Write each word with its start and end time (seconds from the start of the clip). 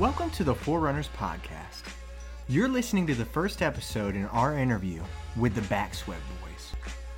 Welcome 0.00 0.30
to 0.30 0.44
the 0.44 0.54
Forerunners 0.54 1.10
Podcast. 1.14 1.82
You're 2.48 2.70
listening 2.70 3.06
to 3.08 3.14
the 3.14 3.26
first 3.26 3.60
episode 3.60 4.16
in 4.16 4.24
our 4.28 4.56
interview 4.56 5.02
with 5.36 5.54
the 5.54 5.60
Backsweat 5.60 6.22
Boys. 6.40 6.72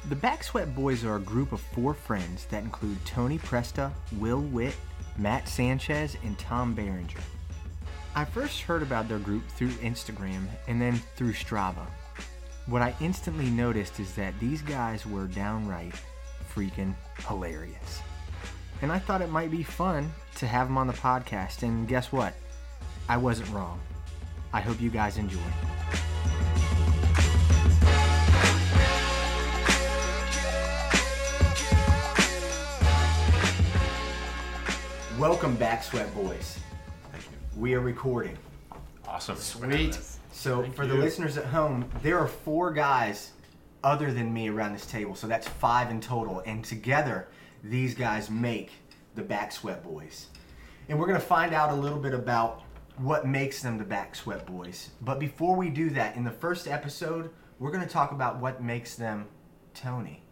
The 0.08 0.16
Backsweat 0.16 0.74
Boys 0.74 1.04
are 1.04 1.14
a 1.14 1.20
group 1.20 1.52
of 1.52 1.60
four 1.60 1.94
friends 1.94 2.46
that 2.46 2.64
include 2.64 2.98
Tony 3.06 3.38
Presta, 3.38 3.92
Will 4.18 4.40
Witt, 4.40 4.74
Matt 5.16 5.46
Sanchez, 5.46 6.16
and 6.24 6.36
Tom 6.40 6.74
Berenger. 6.74 7.20
I 8.16 8.24
first 8.24 8.62
heard 8.62 8.82
about 8.82 9.08
their 9.08 9.20
group 9.20 9.46
through 9.46 9.70
Instagram 9.74 10.48
and 10.66 10.82
then 10.82 11.00
through 11.14 11.34
Strava. 11.34 11.86
What 12.66 12.82
I 12.82 12.96
instantly 13.00 13.48
noticed 13.48 14.00
is 14.00 14.12
that 14.14 14.40
these 14.40 14.60
guys 14.60 15.06
were 15.06 15.28
downright 15.28 15.94
freaking 16.52 16.96
hilarious. 17.28 18.02
And 18.80 18.90
I 18.90 18.98
thought 18.98 19.22
it 19.22 19.30
might 19.30 19.52
be 19.52 19.62
fun 19.62 20.12
to 20.34 20.48
have 20.48 20.66
them 20.66 20.78
on 20.78 20.88
the 20.88 20.92
podcast, 20.94 21.62
and 21.62 21.86
guess 21.86 22.10
what? 22.10 22.34
I 23.08 23.16
wasn't 23.16 23.50
wrong. 23.50 23.80
I 24.52 24.60
hope 24.60 24.80
you 24.80 24.90
guys 24.90 25.18
enjoy. 25.18 25.38
Welcome 35.18 35.54
back, 35.56 35.84
Sweat 35.84 36.12
Boys. 36.14 36.58
Thank 37.12 37.24
you. 37.24 37.60
We 37.60 37.74
are 37.74 37.80
recording. 37.80 38.36
Awesome. 39.06 39.36
Sweet. 39.36 39.98
So, 40.32 40.62
Thank 40.62 40.74
for 40.74 40.86
the 40.86 40.94
you. 40.94 41.00
listeners 41.00 41.36
at 41.38 41.44
home, 41.44 41.88
there 42.02 42.18
are 42.18 42.26
four 42.26 42.72
guys 42.72 43.32
other 43.84 44.12
than 44.12 44.32
me 44.32 44.48
around 44.48 44.72
this 44.72 44.86
table. 44.86 45.14
So, 45.14 45.26
that's 45.26 45.46
five 45.46 45.90
in 45.90 46.00
total. 46.00 46.42
And 46.46 46.64
together, 46.64 47.28
these 47.62 47.94
guys 47.94 48.30
make 48.30 48.72
the 49.14 49.22
Back 49.22 49.52
Sweat 49.52 49.84
Boys. 49.84 50.26
And 50.88 50.98
we're 50.98 51.06
going 51.06 51.20
to 51.20 51.26
find 51.26 51.54
out 51.54 51.70
a 51.70 51.74
little 51.76 51.98
bit 51.98 52.14
about 52.14 52.62
what 53.02 53.26
makes 53.26 53.62
them 53.62 53.78
the 53.78 53.84
Back 53.84 54.14
Sweat 54.14 54.46
Boys. 54.46 54.90
But 55.00 55.18
before 55.18 55.56
we 55.56 55.68
do 55.68 55.90
that, 55.90 56.16
in 56.16 56.24
the 56.24 56.30
first 56.30 56.68
episode, 56.68 57.30
we're 57.58 57.70
going 57.72 57.84
to 57.84 57.88
talk 57.90 58.12
about 58.12 58.38
what 58.38 58.62
makes 58.62 58.94
them 58.94 59.26
Tony, 59.74 60.22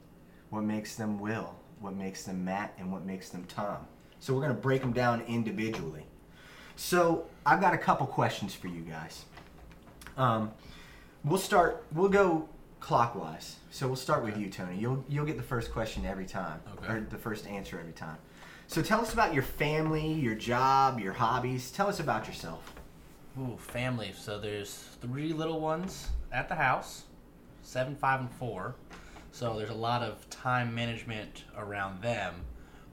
what 0.50 0.62
makes 0.62 0.94
them 0.94 1.18
Will, 1.18 1.54
what 1.80 1.94
makes 1.94 2.24
them 2.24 2.44
Matt, 2.44 2.74
and 2.78 2.92
what 2.92 3.04
makes 3.04 3.30
them 3.30 3.44
Tom. 3.44 3.78
So, 4.20 4.34
we're 4.34 4.42
going 4.42 4.54
to 4.54 4.60
break 4.60 4.82
them 4.82 4.92
down 4.92 5.22
individually. 5.22 6.04
So 6.76 7.26
I've 7.44 7.60
got 7.60 7.74
a 7.74 7.78
couple 7.78 8.06
questions 8.06 8.54
for 8.54 8.68
you 8.68 8.80
guys. 8.80 9.24
Um, 10.16 10.50
we'll 11.24 11.38
start. 11.38 11.84
We'll 11.92 12.08
go 12.08 12.48
clockwise. 12.80 13.56
So 13.70 13.86
we'll 13.86 13.96
start 13.96 14.24
with 14.24 14.38
you, 14.38 14.48
Tony. 14.48 14.78
You'll 14.78 15.04
you'll 15.06 15.26
get 15.26 15.36
the 15.36 15.42
first 15.42 15.72
question 15.72 16.06
every 16.06 16.24
time, 16.24 16.60
Okay. 16.78 16.94
or 16.94 17.00
the 17.02 17.18
first 17.18 17.46
answer 17.46 17.78
every 17.78 17.92
time. 17.92 18.16
So 18.70 18.82
tell 18.82 19.00
us 19.00 19.12
about 19.12 19.34
your 19.34 19.42
family, 19.42 20.12
your 20.12 20.36
job, 20.36 21.00
your 21.00 21.12
hobbies. 21.12 21.72
Tell 21.72 21.88
us 21.88 21.98
about 21.98 22.28
yourself. 22.28 22.72
Ooh, 23.36 23.56
family. 23.58 24.12
So 24.16 24.38
there's 24.38 24.72
three 25.00 25.32
little 25.32 25.58
ones 25.58 26.10
at 26.30 26.48
the 26.48 26.54
house, 26.54 27.02
seven, 27.62 27.96
five, 27.96 28.20
and 28.20 28.30
four. 28.30 28.76
So 29.32 29.58
there's 29.58 29.70
a 29.70 29.74
lot 29.74 30.04
of 30.04 30.30
time 30.30 30.72
management 30.72 31.42
around 31.58 32.00
them 32.00 32.32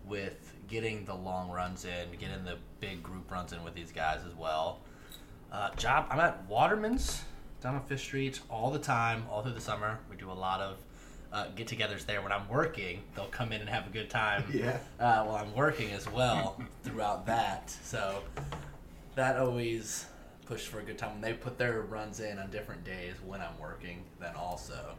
with 0.03 0.51
getting 0.67 1.05
the 1.05 1.13
long 1.13 1.51
runs 1.51 1.85
in, 1.85 2.09
getting 2.19 2.43
the 2.43 2.57
big 2.79 3.03
group 3.03 3.29
runs 3.29 3.53
in 3.53 3.63
with 3.63 3.75
these 3.75 3.91
guys 3.91 4.21
as 4.27 4.33
well. 4.33 4.79
Uh, 5.51 5.69
job, 5.75 6.07
I'm 6.09 6.19
at 6.19 6.43
Waterman's 6.47 7.21
down 7.61 7.75
on 7.75 7.83
Fifth 7.83 8.01
Street 8.01 8.39
all 8.49 8.71
the 8.71 8.79
time, 8.79 9.25
all 9.29 9.43
through 9.43 9.53
the 9.53 9.61
summer. 9.61 9.99
We 10.09 10.15
do 10.15 10.31
a 10.31 10.33
lot 10.33 10.59
of 10.59 10.77
uh, 11.33 11.47
get-togethers 11.55 12.05
there. 12.05 12.21
When 12.21 12.31
I'm 12.31 12.47
working, 12.49 13.03
they'll 13.15 13.25
come 13.25 13.51
in 13.51 13.61
and 13.61 13.69
have 13.69 13.87
a 13.87 13.89
good 13.89 14.09
time 14.09 14.43
Yeah. 14.53 14.77
uh, 14.99 15.23
while 15.23 15.35
I'm 15.35 15.53
working 15.55 15.91
as 15.91 16.09
well 16.11 16.61
throughout 16.83 17.25
that. 17.27 17.69
So 17.69 18.23
that 19.15 19.37
always 19.37 20.05
pushed 20.45 20.67
for 20.67 20.79
a 20.79 20.83
good 20.83 20.97
time. 20.97 21.11
When 21.13 21.21
they 21.21 21.33
put 21.33 21.57
their 21.57 21.81
runs 21.81 22.19
in 22.19 22.39
on 22.39 22.49
different 22.49 22.83
days 22.83 23.15
when 23.25 23.41
I'm 23.41 23.57
working, 23.59 24.03
then 24.19 24.35
also. 24.35 24.95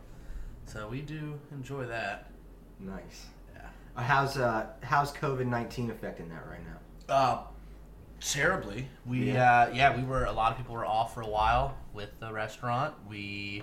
So 0.67 0.87
we 0.89 1.01
do 1.01 1.39
enjoy 1.53 1.87
that. 1.87 2.31
Nice. 2.79 3.27
Yeah. 3.55 3.63
Uh, 3.97 4.03
how's 4.03 4.37
uh 4.37 4.67
how's 4.83 5.13
COVID 5.13 5.47
nineteen 5.47 5.91
affecting 5.91 6.29
that 6.29 6.47
right 6.47 6.61
now? 6.63 7.15
Uh, 7.15 7.39
terribly. 8.21 8.87
We 9.07 9.33
Yeah. 9.33 9.63
uh, 9.63 9.71
yeah, 9.73 9.97
we 9.97 10.05
were 10.05 10.25
a 10.27 10.33
lot 10.33 10.53
of 10.53 10.59
people 10.59 10.75
were 10.75 10.85
off 10.87 11.15
for 11.15 11.23
a 11.23 11.27
while 11.29 11.75
with 11.95 12.11
the 12.21 12.31
restaurant. 12.33 12.95
We 13.09 13.63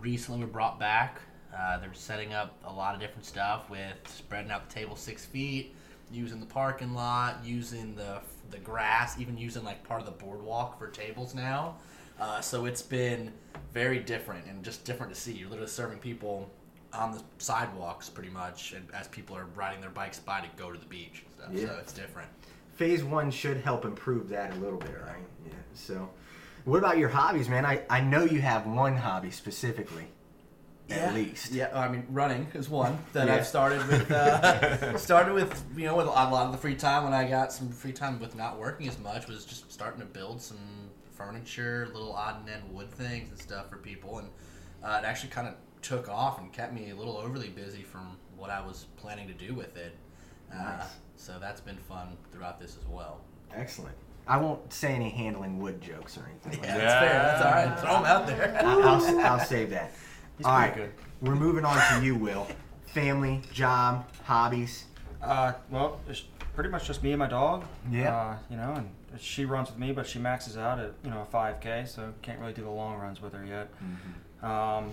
recently 0.00 0.40
were 0.40 0.46
brought 0.46 0.78
back. 0.78 1.20
Uh, 1.56 1.78
they're 1.78 1.92
setting 1.94 2.32
up 2.32 2.56
a 2.64 2.72
lot 2.72 2.94
of 2.94 3.00
different 3.00 3.24
stuff 3.24 3.68
with 3.68 3.94
spreading 4.06 4.50
out 4.50 4.68
the 4.68 4.74
table 4.74 4.96
six 4.96 5.24
feet, 5.24 5.74
using 6.12 6.40
the 6.40 6.46
parking 6.46 6.94
lot, 6.94 7.38
using 7.44 7.94
the 7.94 8.20
the 8.50 8.58
grass, 8.58 9.18
even 9.18 9.38
using 9.38 9.62
like 9.62 9.82
part 9.84 10.00
of 10.00 10.06
the 10.06 10.24
boardwalk 10.24 10.78
for 10.78 10.88
tables 10.88 11.34
now. 11.34 11.76
Uh, 12.20 12.40
so 12.40 12.66
it's 12.66 12.82
been 12.82 13.32
very 13.72 13.98
different 13.98 14.44
and 14.46 14.62
just 14.62 14.84
different 14.84 15.12
to 15.12 15.18
see. 15.18 15.32
You're 15.32 15.48
literally 15.48 15.70
serving 15.70 15.98
people 15.98 16.50
on 16.92 17.12
the 17.12 17.22
sidewalks 17.38 18.08
pretty 18.08 18.30
much, 18.30 18.72
and 18.72 18.86
as 18.92 19.08
people 19.08 19.36
are 19.36 19.46
riding 19.54 19.80
their 19.80 19.90
bikes 19.90 20.18
by 20.18 20.40
to 20.40 20.48
go 20.56 20.72
to 20.72 20.78
the 20.78 20.86
beach 20.86 21.24
and 21.24 21.34
stuff. 21.34 21.48
Yeah. 21.52 21.74
So 21.74 21.80
it's 21.80 21.92
different. 21.92 22.28
Phase 22.74 23.04
one 23.04 23.30
should 23.30 23.58
help 23.58 23.84
improve 23.84 24.28
that 24.30 24.52
a 24.52 24.56
little 24.56 24.78
bit, 24.78 24.96
right? 25.06 25.22
Yeah. 25.46 25.52
So, 25.74 26.10
what 26.64 26.78
about 26.78 26.98
your 26.98 27.08
hobbies, 27.08 27.48
man? 27.48 27.64
I 27.64 27.82
I 27.88 28.00
know 28.00 28.24
you 28.24 28.40
have 28.40 28.66
one 28.66 28.96
hobby 28.96 29.30
specifically. 29.30 30.06
At 30.92 31.14
least. 31.14 31.52
Yeah, 31.52 31.70
I 31.74 31.88
mean, 31.88 32.04
running 32.10 32.46
is 32.54 32.68
one 32.68 32.98
that. 33.12 33.28
I've 33.30 33.46
started 33.46 33.86
with. 33.88 34.10
Uh, 34.10 34.96
started 34.98 35.34
with 35.34 35.64
you 35.76 35.84
know 35.86 35.96
with 35.96 36.06
a 36.06 36.10
lot 36.10 36.46
of 36.46 36.52
the 36.52 36.58
free 36.58 36.74
time 36.74 37.04
when 37.04 37.12
I 37.12 37.28
got 37.28 37.52
some 37.52 37.70
free 37.70 37.92
time 37.92 38.18
with 38.20 38.34
not 38.34 38.58
working 38.58 38.88
as 38.88 38.98
much 38.98 39.26
was 39.28 39.44
just 39.44 39.70
starting 39.72 40.00
to 40.00 40.06
build 40.06 40.40
some 40.42 40.58
furniture, 41.12 41.88
little 41.92 42.12
odd 42.14 42.40
and 42.40 42.48
end 42.48 42.62
wood 42.72 42.90
things 42.90 43.28
and 43.30 43.38
stuff 43.38 43.68
for 43.70 43.76
people, 43.76 44.18
and 44.18 44.28
uh, 44.82 45.00
it 45.02 45.06
actually 45.06 45.30
kind 45.30 45.48
of 45.48 45.54
took 45.82 46.08
off 46.08 46.38
and 46.40 46.52
kept 46.52 46.72
me 46.72 46.90
a 46.90 46.94
little 46.94 47.16
overly 47.16 47.48
busy 47.48 47.82
from 47.82 48.16
what 48.36 48.50
I 48.50 48.60
was 48.64 48.86
planning 48.96 49.28
to 49.28 49.34
do 49.34 49.54
with 49.54 49.76
it. 49.76 49.94
Uh, 50.54 50.84
So 51.16 51.38
that's 51.38 51.60
been 51.60 51.76
fun 51.76 52.16
throughout 52.32 52.58
this 52.58 52.76
as 52.80 52.86
well. 52.88 53.20
Excellent. 53.54 53.94
I 54.26 54.36
won't 54.38 54.72
say 54.72 54.94
any 54.94 55.10
handling 55.10 55.58
wood 55.58 55.80
jokes 55.80 56.16
or 56.16 56.22
anything. 56.30 56.62
Yeah, 56.64 56.74
Like 56.74 56.80
that's 56.80 57.10
fair. 57.10 57.22
That's 57.22 57.42
all 57.42 57.52
right. 57.52 57.80
Throw 57.80 57.92
them 57.94 58.04
out 58.04 58.26
there. 58.26 58.52
that. 58.52 58.64
I'll, 58.64 59.20
I'll 59.20 59.40
save 59.40 59.70
that. 59.70 59.92
He's 60.40 60.46
All 60.46 60.54
right, 60.54 60.74
good. 60.74 60.90
we're 61.20 61.34
moving 61.36 61.66
on 61.66 61.76
to 61.76 62.02
you, 62.02 62.14
Will. 62.14 62.46
Family, 62.94 63.42
job, 63.52 64.08
hobbies. 64.24 64.86
Uh, 65.22 65.52
well, 65.68 66.00
it's 66.08 66.22
pretty 66.54 66.70
much 66.70 66.86
just 66.86 67.02
me 67.02 67.12
and 67.12 67.18
my 67.18 67.26
dog. 67.26 67.66
Yeah. 67.90 68.16
Uh, 68.16 68.36
you 68.48 68.56
know, 68.56 68.72
and 68.72 69.20
she 69.20 69.44
runs 69.44 69.68
with 69.68 69.78
me, 69.78 69.92
but 69.92 70.06
she 70.06 70.18
maxes 70.18 70.56
out 70.56 70.78
at 70.78 70.94
you 71.04 71.10
know 71.10 71.20
a 71.20 71.26
5K, 71.26 71.86
so 71.86 72.14
can't 72.22 72.40
really 72.40 72.54
do 72.54 72.62
the 72.62 72.70
long 72.70 72.98
runs 72.98 73.20
with 73.20 73.34
her 73.34 73.44
yet. 73.44 73.68
Um, 74.42 74.92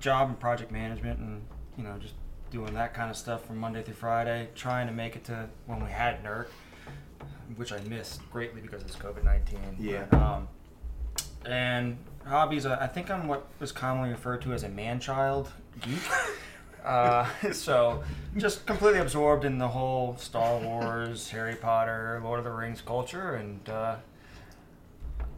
job 0.00 0.30
and 0.30 0.40
project 0.40 0.72
management, 0.72 1.18
and 1.18 1.42
you 1.76 1.84
know 1.84 1.98
just 1.98 2.14
doing 2.50 2.72
that 2.72 2.94
kind 2.94 3.10
of 3.10 3.16
stuff 3.18 3.44
from 3.44 3.58
Monday 3.58 3.82
through 3.82 3.92
Friday. 3.92 4.48
Trying 4.54 4.86
to 4.86 4.94
make 4.94 5.16
it 5.16 5.24
to 5.24 5.50
when 5.66 5.84
we 5.84 5.90
had 5.90 6.24
NERC, 6.24 6.46
which 7.56 7.74
I 7.74 7.80
missed 7.80 8.22
greatly 8.30 8.62
because 8.62 8.82
of 8.82 8.90
COVID 8.92 9.22
19. 9.22 9.58
Yeah. 9.78 10.06
Um, 10.12 10.48
and 11.44 11.98
hobbies, 12.26 12.66
I 12.66 12.84
I 12.84 12.86
think 12.86 13.10
I'm 13.10 13.28
what 13.28 13.46
was 13.58 13.72
commonly 13.72 14.10
referred 14.10 14.42
to 14.42 14.52
as 14.52 14.62
a 14.62 14.68
man-child 14.68 15.50
geek. 15.80 15.98
Uh, 16.84 17.26
so, 17.52 18.02
just 18.36 18.66
completely 18.66 19.00
absorbed 19.00 19.44
in 19.44 19.58
the 19.58 19.68
whole 19.68 20.16
Star 20.16 20.58
Wars, 20.58 21.30
Harry 21.30 21.54
Potter, 21.54 22.20
Lord 22.22 22.38
of 22.38 22.44
the 22.44 22.50
Rings 22.50 22.80
culture, 22.80 23.34
and 23.34 23.68
uh, 23.68 23.96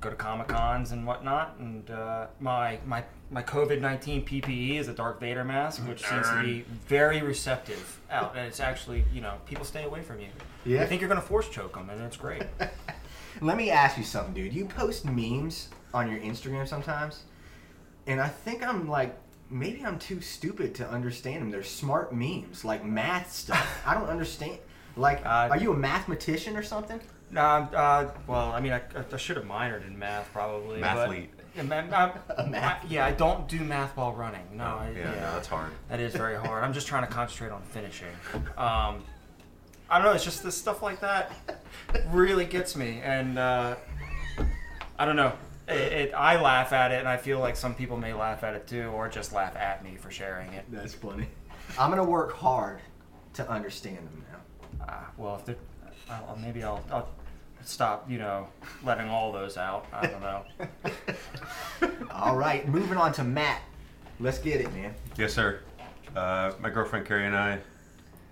go 0.00 0.10
to 0.10 0.16
Comic 0.16 0.48
Cons 0.48 0.92
and 0.92 1.06
whatnot. 1.06 1.56
And 1.58 1.90
uh, 1.90 2.26
my 2.40 2.78
my 2.86 3.04
my 3.30 3.42
COVID 3.42 3.80
nineteen 3.80 4.24
PPE 4.24 4.78
is 4.78 4.88
a 4.88 4.92
Darth 4.92 5.20
Vader 5.20 5.44
mask, 5.44 5.82
which 5.88 6.04
seems 6.06 6.28
to 6.28 6.42
be 6.42 6.64
very 6.86 7.22
receptive 7.22 8.00
out, 8.10 8.36
and 8.36 8.46
it's 8.46 8.60
actually 8.60 9.04
you 9.12 9.20
know 9.20 9.34
people 9.46 9.64
stay 9.64 9.84
away 9.84 10.02
from 10.02 10.20
you. 10.20 10.28
Yeah. 10.64 10.80
They 10.80 10.86
think 10.86 11.00
you're 11.00 11.08
gonna 11.08 11.20
force 11.20 11.48
choke 11.48 11.74
them, 11.74 11.90
and 11.90 12.00
it's 12.02 12.16
great. 12.16 12.42
Let 13.40 13.56
me 13.56 13.70
ask 13.70 13.98
you 13.98 14.04
something, 14.04 14.32
dude. 14.32 14.54
You 14.54 14.66
post 14.66 15.04
memes 15.04 15.68
on 15.94 16.10
your 16.10 16.20
Instagram 16.20 16.66
sometimes, 16.68 17.22
and 18.06 18.20
I 18.20 18.28
think 18.28 18.62
I'm 18.66 18.88
like, 18.88 19.16
maybe 19.48 19.84
I'm 19.86 19.98
too 19.98 20.20
stupid 20.20 20.74
to 20.76 20.88
understand 20.90 21.40
them. 21.42 21.50
They're 21.50 21.62
smart 21.62 22.12
memes, 22.14 22.64
like 22.64 22.84
math 22.84 23.32
stuff. 23.32 23.82
I 23.86 23.94
don't 23.94 24.08
understand. 24.10 24.58
Like, 24.96 25.24
Uh, 25.26 25.48
are 25.50 25.56
you 25.58 25.72
a 25.72 25.76
mathematician 25.76 26.56
or 26.56 26.62
something? 26.62 27.00
No, 27.30 27.40
I'm, 27.40 27.68
uh, 27.74 28.10
well, 28.26 28.52
I 28.52 28.60
mean, 28.60 28.72
I, 28.72 28.82
I 29.12 29.16
should 29.16 29.36
have 29.36 29.46
minored 29.46 29.86
in 29.86 29.98
math 29.98 30.30
probably. 30.32 30.80
but- 30.80 31.08
Mathlete. 31.08 31.28
Yeah, 31.56 31.62
ma- 31.62 31.82
ma- 31.82 32.10
A 32.38 32.46
math- 32.48 32.84
I- 32.84 32.86
yeah, 32.88 33.06
I 33.06 33.12
don't 33.12 33.46
do 33.48 33.60
math 33.60 33.96
while 33.96 34.12
running. 34.12 34.42
No, 34.54 34.64
I, 34.64 34.90
yeah, 34.96 35.04
no, 35.04 35.14
that's 35.34 35.46
hard. 35.46 35.70
that 35.88 36.00
is 36.00 36.12
very 36.12 36.34
hard. 36.36 36.64
I'm 36.64 36.72
just 36.72 36.88
trying 36.88 37.06
to 37.06 37.12
concentrate 37.12 37.50
on 37.52 37.62
finishing. 37.62 38.08
Um, 38.58 39.04
I 39.90 39.98
don't 39.98 40.06
know. 40.06 40.12
It's 40.12 40.24
just 40.24 40.42
this 40.42 40.56
stuff 40.56 40.82
like 40.82 40.98
that 41.00 41.30
really 42.08 42.44
gets 42.46 42.74
me, 42.74 43.00
and 43.04 43.38
uh, 43.38 43.76
I 44.98 45.04
don't 45.04 45.14
know. 45.14 45.32
It, 45.68 45.92
it, 45.92 46.14
I 46.14 46.40
laugh 46.40 46.72
at 46.72 46.92
it, 46.92 46.98
and 46.98 47.08
I 47.08 47.16
feel 47.16 47.38
like 47.38 47.56
some 47.56 47.74
people 47.74 47.96
may 47.96 48.12
laugh 48.12 48.44
at 48.44 48.54
it 48.54 48.66
too, 48.66 48.88
or 48.88 49.08
just 49.08 49.32
laugh 49.32 49.56
at 49.56 49.82
me 49.82 49.96
for 49.96 50.10
sharing 50.10 50.52
it. 50.52 50.64
That's 50.70 50.94
funny. 50.94 51.26
I'm 51.78 51.90
gonna 51.90 52.04
work 52.04 52.32
hard 52.32 52.80
to 53.34 53.50
understand 53.50 53.98
them 53.98 54.24
now. 54.30 54.86
Uh, 54.86 55.04
well, 55.16 55.36
if 55.36 55.46
they're, 55.46 55.56
I'll, 56.10 56.38
maybe 56.40 56.62
I'll, 56.62 56.84
I'll 56.90 57.08
stop, 57.64 58.10
you 58.10 58.18
know, 58.18 58.48
letting 58.84 59.08
all 59.08 59.32
those 59.32 59.56
out. 59.56 59.86
I 59.92 60.06
don't 60.06 60.20
know. 60.20 60.44
All 62.10 62.36
right, 62.36 62.68
moving 62.68 62.98
on 62.98 63.12
to 63.14 63.24
Matt. 63.24 63.62
Let's 64.20 64.38
get 64.38 64.60
it, 64.60 64.72
man. 64.74 64.94
Yes, 65.16 65.32
sir. 65.32 65.60
Uh, 66.14 66.52
my 66.60 66.70
girlfriend 66.70 67.06
Carrie 67.06 67.26
and 67.26 67.36
I 67.36 67.58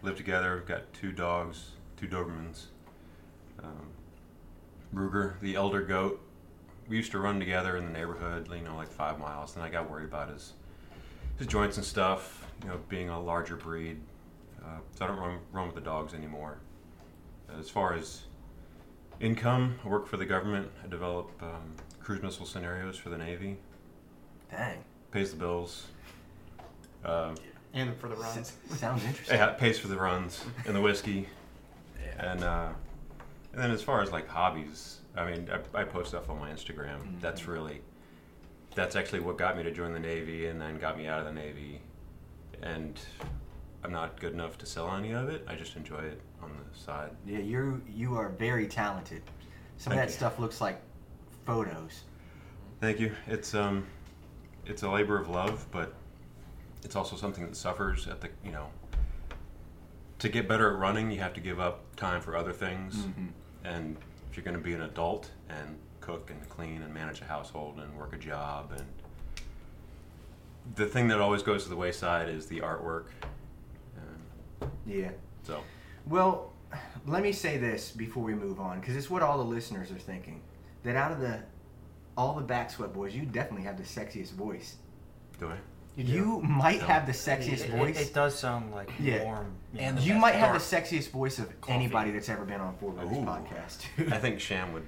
live 0.02 0.16
together. 0.16 0.56
We've 0.56 0.66
got 0.66 0.92
two 0.92 1.12
dogs, 1.12 1.72
two 1.96 2.06
Dobermans. 2.06 2.66
Um, 3.62 3.88
Ruger, 4.94 5.40
the 5.40 5.56
elder 5.56 5.82
goat. 5.82 6.21
We 6.92 6.98
used 6.98 7.12
to 7.12 7.18
run 7.20 7.40
together 7.40 7.78
in 7.78 7.86
the 7.86 7.90
neighborhood, 7.90 8.50
you 8.54 8.60
know, 8.60 8.76
like 8.76 8.88
five 8.88 9.18
miles. 9.18 9.54
And 9.56 9.64
I 9.64 9.70
got 9.70 9.88
worried 9.90 10.04
about 10.04 10.28
his 10.28 10.52
his 11.38 11.46
joints 11.46 11.78
and 11.78 11.86
stuff. 11.86 12.44
You 12.62 12.68
know, 12.68 12.80
being 12.90 13.08
a 13.08 13.18
larger 13.18 13.56
breed, 13.56 13.98
uh, 14.62 14.76
so 14.94 15.06
I 15.06 15.08
don't 15.08 15.16
run 15.16 15.38
run 15.52 15.64
with 15.68 15.74
the 15.74 15.80
dogs 15.80 16.12
anymore. 16.12 16.58
As 17.58 17.70
far 17.70 17.94
as 17.94 18.24
income, 19.20 19.78
I 19.82 19.88
work 19.88 20.06
for 20.06 20.18
the 20.18 20.26
government. 20.26 20.70
I 20.84 20.88
develop 20.88 21.30
um, 21.42 21.72
cruise 22.02 22.20
missile 22.22 22.44
scenarios 22.44 22.98
for 22.98 23.08
the 23.08 23.16
Navy. 23.16 23.56
Dang. 24.50 24.84
Pays 25.12 25.30
the 25.30 25.38
bills. 25.38 25.86
Uh, 27.02 27.34
And 27.72 27.96
for 27.96 28.08
the 28.08 28.16
runs. 28.16 28.36
S- 28.36 28.78
sounds 28.78 29.02
interesting. 29.02 29.38
Yeah, 29.38 29.52
it 29.52 29.56
pays 29.58 29.78
for 29.78 29.88
the 29.88 29.96
runs 29.96 30.44
and 30.66 30.76
the 30.76 30.80
whiskey, 30.82 31.26
Yeah. 32.04 32.32
and 32.32 32.44
uh, 32.44 32.68
and 33.52 33.60
then 33.62 33.70
as 33.70 33.82
far 33.82 34.02
as 34.02 34.10
like 34.12 34.28
hobbies, 34.28 34.98
I 35.16 35.30
mean, 35.30 35.48
I, 35.74 35.80
I 35.80 35.84
post 35.84 36.08
stuff 36.10 36.30
on 36.30 36.38
my 36.38 36.50
Instagram. 36.50 37.20
That's 37.20 37.46
really, 37.46 37.80
that's 38.74 38.96
actually 38.96 39.20
what 39.20 39.36
got 39.36 39.56
me 39.56 39.62
to 39.62 39.70
join 39.70 39.92
the 39.92 40.00
Navy, 40.00 40.46
and 40.46 40.60
then 40.60 40.78
got 40.78 40.96
me 40.96 41.06
out 41.06 41.20
of 41.20 41.26
the 41.26 41.32
Navy, 41.32 41.80
and 42.62 42.98
I'm 43.84 43.92
not 43.92 44.18
good 44.20 44.32
enough 44.32 44.56
to 44.58 44.66
sell 44.66 44.94
any 44.94 45.12
of 45.12 45.28
it. 45.28 45.44
I 45.48 45.54
just 45.54 45.76
enjoy 45.76 45.98
it 46.00 46.20
on 46.42 46.50
the 46.50 46.78
side. 46.78 47.10
Yeah, 47.26 47.38
you 47.40 47.82
you 47.88 48.14
are 48.16 48.30
very 48.30 48.66
talented. 48.66 49.22
Some 49.76 49.92
of 49.92 49.98
that 49.98 50.08
you. 50.08 50.14
stuff 50.14 50.38
looks 50.38 50.60
like 50.60 50.80
photos. 51.44 52.04
Thank 52.80 53.00
you. 53.00 53.12
It's 53.26 53.54
um, 53.54 53.86
it's 54.64 54.82
a 54.82 54.88
labor 54.90 55.18
of 55.20 55.28
love, 55.28 55.66
but 55.70 55.92
it's 56.84 56.96
also 56.96 57.16
something 57.16 57.44
that 57.44 57.56
suffers 57.56 58.06
at 58.08 58.20
the 58.20 58.28
you 58.44 58.52
know. 58.52 58.68
To 60.20 60.28
get 60.28 60.46
better 60.48 60.72
at 60.72 60.78
running, 60.78 61.10
you 61.10 61.18
have 61.18 61.34
to 61.34 61.40
give 61.40 61.58
up 61.58 61.80
time 61.96 62.20
for 62.20 62.36
other 62.36 62.52
things, 62.52 62.94
Mhm. 62.94 63.30
And 63.64 63.96
if 64.30 64.36
you're 64.36 64.44
going 64.44 64.56
to 64.56 64.62
be 64.62 64.72
an 64.74 64.82
adult 64.82 65.30
and 65.48 65.76
cook 66.00 66.30
and 66.30 66.48
clean 66.48 66.82
and 66.82 66.92
manage 66.92 67.20
a 67.20 67.24
household 67.24 67.78
and 67.78 67.96
work 67.96 68.12
a 68.12 68.16
job 68.18 68.72
and 68.76 68.86
the 70.76 70.86
thing 70.86 71.08
that 71.08 71.20
always 71.20 71.42
goes 71.42 71.64
to 71.64 71.68
the 71.68 71.76
wayside 71.76 72.28
is 72.28 72.46
the 72.46 72.60
artwork. 72.60 73.06
And 73.96 74.70
Yeah. 74.86 75.10
so 75.42 75.60
Well, 76.06 76.52
let 77.06 77.22
me 77.22 77.32
say 77.32 77.56
this 77.58 77.90
before 77.90 78.22
we 78.22 78.34
move 78.34 78.58
on, 78.60 78.80
because 78.80 78.96
it's 78.96 79.10
what 79.10 79.22
all 79.22 79.38
the 79.38 79.44
listeners 79.44 79.90
are 79.90 79.98
thinking. 79.98 80.40
That 80.84 80.96
out 80.96 81.12
of 81.12 81.20
the 81.20 81.40
all 82.16 82.34
the 82.34 82.42
back 82.42 82.70
sweat 82.70 82.92
boys, 82.92 83.14
you 83.14 83.24
definitely 83.24 83.64
have 83.64 83.76
the 83.76 83.82
sexiest 83.84 84.32
voice. 84.32 84.76
do 85.38 85.48
I? 85.48 85.56
You, 85.96 86.40
might 86.40 86.80
No. 86.80 86.86
have 86.86 87.06
the 87.06 87.12
sexiest 87.12 87.64
It, 87.66 87.70
voice. 87.70 88.00
it, 88.00 88.08
it 88.08 88.14
does 88.14 88.38
sound 88.38 88.72
like 88.72 88.90
Yeah. 88.98 89.24
warm. 89.24 89.52
you 89.74 89.80
And 89.80 89.96
know. 89.96 90.02
you 90.02 90.12
best 90.12 90.20
might 90.22 90.34
have 90.36 90.54
the 90.54 90.58
sexiest 90.58 91.10
voice 91.10 91.38
of 91.38 91.60
coffee. 91.60 91.72
anybody 91.74 92.10
that's 92.12 92.28
ever 92.30 92.44
been 92.44 92.60
on 92.60 92.74
Forerunners 92.76 93.16
Ooh. 93.16 93.20
podcast. 93.22 94.10
I 94.12 94.18
think 94.18 94.40
Sham 94.40 94.72
would 94.72 94.86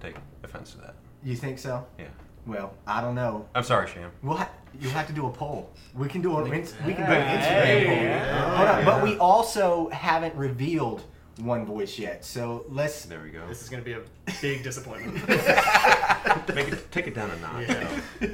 take 0.00 0.16
offense 0.42 0.70
to 0.72 0.78
that. 0.78 0.94
you 1.22 1.36
think 1.36 1.58
so? 1.58 1.86
Yeah. 1.98 2.06
Well, 2.46 2.72
I 2.86 3.00
don't 3.00 3.14
know. 3.16 3.46
I'm 3.54 3.64
sorry, 3.64 3.88
Sham. 3.88 4.10
We'll 4.22 4.36
ha- 4.36 4.48
you'll 4.80 4.92
have 4.92 5.08
to 5.08 5.12
do 5.12 5.26
a 5.26 5.30
poll. 5.30 5.70
We 5.94 6.08
can 6.08 6.22
do 6.22 6.36
a 6.38 6.44
We- 6.44 6.50
we 6.50 6.56
can 6.94 7.04
do 7.06 7.12
an 7.12 7.38
Instagram 7.38 7.64
Hey, 7.64 7.84
poll. 7.86 7.94
yeah. 7.96 8.56
Hold 8.56 8.68
on, 8.68 8.82
oh, 8.82 8.84
but 8.84 9.02
we 9.02 9.18
also 9.18 9.88
haven't 9.90 10.34
revealed 10.36 11.02
one 11.40 11.66
voice 11.66 11.98
yet. 11.98 12.24
So 12.24 12.64
let's. 12.70 13.04
There 13.04 13.20
we 13.20 13.30
go. 13.30 13.46
This 13.48 13.60
is 13.62 13.68
going 13.68 13.82
to 13.82 13.84
be 13.84 13.92
a 13.94 14.00
big 14.40 14.62
disappointment. 14.62 15.18
Make 16.54 16.68
it, 16.68 16.90
take 16.92 17.06
it 17.06 17.14
down 17.14 17.30
a 17.30 17.36
notch. 17.40 17.68
Yeah. 17.68 18.00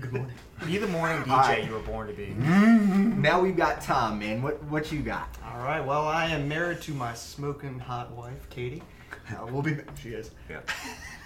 Good 0.00 0.12
morning. 0.12 0.32
Be 0.66 0.78
the 0.78 0.86
morning 0.88 1.22
DJ 1.22 1.30
Alright. 1.30 1.64
you 1.64 1.72
were 1.72 1.78
born 1.80 2.06
to 2.08 2.12
be. 2.12 2.26
Now 2.28 3.40
we've 3.40 3.56
got 3.56 3.80
Tom, 3.82 4.18
man. 4.18 4.42
What 4.42 4.62
what 4.64 4.90
you 4.92 5.00
got? 5.00 5.28
All 5.44 5.58
right. 5.58 5.80
Well, 5.80 6.06
I 6.06 6.26
am 6.26 6.48
married 6.48 6.80
to 6.82 6.92
my 6.92 7.14
smoking 7.14 7.78
hot 7.78 8.12
wife, 8.12 8.48
Katie. 8.50 8.82
Uh, 9.30 9.44
we'll 9.50 9.62
be. 9.62 9.76
She 10.00 10.10
is 10.10 10.30
Yeah. 10.48 10.60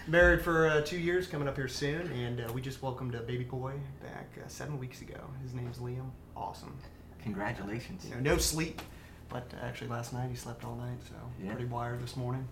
married 0.06 0.40
for 0.42 0.68
uh, 0.68 0.80
two 0.80 0.98
years, 0.98 1.26
coming 1.26 1.46
up 1.48 1.56
here 1.56 1.68
soon, 1.68 2.10
and 2.12 2.40
uh, 2.40 2.50
we 2.54 2.62
just 2.62 2.82
welcomed 2.82 3.14
a 3.14 3.20
baby 3.20 3.44
boy 3.44 3.72
back 4.02 4.30
uh, 4.42 4.48
seven 4.48 4.78
weeks 4.78 5.02
ago. 5.02 5.16
His 5.42 5.52
name's 5.52 5.78
Liam. 5.78 6.08
Awesome. 6.34 6.74
Congratulations. 7.22 8.06
You 8.08 8.14
know, 8.14 8.20
no 8.32 8.38
sleep, 8.38 8.80
but 9.28 9.52
uh, 9.60 9.66
actually 9.66 9.88
last 9.88 10.14
night 10.14 10.30
he 10.30 10.36
slept 10.36 10.64
all 10.64 10.76
night, 10.76 10.96
so 11.06 11.14
Yeah. 11.44 11.52
pretty 11.52 11.66
wired 11.66 12.02
this 12.02 12.16
morning. 12.16 12.46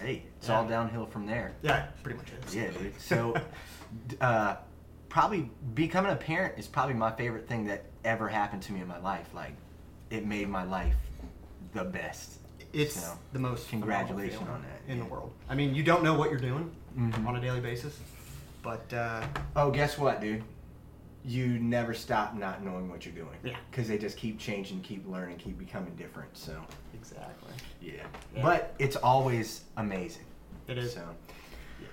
Hey, 0.00 0.22
it's 0.38 0.48
Yeah. 0.48 0.56
all 0.58 0.66
downhill 0.68 1.06
from 1.06 1.26
there. 1.26 1.52
Yeah, 1.62 1.86
pretty 2.02 2.18
much 2.18 2.28
is. 2.46 2.54
Yeah, 2.54 2.70
dude. 2.70 3.00
So, 3.00 3.34
uh, 4.20 4.56
probably 5.08 5.50
becoming 5.74 6.12
a 6.12 6.16
parent 6.16 6.58
is 6.58 6.66
probably 6.66 6.94
my 6.94 7.12
favorite 7.12 7.46
thing 7.48 7.64
that 7.66 7.84
ever 8.04 8.28
happened 8.28 8.62
to 8.62 8.72
me 8.72 8.80
in 8.80 8.88
my 8.88 8.98
life. 8.98 9.28
Like, 9.34 9.52
it 10.10 10.26
made 10.26 10.48
my 10.48 10.64
life 10.64 10.94
the 11.74 11.84
best. 11.84 12.38
It's 12.72 12.94
So, 13.00 13.18
the 13.32 13.38
most 13.38 13.68
congratulations 13.68 14.48
on 14.48 14.62
that, 14.62 14.80
in 14.90 14.98
yeah. 14.98 15.04
the 15.04 15.10
world. 15.10 15.32
I 15.48 15.54
mean, 15.54 15.74
you 15.74 15.82
don't 15.82 16.02
know 16.02 16.14
what 16.14 16.30
you're 16.30 16.40
doing 16.40 16.70
Mhm. 16.96 17.26
on 17.26 17.36
a 17.36 17.40
daily 17.40 17.60
basis, 17.60 17.98
but 18.62 18.92
uh, 18.92 19.26
Oh, 19.56 19.70
guess 19.70 19.98
what, 19.98 20.20
dude? 20.20 20.42
You 21.24 21.46
never 21.60 21.94
stop 21.94 22.34
not 22.34 22.64
knowing 22.64 22.88
what 22.90 23.04
you're 23.06 23.14
doing. 23.14 23.36
Yeah. 23.44 23.56
Because 23.70 23.86
they 23.88 23.96
just 23.98 24.16
keep 24.16 24.38
changing, 24.40 24.80
keep 24.80 25.06
learning, 25.06 25.36
keep 25.36 25.56
becoming 25.58 25.94
different. 25.96 26.36
So, 26.36 26.60
exactly, 27.02 27.50
yeah. 27.80 27.92
Yeah. 28.34 28.42
But 28.42 28.74
it's 28.78 28.96
always 28.96 29.62
amazing. 29.76 30.24
it 30.68 30.78
is. 30.78 30.94
So, 30.94 31.02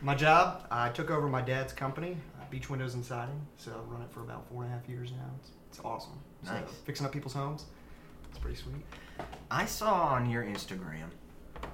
My 0.02 0.16
job, 0.16 0.68
I 0.72 0.90
took 0.90 1.10
over 1.12 1.28
my 1.28 1.42
dad's 1.42 1.74
company, 1.74 2.16
uh, 2.40 2.44
Beach 2.50 2.70
Windows 2.70 2.94
and 2.94 3.04
Siding. 3.04 3.42
So 3.58 3.72
I've 3.72 3.90
run 3.92 4.02
it 4.02 4.12
for 4.12 4.22
about 4.22 4.48
four 4.50 4.64
and 4.64 4.72
a 4.72 4.76
half 4.76 4.88
years 4.88 5.12
now. 5.12 5.26
It's, 5.40 5.52
it's 5.70 5.80
awesome. 5.84 6.20
So 6.44 6.54
Nice. 6.54 6.64
fixing 6.86 7.06
up 7.06 7.12
people's 7.12 7.34
homes, 7.34 7.66
it's 8.30 8.40
pretty 8.40 8.56
sweet. 8.58 8.86
I 9.52 9.66
saw 9.66 10.04
on 10.16 10.30
your 10.30 10.44
Instagram 10.44 11.10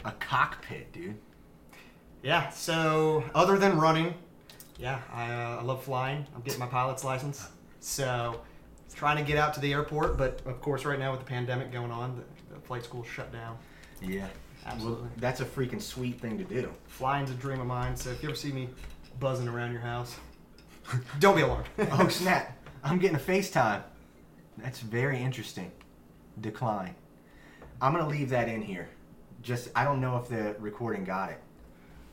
a 0.06 0.12
cockpit, 0.14 0.92
dude. 0.94 1.18
Yeah. 2.24 2.50
So 2.50 3.24
other 3.36 3.58
than 3.60 3.78
running, 3.78 4.14
yeah, 4.80 5.00
I, 5.14 5.32
uh, 5.32 5.58
I 5.60 5.62
love 5.62 5.84
flying. 5.84 6.26
I'm 6.36 6.42
getting 6.42 6.60
my 6.60 6.68
pilot's 6.68 7.04
license. 7.04 7.48
So 7.82 8.42
trying 8.96 9.18
to 9.18 9.24
get 9.24 9.38
out 9.38 9.54
to 9.54 9.60
the 9.60 9.74
airport, 9.74 10.18
but 10.18 10.42
of 10.46 10.60
course, 10.62 10.86
right 10.86 10.98
now 10.98 11.12
with 11.12 11.20
the 11.20 11.26
pandemic 11.26 11.72
going 11.72 11.92
on, 11.92 12.16
the, 12.16 12.22
the 12.22 12.35
flight 12.66 12.84
school 12.84 13.04
shut 13.04 13.32
down. 13.32 13.58
Yeah. 14.02 14.28
Absolutely. 14.66 15.04
Well, 15.04 15.12
that's 15.18 15.42
a 15.42 15.46
freaking 15.46 15.82
sweet 15.82 16.20
thing 16.20 16.38
to 16.38 16.44
do. 16.44 16.72
Flying's 16.88 17.30
a 17.30 17.36
dream 17.36 17.62
of 17.62 17.68
mine. 17.68 17.96
So 17.96 18.10
if 18.10 18.24
you 18.24 18.30
ever 18.30 18.36
see 18.36 18.52
me 18.52 18.70
buzzing 19.20 19.48
around 19.48 19.72
your 19.72 19.82
house, 19.82 20.16
don't 21.20 21.36
be 21.36 21.44
alarmed. 21.44 21.68
oh 21.92 22.08
snap! 22.08 22.58
I'm 22.84 22.98
getting 22.98 23.16
a 23.16 23.20
FaceTime. 23.20 23.84
That's 24.58 24.80
very 24.80 25.22
interesting. 25.22 25.72
Decline. 26.42 26.96
I'm 27.82 27.94
gonna 27.94 28.08
leave 28.08 28.30
that 28.30 28.50
in 28.50 28.62
here. 28.62 28.90
Just 29.42 29.70
I 29.76 29.84
don't 29.84 30.02
know 30.02 30.18
if 30.18 30.28
the 30.28 30.56
recording 30.60 31.04
got 31.04 31.30
it. 31.30 31.42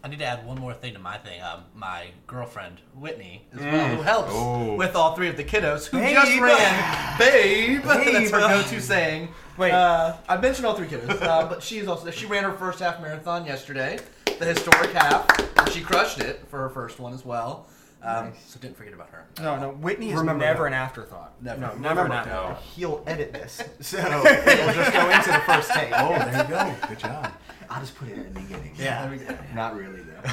I 0.04 0.09
need 0.09 0.18
to 0.18 0.25
add 0.25 0.44
one 0.44 0.59
more 0.59 0.75
thing 0.75 0.94
to 0.94 0.99
my 0.99 1.16
thing. 1.18 1.40
Um, 1.42 1.62
my 1.76 2.06
girlfriend 2.26 2.80
Whitney, 2.94 3.47
as 3.54 3.61
well, 3.61 3.88
who 3.97 4.02
helps 4.02 4.30
Oh. 4.32 4.75
with 4.75 4.97
all 4.97 5.14
three 5.14 5.28
of 5.28 5.37
the 5.37 5.44
kiddos, 5.44 5.87
who 5.87 5.99
Babe. 5.99 6.14
just 6.16 6.40
ran, 6.40 7.18
babe. 7.18 7.82
That's 7.85 8.30
her 8.30 8.40
go-to 8.40 8.80
saying. 8.80 9.28
Wait. 9.56 9.71
uh, 9.71 10.16
I 10.28 10.37
mentioned 10.38 10.66
all 10.66 10.75
three 10.75 10.88
kiddos, 10.88 11.23
uh, 11.23 11.47
but 11.49 11.62
she's 11.62 11.87
also 11.87 12.11
she 12.11 12.26
ran 12.26 12.42
her 12.42 12.52
first 12.52 12.80
half 12.80 13.00
marathon 13.00 13.47
yesterday, 13.47 13.99
the 14.38 14.44
historic 14.47 14.90
half. 14.92 15.25
and 15.59 15.68
She 15.71 15.80
crushed 15.82 16.18
it 16.21 16.44
for 16.49 16.59
her 16.59 16.68
first 16.71 16.99
one 16.99 17.14
as 17.14 17.25
well. 17.25 17.68
Um, 18.04 18.30
Nice. 18.30 18.35
So 18.49 18.59
didn't 18.59 18.76
forget 18.76 18.94
about 18.94 19.11
her. 19.11 19.26
No, 19.40 19.56
no, 19.61 19.71
Whitney 19.71 20.09
is 20.11 20.14
Remember 20.18 20.44
never 20.44 20.62
that. 20.64 20.66
an 20.68 20.73
afterthought. 20.75 21.35
Never. 21.40 21.61
No, 21.61 21.66
Never 21.68 21.78
never 21.80 22.00
an 22.00 22.11
Remember, 22.11 22.30
afterthought. 22.32 22.62
he'll 22.75 23.04
edit 23.06 23.32
this, 23.32 23.62
so 23.80 23.99
it'll 23.99 24.75
just 24.75 24.92
go 24.92 25.09
into 25.11 25.30
the 25.30 25.42
first 25.47 25.71
take. 25.73 25.90
Oh, 25.92 26.09
there 26.18 26.42
you 26.42 26.49
go. 26.49 26.88
Good 26.88 26.99
job. 26.99 27.32
I'll 27.73 27.81
just 27.81 27.95
put 27.95 28.09
it 28.09 28.19
at 28.19 28.35
the 28.35 28.41
beginning. 28.41 28.73
Yeah. 28.76 29.07
There 29.07 29.19
we 29.19 29.25
go. 29.25 29.38
Not 29.55 29.76
really 29.76 30.02
though. 30.02 30.31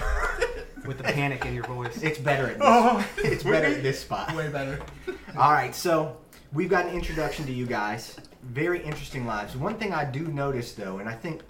with 0.85 0.97
the 0.97 1.05
panic 1.05 1.45
in 1.45 1.53
your 1.53 1.63
voice. 1.63 2.01
It's 2.01 2.19
better 2.19 2.47
at 2.47 2.59
this. 2.59 2.61
Oh. 2.65 3.07
it's 3.17 3.43
better 3.43 3.67
at 3.67 3.81
this 3.81 4.01
spot. 4.01 4.35
Way 4.35 4.49
better. 4.49 4.79
All 5.37 5.51
right, 5.51 5.73
so 5.73 6.17
we've 6.51 6.69
got 6.69 6.87
an 6.87 6.93
introduction 6.93 7.45
to 7.45 7.53
you 7.53 7.65
guys. 7.65 8.19
Very 8.43 8.83
interesting 8.83 9.25
lives. 9.25 9.55
One 9.55 9.75
thing 9.75 9.93
I 9.93 10.03
do 10.03 10.27
notice 10.27 10.73
though, 10.73 10.97
and 10.97 11.07
I 11.07 11.13
think 11.13 11.41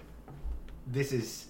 this 0.85 1.11
is 1.11 1.47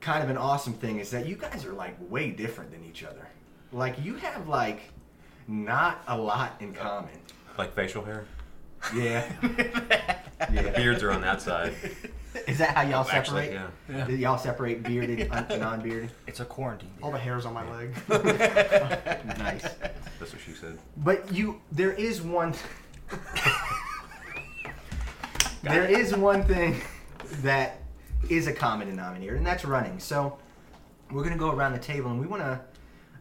kind 0.00 0.22
of 0.22 0.30
an 0.30 0.38
awesome 0.38 0.72
thing, 0.72 0.98
is 0.98 1.10
that 1.10 1.26
you 1.26 1.36
guys 1.36 1.66
are 1.66 1.72
like 1.74 1.96
way 2.08 2.30
different 2.30 2.70
than 2.70 2.84
each 2.84 3.04
other. 3.04 3.28
Like 3.70 4.02
you 4.02 4.14
have 4.14 4.48
like 4.48 4.80
not 5.46 6.02
a 6.06 6.16
lot 6.16 6.54
in 6.60 6.72
common. 6.72 7.10
Like 7.58 7.74
facial 7.74 8.02
hair. 8.02 8.24
Yeah. 8.94 9.30
yeah. 10.50 10.70
Beards 10.70 11.02
are 11.02 11.10
on 11.10 11.20
that 11.20 11.42
side. 11.42 11.74
Is 12.48 12.58
that 12.58 12.76
how 12.76 12.82
y'all 12.82 13.08
Actually, 13.10 13.46
separate? 13.46 13.70
yeah. 13.88 14.04
Do 14.06 14.16
Y'all 14.16 14.38
separate 14.38 14.82
bearded, 14.82 15.28
un- 15.32 15.46
non-bearded. 15.60 16.10
It's 16.26 16.40
a 16.40 16.44
quarantine. 16.44 16.90
All 17.02 17.10
the 17.12 17.18
hairs 17.18 17.46
on 17.46 17.54
my 17.54 17.68
leg. 17.70 17.94
Nice. 19.38 19.62
That's 20.18 20.32
what 20.32 20.40
she 20.44 20.52
said. 20.52 20.78
But 20.98 21.32
you, 21.32 21.60
there 21.72 21.92
is 21.92 22.22
one. 22.22 22.54
there 25.62 25.84
is 25.84 26.14
one 26.16 26.44
thing 26.44 26.80
that 27.42 27.80
is 28.28 28.46
a 28.46 28.52
common 28.52 28.88
denominator, 28.88 29.34
and 29.36 29.46
that's 29.46 29.64
running. 29.64 29.98
So 29.98 30.38
we're 31.10 31.22
gonna 31.24 31.36
go 31.36 31.50
around 31.50 31.72
the 31.72 31.78
table, 31.78 32.10
and 32.10 32.20
we 32.20 32.26
wanna. 32.26 32.60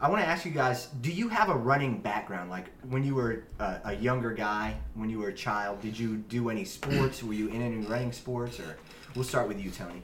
I 0.01 0.09
want 0.09 0.21
to 0.21 0.27
ask 0.27 0.45
you 0.45 0.51
guys: 0.51 0.87
Do 1.01 1.11
you 1.11 1.29
have 1.29 1.49
a 1.49 1.55
running 1.55 1.99
background? 1.99 2.49
Like 2.49 2.65
when 2.89 3.03
you 3.03 3.15
were 3.15 3.43
a, 3.59 3.79
a 3.85 3.93
younger 3.95 4.31
guy, 4.31 4.75
when 4.95 5.09
you 5.09 5.19
were 5.19 5.29
a 5.29 5.33
child, 5.33 5.81
did 5.81 5.97
you 5.97 6.17
do 6.17 6.49
any 6.49 6.65
sports? 6.65 7.23
Were 7.23 7.33
you 7.33 7.47
in 7.49 7.61
any 7.61 7.77
running 7.85 8.11
sports? 8.11 8.59
Or 8.59 8.77
we'll 9.15 9.23
start 9.23 9.47
with 9.47 9.63
you, 9.63 9.71
Tony. 9.71 10.01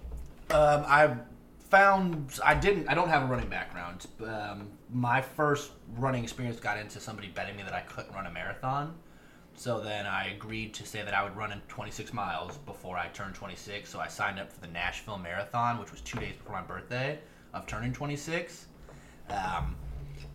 Um, 0.51 0.83
I 0.87 1.15
found 1.69 2.39
I 2.43 2.55
didn't. 2.55 2.87
I 2.87 2.93
don't 2.95 3.09
have 3.09 3.23
a 3.23 3.25
running 3.27 3.49
background. 3.49 4.07
Um, 4.25 4.69
my 4.91 5.21
first 5.21 5.71
running 5.97 6.23
experience 6.23 6.59
got 6.59 6.77
into 6.77 6.99
somebody 6.99 7.27
betting 7.27 7.55
me 7.55 7.63
that 7.63 7.73
I 7.73 7.81
couldn't 7.81 8.13
run 8.13 8.25
a 8.25 8.31
marathon. 8.31 8.95
So 9.55 9.81
then 9.81 10.05
I 10.05 10.27
agreed 10.29 10.73
to 10.75 10.85
say 10.85 11.03
that 11.03 11.13
I 11.13 11.21
would 11.21 11.35
run 11.35 11.51
in 11.51 11.59
26 11.67 12.13
miles 12.13 12.57
before 12.59 12.97
I 12.97 13.07
turned 13.07 13.35
26. 13.35 13.89
So 13.89 13.99
I 13.99 14.07
signed 14.07 14.39
up 14.39 14.51
for 14.51 14.61
the 14.61 14.67
Nashville 14.67 15.17
Marathon, 15.17 15.79
which 15.79 15.91
was 15.91 15.99
two 15.99 16.17
days 16.17 16.33
before 16.35 16.55
my 16.55 16.61
birthday 16.61 17.19
of 17.53 17.65
turning 17.67 17.91
26. 17.91 18.67
Um, 19.29 19.75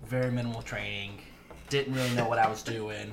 very 0.04 0.30
minimal 0.30 0.60
training. 0.60 1.20
Didn't 1.70 1.94
really 1.94 2.14
know 2.14 2.28
what 2.28 2.38
I 2.38 2.48
was 2.48 2.62
doing. 2.62 3.12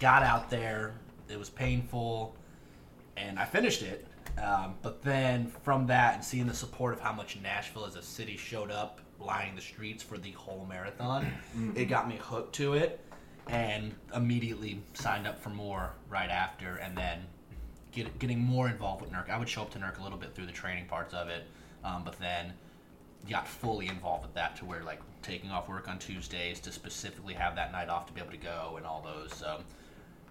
Got 0.00 0.24
out 0.24 0.50
there. 0.50 0.94
It 1.28 1.38
was 1.38 1.48
painful, 1.48 2.34
and 3.16 3.38
I 3.38 3.44
finished 3.44 3.82
it. 3.82 4.06
Um, 4.38 4.74
but 4.82 5.02
then 5.02 5.46
from 5.62 5.86
that 5.88 6.14
and 6.14 6.24
seeing 6.24 6.46
the 6.46 6.54
support 6.54 6.94
of 6.94 7.00
how 7.00 7.12
much 7.12 7.38
Nashville 7.42 7.84
as 7.84 7.96
a 7.96 8.02
city 8.02 8.36
showed 8.36 8.70
up 8.70 9.00
lining 9.20 9.54
the 9.54 9.60
streets 9.60 10.02
for 10.02 10.18
the 10.18 10.32
whole 10.32 10.66
marathon, 10.68 11.26
it 11.76 11.84
got 11.86 12.08
me 12.08 12.18
hooked 12.20 12.54
to 12.56 12.74
it 12.74 13.00
and 13.48 13.94
immediately 14.14 14.82
signed 14.94 15.26
up 15.26 15.40
for 15.40 15.50
more 15.50 15.90
right 16.08 16.30
after 16.30 16.76
and 16.76 16.96
then 16.96 17.20
get, 17.92 18.18
getting 18.18 18.40
more 18.40 18.68
involved 18.68 19.02
with 19.02 19.12
NERC. 19.12 19.30
I 19.30 19.38
would 19.38 19.48
show 19.48 19.62
up 19.62 19.70
to 19.72 19.78
NERC 19.78 19.98
a 20.00 20.02
little 20.02 20.18
bit 20.18 20.34
through 20.34 20.46
the 20.46 20.52
training 20.52 20.86
parts 20.86 21.14
of 21.14 21.28
it, 21.28 21.44
um, 21.84 22.02
but 22.04 22.18
then 22.18 22.52
got 23.30 23.46
fully 23.46 23.86
involved 23.86 24.24
with 24.24 24.34
that 24.34 24.56
to 24.56 24.64
where 24.64 24.82
like 24.82 25.00
taking 25.22 25.50
off 25.50 25.68
work 25.68 25.88
on 25.88 25.98
Tuesdays 25.98 26.58
to 26.60 26.72
specifically 26.72 27.34
have 27.34 27.54
that 27.54 27.70
night 27.70 27.88
off 27.88 28.06
to 28.06 28.12
be 28.12 28.20
able 28.20 28.32
to 28.32 28.36
go 28.36 28.74
and 28.76 28.86
all 28.86 29.02
those. 29.02 29.32
So 29.36 29.60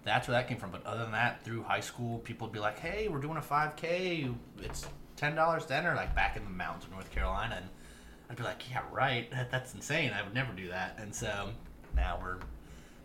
that's 0.04 0.26
where 0.28 0.36
that 0.36 0.48
came 0.48 0.58
from. 0.58 0.70
But 0.70 0.84
other 0.86 1.02
than 1.02 1.12
that, 1.12 1.42
through 1.44 1.62
high 1.62 1.80
school, 1.80 2.18
people 2.20 2.46
would 2.48 2.52
be 2.52 2.58
like, 2.60 2.78
"Hey, 2.78 3.08
we're 3.08 3.20
doing 3.20 3.36
a 3.36 3.42
5K. 3.42 4.34
It's 4.60 4.86
ten 5.16 5.34
dollars 5.34 5.66
to 5.66 5.74
enter." 5.76 5.94
Like 5.94 6.14
back 6.14 6.36
in 6.36 6.44
the 6.44 6.50
mountains 6.50 6.84
of 6.84 6.90
North 6.92 7.10
Carolina, 7.12 7.56
and 7.58 7.68
I'd 8.30 8.36
be 8.36 8.42
like, 8.42 8.68
"Yeah, 8.70 8.82
right. 8.90 9.30
That's 9.50 9.74
insane. 9.74 10.12
I 10.12 10.22
would 10.22 10.34
never 10.34 10.52
do 10.52 10.68
that." 10.68 10.96
And 10.98 11.14
so 11.14 11.50
now 11.94 12.18
we're 12.22 12.38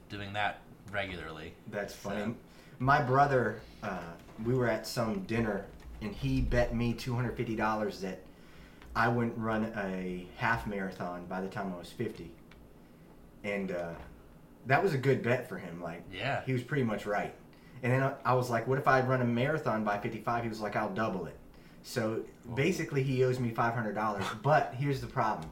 doing 0.10 0.34
that 0.34 0.62
regularly. 0.92 1.54
That's 1.68 1.94
So- 1.94 2.10
funny. 2.10 2.36
My 2.80 3.01
brother, 3.01 3.60
uh, 3.82 4.00
we 4.46 4.54
were 4.54 4.68
at 4.68 4.86
some 4.86 5.24
dinner, 5.24 5.66
and 6.01 6.13
he 6.13 6.42
bet 6.42 6.75
me 6.75 6.94
two 6.94 7.16
hundred 7.16 7.36
fifty 7.36 7.56
dollars 7.56 8.01
that 8.01 8.20
I 8.96 9.08
wouldn't 9.08 9.38
run 9.38 9.66
a 9.75 10.27
half 10.38 10.66
marathon 10.68 11.25
by 11.27 11.42
the 11.42 11.48
time 11.48 11.74
I 11.74 11.77
was 11.77 11.92
fifty, 11.92 12.32
and 13.44 13.72
uh, 13.72 13.94
that 14.68 14.82
was 14.84 14.94
a 14.94 14.98
good 14.98 15.22
bet 15.24 15.50
for 15.50 15.58
him. 15.58 15.82
Like, 15.82 16.04
Yeah. 16.14 16.42
he 16.46 16.54
was 16.54 16.62
pretty 16.64 16.84
much 16.84 17.06
right. 17.06 17.34
And 17.84 17.92
then 17.92 18.04
I, 18.04 18.14
I 18.26 18.34
was 18.34 18.50
like, 18.50 18.68
"What 18.68 18.78
if 18.80 18.88
I 18.88 19.02
run 19.02 19.22
a 19.22 19.26
marathon 19.26 19.84
by 19.84 19.98
fifty-five? 20.00 20.44
He 20.44 20.50
was 20.50 20.60
like, 20.62 20.76
"I'll 20.76 20.90
double 20.94 21.26
it." 21.28 21.38
So 21.84 22.22
basically, 22.56 23.04
he 23.04 23.24
owes 23.24 23.40
me 23.40 23.52
five 23.52 23.74
hundred 23.74 23.94
dollars. 23.96 24.24
But 24.44 24.74
here's 24.78 25.00
the 25.02 25.08
problem. 25.08 25.50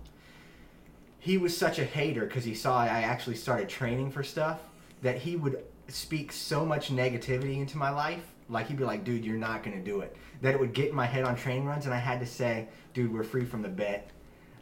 He 1.20 1.38
was 1.38 1.56
such 1.58 1.80
a 1.80 1.84
hater 1.86 2.26
because 2.26 2.44
he 2.44 2.54
saw 2.54 2.80
I 2.82 2.88
actually 3.02 3.36
started 3.36 3.68
training 3.70 4.12
for 4.12 4.24
stuff 4.24 4.60
that 5.02 5.18
he 5.18 5.36
would 5.36 5.64
speak 5.88 6.32
so 6.32 6.66
much 6.66 6.90
negativity 6.92 7.58
into 7.60 7.78
my 7.78 7.90
life. 7.90 8.24
Like 8.50 8.68
he'd 8.68 8.78
be 8.78 8.84
like, 8.84 9.04
"Dude, 9.04 9.24
you're 9.26 9.38
not 9.38 9.64
gonna 9.64 9.80
do 9.84 10.02
it." 10.02 10.16
That 10.42 10.54
it 10.54 10.60
would 10.60 10.74
get 10.74 10.90
in 10.90 10.96
my 10.96 11.06
head 11.06 11.24
on 11.26 11.36
training 11.36 11.66
runs, 11.66 11.86
and 11.86 11.94
I 11.94 11.98
had 12.00 12.20
to 12.20 12.26
say, 12.26 12.68
"Dude, 12.94 13.14
we're 13.14 13.24
free 13.24 13.46
from 13.46 13.62
the 13.62 13.70
bet. 13.70 14.10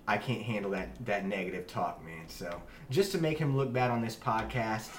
I 0.07 0.17
can't 0.17 0.41
handle 0.41 0.71
that 0.71 1.03
that 1.05 1.25
negative 1.25 1.67
talk, 1.67 2.03
man." 2.05 2.27
So 2.27 2.61
just 2.89 3.11
to 3.13 3.17
make 3.17 3.37
him 3.37 3.55
look 3.55 3.71
bad 3.73 3.91
on 3.91 4.01
this 4.01 4.15
podcast, 4.15 4.89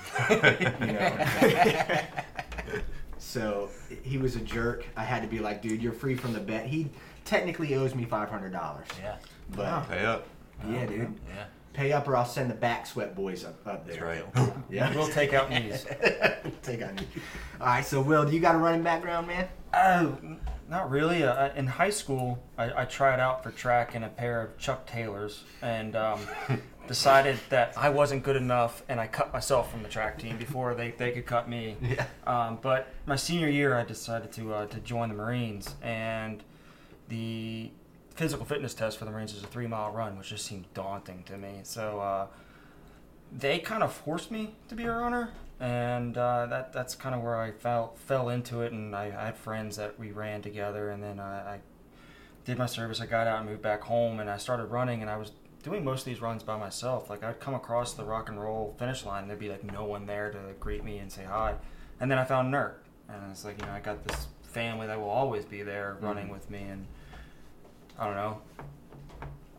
you 0.81 0.93
know. 0.93 2.81
so 3.19 3.71
he 4.03 4.19
was 4.19 4.37
a 4.37 4.41
jerk. 4.41 4.85
I 4.97 5.05
had 5.05 5.23
to 5.23 5.29
be 5.29 5.39
like, 5.41 5.63
"Dude, 5.63 5.83
you're 5.83 5.93
free 5.93 6.15
from 6.15 6.33
the 6.33 6.41
bet." 6.41 6.67
He 6.67 6.91
technically 7.25 7.75
owes 7.75 7.95
me 7.95 8.05
five 8.05 8.29
hundred 8.29 8.53
dollars. 8.53 8.87
Yeah. 9.01 9.17
But 9.51 9.89
Pay 9.89 10.05
up. 10.05 10.27
yeah, 10.69 10.87
dude, 10.87 11.15
Yeah. 11.29 11.45
pay 11.75 11.93
up 11.93 12.09
or 12.09 12.17
I'll 12.17 12.25
send 12.25 12.51
the 12.51 12.55
back 12.55 12.87
sweat 12.87 13.15
boys 13.15 13.45
up, 13.45 13.55
up 13.67 13.87
there. 13.87 13.97
That's 14.35 14.37
right. 14.37 14.55
Yeah. 14.71 14.93
We'll 14.95 15.09
take 15.09 15.35
out 15.35 15.51
knees. 15.51 15.85
Take 16.63 16.83
on 16.83 16.97
you. 16.99 17.21
All 17.61 17.67
right, 17.67 17.85
so 17.85 18.01
Will, 18.01 18.25
do 18.25 18.33
you 18.33 18.41
got 18.41 18.55
a 18.55 18.59
running 18.59 18.83
background, 18.83 19.27
man? 19.27 19.47
Oh, 19.75 20.17
n- 20.23 20.41
not 20.69 20.91
really. 20.91 21.25
Uh, 21.25 21.53
in 21.55 21.67
high 21.67 21.91
school, 21.91 22.43
I, 22.57 22.83
I 22.83 22.85
tried 22.85 23.21
out 23.21 23.43
for 23.43 23.51
track 23.51 23.95
in 23.95 24.03
a 24.03 24.09
pair 24.09 24.43
of 24.43 24.59
Chuck 24.59 24.87
Taylors 24.87 25.45
and 25.63 25.95
um, 25.97 26.21
decided 26.89 27.39
that 27.51 27.75
I 27.77 27.91
wasn't 27.91 28.23
good 28.23 28.37
enough, 28.37 28.83
and 28.89 29.01
I 29.01 29.07
cut 29.07 29.33
myself 29.33 29.71
from 29.71 29.83
the 29.83 29.89
track 29.89 30.19
team 30.19 30.37
before 30.37 30.75
they, 30.75 30.93
they 30.93 31.13
could 31.13 31.27
cut 31.27 31.49
me. 31.49 31.77
Yeah. 31.83 32.07
Um, 32.27 32.59
but 32.63 32.89
my 33.07 33.17
senior 33.17 33.49
year, 33.49 33.77
I 33.77 33.85
decided 33.85 34.33
to 34.33 34.55
uh, 34.55 34.67
to 34.67 34.81
join 34.81 35.09
the 35.09 35.15
Marines, 35.15 35.75
and 35.83 36.43
the 37.09 37.71
physical 38.15 38.45
fitness 38.47 38.75
test 38.75 38.99
for 38.99 39.05
the 39.05 39.11
Marines 39.11 39.35
is 39.35 39.43
a 39.43 39.47
three 39.47 39.67
mile 39.67 39.91
run, 39.91 40.17
which 40.17 40.29
just 40.29 40.47
seemed 40.47 40.67
daunting 40.75 41.23
to 41.25 41.37
me. 41.37 41.61
So 41.63 42.01
uh, 42.01 42.27
they 43.33 43.59
kind 43.59 43.83
of 43.83 43.93
forced 43.93 44.31
me 44.31 44.55
to 44.69 44.75
be 44.75 44.85
a 44.85 44.93
runner, 44.93 45.31
and 45.61 46.17
uh, 46.19 46.47
that 46.47 46.73
that's 46.73 46.95
kind 46.95 47.15
of 47.15 47.23
where 47.23 47.37
I 47.37 47.53
fell 47.53 47.95
fell 47.97 48.29
into 48.29 48.63
it. 48.63 48.73
And 48.73 48.95
I, 48.95 49.07
I 49.07 49.27
had 49.27 49.37
friends 49.37 49.77
that 49.77 49.99
we 49.99 50.13
ran 50.13 50.43
together, 50.43 50.91
and 50.91 51.03
then 51.03 51.21
I, 51.21 51.55
I 51.55 51.59
did 52.45 52.59
my 52.59 52.67
service. 52.67 53.01
I 53.01 53.07
got 53.07 53.27
out 53.27 53.41
and 53.41 53.49
moved 53.49 53.63
back 53.63 53.83
home, 53.83 54.21
and 54.21 54.29
I 54.29 54.37
started 54.37 54.67
running, 54.67 55.01
and 55.01 55.11
I 55.11 55.17
was 55.17 55.33
doing 55.63 55.83
most 55.83 56.01
of 56.01 56.07
these 56.07 56.21
runs 56.21 56.43
by 56.43 56.57
myself. 56.57 57.09
Like 57.09 57.25
I'd 57.25 57.41
come 57.41 57.55
across 57.55 57.95
the 57.95 58.05
rock 58.05 58.29
and 58.29 58.41
roll 58.41 58.75
finish 58.79 59.05
line, 59.05 59.23
and 59.23 59.31
there'd 59.31 59.41
be 59.41 59.49
like 59.49 59.65
no 59.65 59.85
one 59.85 60.07
there 60.07 60.31
to 60.31 60.39
greet 60.61 60.85
me 60.85 60.99
and 60.99 61.11
say 61.11 61.25
hi. 61.25 61.55
And 62.01 62.11
then 62.11 62.19
I 62.19 62.25
found 62.25 62.53
NERC, 62.53 62.75
and 63.09 63.31
it's 63.31 63.45
like 63.45 63.61
you 63.61 63.67
know 63.67 63.73
I 63.73 63.81
got 63.81 64.07
this 64.07 64.29
family 64.43 64.87
that 64.87 65.01
will 65.01 65.09
always 65.09 65.45
be 65.45 65.63
there 65.63 65.97
running 66.01 66.29
with 66.29 66.51
me, 66.51 66.63
and 66.63 66.87
I 67.99 68.07
don't 68.07 68.17
know. 68.17 68.41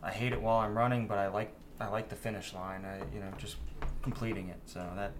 I 0.02 0.12
hate 0.12 0.32
it 0.32 0.40
while 0.40 0.58
I'm 0.58 0.76
running, 0.76 1.08
but 1.08 1.18
I 1.18 1.28
like 1.28 1.52
I 1.80 1.88
like 1.88 2.08
the 2.08 2.16
finish 2.16 2.54
line. 2.54 2.84
I 2.84 2.98
you 3.14 3.20
know 3.20 3.32
just 3.38 3.56
completing 4.02 4.48
it. 4.48 4.60
So 4.66 4.86
that 4.94 5.12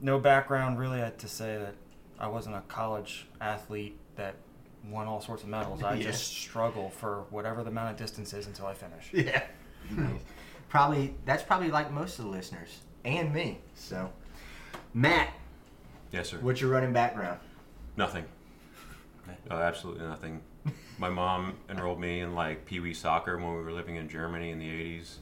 no 0.00 0.18
background 0.18 0.78
really 0.78 1.00
uh, 1.02 1.10
to 1.18 1.28
say 1.28 1.56
that 1.58 1.74
I 2.18 2.26
wasn't 2.28 2.56
a 2.56 2.60
college 2.62 3.26
athlete 3.40 3.98
that 4.16 4.34
won 4.88 5.06
all 5.06 5.20
sorts 5.20 5.42
of 5.42 5.48
medals. 5.48 5.82
I 5.82 5.94
Yeah. 5.96 6.04
just 6.04 6.26
struggle 6.28 6.90
for 6.90 7.24
whatever 7.30 7.62
the 7.62 7.70
amount 7.70 7.90
of 7.92 7.96
distance 7.96 8.32
is 8.32 8.46
until 8.46 8.66
I 8.66 8.74
finish. 8.74 9.10
Yeah. 9.12 9.42
probably 10.68 11.14
that's 11.24 11.42
probably 11.42 11.70
like 11.70 11.90
most 11.92 12.18
of 12.18 12.24
the 12.26 12.30
listeners 12.30 12.78
and 13.04 13.32
me. 13.32 13.58
So, 13.74 14.10
Matt, 14.94 15.30
Yes, 16.12 16.30
sir. 16.30 16.38
what's 16.40 16.60
your 16.60 16.70
running 16.70 16.92
background? 16.92 17.38
Nothing. 17.96 18.24
Uh, 19.50 19.54
absolutely 19.54 20.06
nothing. 20.06 20.40
My 20.98 21.08
mom 21.10 21.54
enrolled 21.68 22.00
me 22.00 22.20
in 22.20 22.34
like 22.34 22.64
pee 22.66 22.80
wee 22.80 22.94
soccer 22.94 23.36
when 23.36 23.56
we 23.56 23.62
were 23.62 23.72
living 23.72 23.96
in 23.96 24.08
Germany 24.08 24.50
in 24.50 24.58
the 24.58 24.68
80s. 24.68 25.16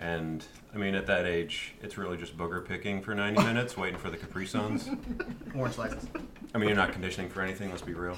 And 0.00 0.42
I 0.74 0.78
mean, 0.78 0.94
at 0.94 1.06
that 1.08 1.26
age, 1.26 1.74
it's 1.82 1.98
really 1.98 2.16
just 2.16 2.36
booger 2.36 2.66
picking 2.66 3.02
for 3.02 3.14
90 3.14 3.42
minutes, 3.44 3.76
waiting 3.76 3.98
for 3.98 4.08
the 4.10 4.16
Capri 4.16 4.46
Suns. 4.46 4.88
Orange 5.54 5.74
slices. 5.74 6.06
I 6.54 6.58
mean, 6.58 6.68
you're 6.68 6.76
not 6.76 6.92
conditioning 6.92 7.30
for 7.30 7.42
anything, 7.42 7.68
let's 7.70 7.82
be 7.82 7.92
real. 7.94 8.16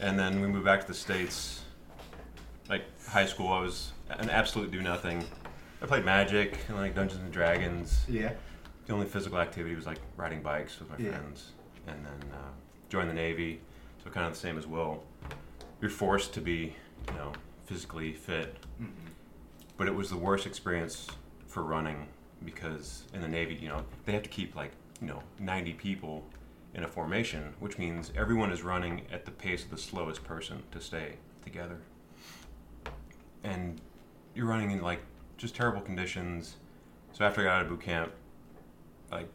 And 0.00 0.18
then 0.18 0.40
we 0.42 0.46
moved 0.48 0.66
back 0.66 0.82
to 0.82 0.86
the 0.86 0.94
States. 0.94 1.62
Like 2.68 2.82
high 3.08 3.24
school, 3.26 3.48
I 3.48 3.60
was 3.60 3.92
an 4.10 4.28
absolute 4.28 4.70
do 4.70 4.82
nothing. 4.82 5.24
I 5.82 5.86
played 5.86 6.04
Magic 6.04 6.58
and 6.68 6.76
like 6.76 6.94
Dungeons 6.94 7.22
and 7.22 7.32
Dragons. 7.32 8.04
Yeah. 8.08 8.32
The 8.86 8.92
only 8.92 9.06
physical 9.06 9.38
activity 9.38 9.74
was 9.74 9.86
like 9.86 9.98
riding 10.16 10.42
bikes 10.42 10.78
with 10.78 10.90
my 10.90 10.96
Yeah. 10.98 11.10
friends, 11.16 11.52
and 11.86 12.04
then 12.04 12.30
uh, 12.32 12.36
joined 12.90 13.08
the 13.08 13.14
Navy. 13.14 13.60
So 14.04 14.10
kind 14.10 14.26
of 14.26 14.32
the 14.34 14.38
same 14.38 14.58
as 14.58 14.66
Will. 14.66 15.02
You're 15.80 15.90
forced 15.90 16.34
to 16.34 16.40
be, 16.40 16.74
you 17.08 17.14
know, 17.14 17.32
physically 17.64 18.12
fit, 18.12 18.56
but 19.76 19.86
it 19.86 19.94
was 19.94 20.10
the 20.10 20.16
worst 20.16 20.46
experience 20.46 21.08
for 21.46 21.62
running 21.62 22.08
because 22.44 23.04
in 23.14 23.20
the 23.20 23.28
Navy, 23.28 23.54
you 23.54 23.68
know, 23.68 23.84
they 24.04 24.12
have 24.12 24.22
to 24.22 24.28
keep 24.28 24.54
like 24.54 24.72
you 25.00 25.06
know 25.06 25.22
90 25.38 25.72
people 25.74 26.24
in 26.74 26.84
a 26.84 26.88
formation, 26.88 27.54
which 27.58 27.78
means 27.78 28.12
everyone 28.16 28.52
is 28.52 28.62
running 28.62 29.02
at 29.10 29.24
the 29.24 29.30
pace 29.30 29.64
of 29.64 29.70
the 29.70 29.78
slowest 29.78 30.22
person 30.24 30.62
to 30.72 30.80
stay 30.80 31.14
together, 31.42 31.78
and 33.42 33.80
you're 34.34 34.46
running 34.46 34.70
in 34.70 34.82
like 34.82 35.00
just 35.36 35.54
terrible 35.54 35.80
conditions. 35.80 36.56
So 37.12 37.24
after 37.24 37.40
I 37.40 37.44
got 37.44 37.56
out 37.56 37.62
of 37.62 37.68
boot 37.70 37.80
camp, 37.80 38.12
like, 39.10 39.28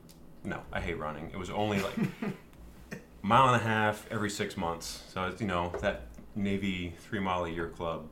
no, 0.43 0.61
I 0.71 0.79
hate 0.79 0.99
running. 0.99 1.31
It 1.31 1.37
was 1.37 1.49
only 1.49 1.79
like 1.79 1.95
mile 3.21 3.53
and 3.53 3.55
a 3.55 3.65
half 3.65 4.05
every 4.11 4.29
six 4.29 4.55
months. 4.55 5.03
So 5.09 5.25
it's, 5.25 5.41
you 5.41 5.47
know 5.47 5.71
that 5.81 6.07
Navy 6.35 6.93
three 6.99 7.19
mile 7.19 7.45
a 7.45 7.49
year 7.49 7.69
club 7.69 8.07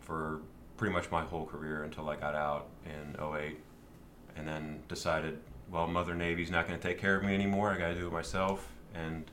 for 0.00 0.40
pretty 0.76 0.92
much 0.92 1.10
my 1.10 1.22
whole 1.22 1.46
career 1.46 1.82
until 1.84 2.08
I 2.08 2.16
got 2.16 2.34
out 2.34 2.66
in 2.84 3.16
08 3.20 3.58
and 4.36 4.46
then 4.46 4.82
decided, 4.88 5.38
well, 5.70 5.86
Mother 5.86 6.14
Navy's 6.14 6.50
not 6.50 6.66
going 6.68 6.78
to 6.78 6.86
take 6.88 6.98
care 6.98 7.16
of 7.16 7.22
me 7.24 7.34
anymore. 7.34 7.70
I 7.70 7.78
got 7.78 7.88
to 7.88 7.94
do 7.94 8.06
it 8.06 8.12
myself 8.12 8.68
and 8.94 9.24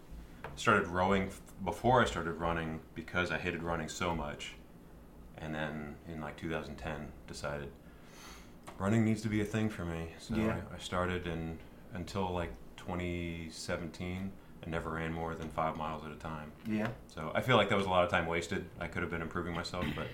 started 0.55 0.87
rowing 0.87 1.29
before 1.63 2.01
I 2.01 2.05
started 2.05 2.33
running 2.33 2.79
because 2.95 3.31
I 3.31 3.37
hated 3.37 3.63
running 3.63 3.89
so 3.89 4.15
much, 4.15 4.53
and 5.37 5.53
then 5.53 5.95
in 6.07 6.21
like 6.21 6.37
2010 6.37 7.07
decided 7.27 7.69
running 8.77 9.05
needs 9.05 9.21
to 9.21 9.29
be 9.29 9.41
a 9.41 9.45
thing 9.45 9.69
for 9.69 9.85
me. 9.85 10.09
So 10.19 10.35
Yeah. 10.35 10.57
I, 10.71 10.75
I 10.75 10.79
started 10.79 11.27
and 11.27 11.57
until 11.93 12.31
like 12.31 12.51
2017, 12.77 14.31
I 14.65 14.69
never 14.69 14.91
ran 14.91 15.11
more 15.13 15.35
than 15.35 15.49
five 15.49 15.77
miles 15.77 16.03
at 16.05 16.11
a 16.11 16.15
time. 16.15 16.51
Yeah. 16.67 16.87
So 17.07 17.31
I 17.35 17.41
feel 17.41 17.57
like 17.57 17.69
that 17.69 17.77
was 17.77 17.85
a 17.85 17.89
lot 17.89 18.03
of 18.03 18.09
time 18.09 18.25
wasted. 18.25 18.65
I 18.79 18.87
could 18.87 19.01
have 19.01 19.11
been 19.11 19.21
improving 19.21 19.53
myself, 19.53 19.85
but 19.95 20.07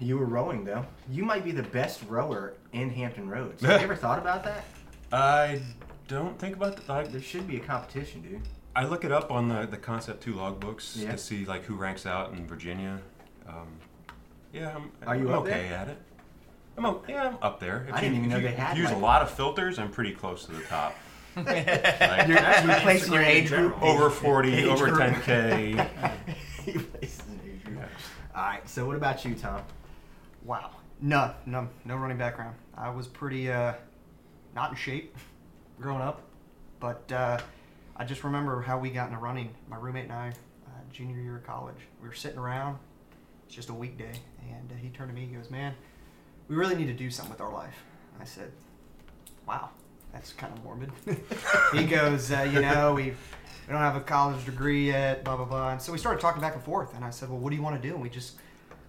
You 0.00 0.16
were 0.18 0.26
rowing 0.26 0.64
though. 0.64 0.86
You 1.10 1.24
might 1.24 1.44
be 1.44 1.50
the 1.52 1.62
best 1.62 2.02
rower 2.08 2.54
in 2.72 2.90
Hampton 2.90 3.28
Roads. 3.28 3.62
Have 3.62 3.80
you 3.80 3.84
ever 3.84 3.96
thought 4.04 4.18
about 4.18 4.44
that? 4.44 4.64
I 5.12 5.60
don't 6.06 6.38
think 6.38 6.54
about 6.56 6.76
that. 6.76 6.88
Like, 6.88 7.12
There 7.12 7.20
should 7.20 7.48
be 7.48 7.56
a 7.56 7.60
competition, 7.60 8.22
dude. 8.22 8.40
I 8.76 8.84
look 8.84 9.04
it 9.04 9.10
up 9.10 9.32
on 9.32 9.48
the, 9.48 9.66
the 9.66 9.76
Concept 9.76 10.22
2 10.22 10.34
logbooks 10.34 10.96
Yeah. 11.02 11.12
to 11.12 11.18
see 11.18 11.44
like 11.44 11.64
who 11.64 11.74
ranks 11.74 12.06
out 12.06 12.32
in 12.32 12.46
Virginia. 12.46 13.00
Um, 13.48 13.66
yeah, 14.52 14.74
I'm, 14.76 14.92
Are 15.06 15.16
you 15.16 15.28
I'm 15.28 15.34
up 15.34 15.40
okay 15.42 15.68
there? 15.68 15.78
at 15.78 15.88
it. 15.88 15.98
I'm 16.76 16.86
o- 16.86 17.02
yeah, 17.08 17.28
I'm 17.28 17.38
up 17.42 17.58
there. 17.58 17.86
If 17.88 17.94
I 17.94 18.00
didn't 18.00 18.14
you, 18.14 18.18
even 18.20 18.30
know 18.30 18.36
you 18.36 18.42
they 18.48 18.52
had, 18.54 18.76
use 18.76 18.86
like- 18.86 18.96
a 18.96 19.00
lot 19.00 19.22
of 19.22 19.30
filters. 19.30 19.78
I'm 19.80 19.90
pretty 19.90 20.12
close 20.12 20.44
to 20.46 20.52
the 20.52 20.62
top. 20.62 20.94
Like, 21.36 21.46
You're, 22.26 22.36
That's 22.36 22.66
you're 22.66 22.80
placing 22.80 23.12
your 23.12 23.22
age 23.22 23.48
group 23.48 23.80
over 23.80 24.10
40, 24.10 24.54
Age 24.54 24.66
over 24.66 24.88
10k. 24.88 25.88
He 26.64 26.72
places 26.72 27.22
an 27.28 27.40
age 27.46 27.64
group. 27.64 27.78
All 28.34 28.42
right. 28.42 28.68
So 28.68 28.84
what 28.86 28.96
about 28.96 29.24
you, 29.24 29.36
Tom? 29.36 29.62
Wow. 30.44 30.70
No, 31.00 31.32
no, 31.46 31.68
no 31.84 31.96
running 31.96 32.18
background. 32.18 32.56
I 32.76 32.90
was 32.90 33.06
pretty 33.06 33.50
uh, 33.50 33.74
not 34.54 34.70
in 34.70 34.76
shape 34.76 35.16
growing 35.80 36.02
up, 36.02 36.22
but 36.80 37.10
uh, 37.12 37.38
I 37.96 38.04
just 38.04 38.24
remember 38.24 38.62
how 38.62 38.78
we 38.78 38.90
got 38.90 39.08
into 39.08 39.18
running. 39.18 39.54
My 39.68 39.76
roommate 39.76 40.04
and 40.04 40.12
I, 40.12 40.28
uh, 40.66 40.70
junior 40.92 41.20
year 41.20 41.36
of 41.36 41.46
college, 41.46 41.76
we 42.02 42.08
were 42.08 42.14
sitting 42.14 42.38
around. 42.38 42.78
It's 43.46 43.54
just 43.54 43.68
a 43.68 43.74
weekday, 43.74 44.12
and 44.50 44.70
uh, 44.70 44.74
he 44.74 44.88
turned 44.88 45.10
to 45.10 45.14
me. 45.14 45.26
He 45.26 45.34
goes, 45.34 45.50
"Man, 45.50 45.74
we 46.48 46.56
really 46.56 46.74
need 46.74 46.88
to 46.88 46.92
do 46.92 47.10
something 47.10 47.32
with 47.32 47.40
our 47.40 47.52
life." 47.52 47.82
I 48.20 48.24
said, 48.24 48.50
"Wow, 49.46 49.70
that's 50.12 50.32
kind 50.32 50.52
of 50.52 50.64
morbid." 50.64 50.90
he 51.72 51.84
goes, 51.84 52.30
uh, 52.32 52.48
"You 52.52 52.60
know, 52.60 52.94
we 52.94 53.04
we 53.04 53.14
don't 53.72 53.78
have 53.78 53.96
a 53.96 54.00
college 54.00 54.44
degree 54.44 54.86
yet, 54.88 55.24
blah 55.24 55.36
blah 55.36 55.44
blah." 55.44 55.70
And 55.70 55.80
so 55.80 55.92
we 55.92 55.98
started 55.98 56.20
talking 56.20 56.40
back 56.42 56.54
and 56.54 56.62
forth, 56.62 56.94
and 56.94 57.04
I 57.04 57.10
said, 57.10 57.28
"Well, 57.30 57.38
what 57.38 57.50
do 57.50 57.56
you 57.56 57.62
want 57.62 57.80
to 57.80 57.88
do?" 57.88 57.94
And 57.94 58.02
we 58.02 58.10
just 58.10 58.36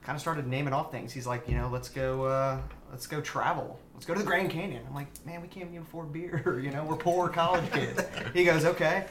kind 0.04 0.16
of 0.16 0.22
started 0.22 0.48
naming 0.48 0.74
off 0.74 0.92
things. 0.92 1.12
He's 1.12 1.28
like, 1.28 1.48
you 1.48 1.56
know, 1.56 1.70
let's 1.70 1.90
go, 1.90 2.24
uh, 2.26 2.60
let's 2.92 3.08
go 3.08 3.22
travel. 3.22 3.80
Let's 3.94 4.06
go 4.06 4.14
to 4.14 4.20
the 4.20 4.26
Grand 4.26 4.50
Canyon. 4.50 4.84
I'm 4.88 4.96
like, 4.96 5.08
man, 5.26 5.42
we 5.42 5.48
can't 5.48 5.70
even 5.70 5.82
afford 5.82 6.14
beer. 6.14 6.60
you 6.64 6.72
know, 6.72 6.84
we're 6.84 6.96
poor 6.96 7.30
college 7.30 7.70
kids. 7.74 8.02
he 8.34 8.44
goes, 8.44 8.66
okay. 8.66 9.06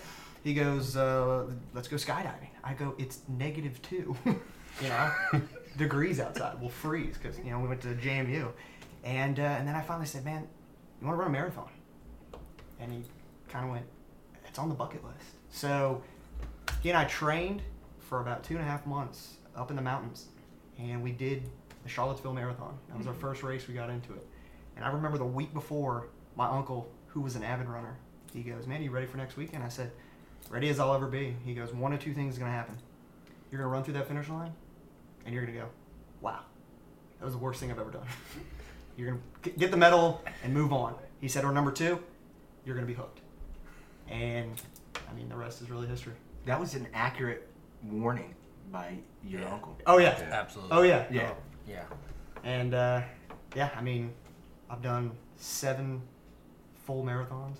He 0.45 0.55
goes, 0.55 0.97
uh, 0.97 1.47
let's 1.75 1.89
go 1.89 1.97
skydiving. 1.97 2.49
I 2.65 2.73
go, 2.75 2.95
it's 2.99 3.21
negative 3.29 3.81
two. 3.83 4.17
you 4.83 4.89
know, 4.89 5.13
degrees 5.77 6.21
outside. 6.21 6.61
We'll 6.61 6.71
freeze 6.71 7.17
because 7.21 7.39
you 7.39 7.51
know 7.51 7.59
we 7.59 7.69
went 7.69 7.81
to 7.83 7.89
JMU, 7.89 8.49
and 9.05 9.39
uh, 9.39 9.43
and 9.43 9.67
then 9.67 9.75
I 9.75 9.81
finally 9.81 10.07
said, 10.07 10.25
man, 10.25 10.47
you 11.01 11.07
want 11.07 11.17
to 11.17 11.21
run 11.21 11.29
a 11.29 11.33
marathon? 11.33 11.69
And 12.81 12.93
he 12.93 13.03
kind 13.49 13.65
of 13.65 13.71
went, 13.71 13.87
it's 14.47 14.59
on 14.59 14.69
the 14.69 14.75
bucket 14.75 15.05
list. 15.05 15.35
So 15.51 16.03
he 16.83 16.91
and 16.91 16.99
I 16.99 17.05
trained 17.05 17.63
for 17.99 18.21
about 18.21 18.45
two 18.45 18.55
and 18.55 18.63
a 18.63 18.67
half 18.67 18.87
months 18.87 19.37
up 19.57 19.71
in 19.71 19.77
the 19.77 19.83
mountains, 19.83 20.27
and 20.79 21.03
we 21.03 21.13
did 21.13 21.43
the 21.83 21.89
Charlottesville 21.89 22.33
Marathon. 22.33 22.79
That 22.89 22.99
was 22.99 23.07
our 23.07 23.13
mm-hmm. 23.13 23.21
first 23.21 23.43
race. 23.43 23.67
We 23.69 23.75
got 23.75 23.91
into 23.91 24.13
it, 24.13 24.27
and 24.77 24.85
I 24.85 24.91
remember 24.91 25.19
the 25.19 25.25
week 25.25 25.53
before, 25.53 26.09
my 26.37 26.49
uncle, 26.49 26.91
who 27.09 27.21
was 27.21 27.37
an 27.37 27.43
avid 27.43 27.69
runner, 27.69 27.97
he 28.33 28.43
goes, 28.43 28.67
"Man, 28.67 28.83
you 28.83 28.91
ready 28.91 29.07
for 29.07 29.17
next 29.17 29.37
weekend?" 29.37 29.65
I 29.65 29.69
said, 29.69 29.91
"Ready 30.51 30.69
as 30.69 30.79
I'll 30.79 30.95
ever 30.95 31.07
be." 31.07 31.37
He 31.45 31.55
goes, 31.55 31.73
"One 31.73 31.93
of 31.93 32.01
two 32.01 32.15
things 32.15 32.35
is 32.35 32.39
gonna 32.39 32.53
happen. 32.53 32.77
You're 33.51 33.61
gonna 33.61 33.73
run 33.73 33.83
through 33.83 33.95
that 33.95 34.09
finish 34.09 34.29
line, 34.29 34.53
and 35.25 35.35
you're 35.35 35.45
gonna 35.45 35.59
go, 35.59 35.69
wow, 36.21 36.41
that 37.19 37.25
was 37.25 37.35
the 37.35 37.41
worst 37.41 37.61
thing 37.61 37.71
I've 37.71 37.79
ever 37.79 37.91
done. 37.91 38.07
you're 38.97 39.09
gonna 39.09 39.57
get 39.57 39.71
the 39.71 39.77
medal 39.77 40.23
and 40.45 40.53
move 40.53 40.73
on." 40.73 40.95
He 41.21 41.29
said, 41.29 41.45
"Or 41.45 41.53
number 41.53 41.73
two, 41.73 41.99
you're 42.65 42.75
gonna 42.75 42.87
be 42.87 42.95
hooked." 42.95 43.21
And 44.09 44.61
I 45.11 45.15
mean, 45.15 45.29
the 45.29 45.37
rest 45.37 45.61
is 45.63 45.71
really 45.71 45.87
history. 45.87 46.15
That 46.47 46.61
was 46.61 46.75
an 46.75 46.89
accurate 46.95 47.49
warning 47.83 48.35
by 48.71 48.99
your 49.25 49.41
Yeah. 49.43 49.53
uncle. 49.53 49.79
Oh 49.87 49.99
yeah. 49.99 50.19
Absolutely. 50.31 50.77
Oh 50.77 50.83
yeah. 50.83 51.07
Yeah. 51.11 51.33
Yeah. 51.67 51.85
And 52.45 52.75
uh, 52.75 53.03
yeah, 53.57 53.71
I 53.77 53.81
mean, 53.83 54.13
I've 54.71 54.83
done 54.83 55.13
seven 55.37 56.03
full 56.87 57.05
marathons, 57.05 57.57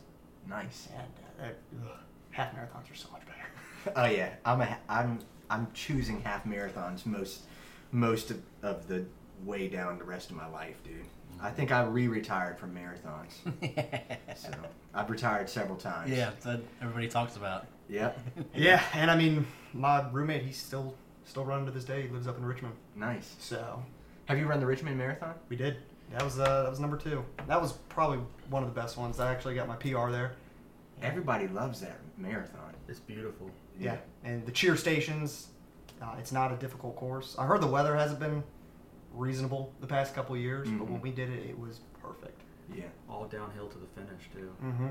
Nice. 0.49 0.89
and 0.97 1.47
uh, 1.47 1.87
ugh, 1.87 1.99
half 2.31 2.53
marathons 2.55 2.91
are 2.91 2.95
so 2.95 3.09
much 3.13 3.23
better. 3.27 3.95
Oh 3.97 4.07
yeah, 4.07 4.35
I'm 4.45 4.61
a 4.61 4.79
I'm 4.89 5.19
I'm 5.51 5.69
choosing 5.75 6.21
half 6.23 6.45
marathons 6.45 7.07
most 7.07 7.43
most 7.93 8.31
of, 8.31 8.43
of 8.63 8.87
the 8.89 9.05
way 9.45 9.69
down 9.69 9.99
the 9.99 10.05
rest 10.05 10.31
of 10.31 10.37
my 10.37 10.47
life, 10.49 10.83
dude. 10.85 11.05
I 11.41 11.51
think 11.51 11.71
I 11.71 11.85
re-retired 11.85 12.59
from 12.59 12.75
marathons. 12.75 13.33
so 14.37 14.51
I've 14.93 15.09
retired 15.09 15.49
several 15.49 15.77
times. 15.79 16.11
yeah, 16.11 16.31
that 16.43 16.61
everybody 16.83 17.07
talks 17.09 17.37
about. 17.37 17.67
Yeah, 17.89 18.13
yeah, 18.55 18.83
and 18.95 19.11
I 19.11 19.17
mean, 19.17 19.47
my 19.79 20.09
roommate, 20.11 20.43
he's 20.43 20.59
still 20.59 20.95
still 21.25 21.45
running 21.45 21.67
to 21.67 21.73
this 21.73 21.85
day. 21.85 22.03
He 22.03 22.09
lives 22.09 22.27
up 22.27 22.37
in 22.39 22.45
Richmond, 22.45 22.75
Nice. 22.97 23.37
so 23.39 23.83
Have 24.27 24.39
you 24.39 24.47
run 24.47 24.61
the 24.61 24.67
Richmond 24.67 24.97
Marathon? 24.99 25.35
we 25.49 25.57
did. 25.57 25.77
That 26.13 26.23
was 26.25 26.39
uh, 26.39 26.63
that 26.63 26.71
was 26.71 26.81
number 26.81 26.97
two. 26.97 27.25
That 27.47 27.61
was 27.61 27.73
probably 27.91 28.19
one 28.51 28.63
of 28.63 28.75
the 28.75 28.79
best 28.81 28.97
ones. 28.97 29.21
I 29.21 29.31
actually 29.31 29.55
got 29.55 29.69
my 29.69 29.77
PR 29.77 30.11
there. 30.11 30.33
Everybody 31.03 31.47
loves 31.49 31.81
that 31.81 31.99
marathon. 32.17 32.75
It's 32.89 32.99
beautiful. 33.01 33.51
Yeah, 33.79 33.97
and 34.25 34.45
the 34.47 34.53
cheer 34.53 34.75
stations. 34.77 35.49
Uh, 36.03 36.15
it's 36.19 36.33
not 36.33 36.51
a 36.53 36.57
difficult 36.57 36.97
course. 36.97 37.35
I 37.39 37.45
heard 37.45 37.61
the 37.61 37.67
weather 37.67 37.95
hasn't 37.97 38.21
been 38.21 38.43
reasonable 39.13 39.73
the 39.81 39.87
past 39.87 40.15
couple 40.15 40.37
years, 40.37 40.69
but 40.69 40.87
Mhm. 40.87 40.91
when 40.93 41.01
we 41.01 41.11
did 41.11 41.29
it, 41.29 41.51
it 41.51 41.59
was 41.59 41.81
perfect. 42.01 42.41
Yeah. 42.75 42.85
All 43.09 43.27
downhill 43.27 43.67
to 43.69 43.79
the 43.79 43.87
finish 43.87 44.31
too. 44.33 44.51
Mm-hmm. 44.65 44.89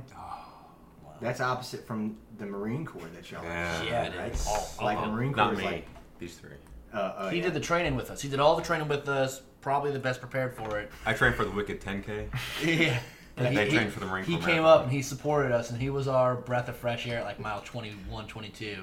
That's 1.21 1.41
opposite 1.41 1.85
from 1.85 2.17
the 2.37 2.45
Marine 2.45 2.85
Corps 2.85 3.07
that 3.15 3.31
y'all. 3.31 3.43
Yeah. 3.43 3.83
Yeah, 3.83 4.03
it 4.03 4.17
right? 4.17 4.33
is. 4.33 4.77
like 4.81 5.01
the 5.01 5.07
Marine 5.07 5.33
Corps 5.33 5.45
Not 5.45 5.53
is 5.53 5.59
me. 5.59 5.65
like. 5.65 5.87
These 6.19 6.35
three. 6.35 6.51
Uh, 6.93 6.97
uh, 6.97 7.29
he 7.29 7.37
yeah. 7.37 7.43
did 7.43 7.53
the 7.53 7.59
training 7.59 7.95
with 7.95 8.09
us. 8.09 8.21
He 8.21 8.29
did 8.29 8.39
all 8.39 8.55
the 8.55 8.63
training 8.63 8.87
with 8.87 9.07
us. 9.07 9.41
Probably 9.61 9.91
the 9.91 9.99
best 9.99 10.19
prepared 10.19 10.55
for 10.55 10.79
it. 10.79 10.91
I 11.05 11.13
trained 11.13 11.35
for 11.35 11.45
the 11.45 11.51
Wicked 11.51 11.81
10K. 11.81 12.29
Yeah. 13.37 13.51
They 13.51 13.69
trained 13.69 13.93
for 13.93 13.99
the 13.99 14.07
Marine 14.07 14.23
He 14.25 14.37
came 14.37 14.65
up 14.65 14.81
and 14.81 14.91
he 14.91 15.03
supported 15.03 15.51
us, 15.51 15.69
and 15.69 15.79
he 15.79 15.91
was 15.91 16.07
our 16.07 16.33
breath 16.33 16.69
of 16.69 16.75
fresh 16.75 17.05
air 17.05 17.19
at 17.19 17.23
like 17.23 17.39
mile 17.39 17.61
21, 17.61 18.25
22. 18.25 18.77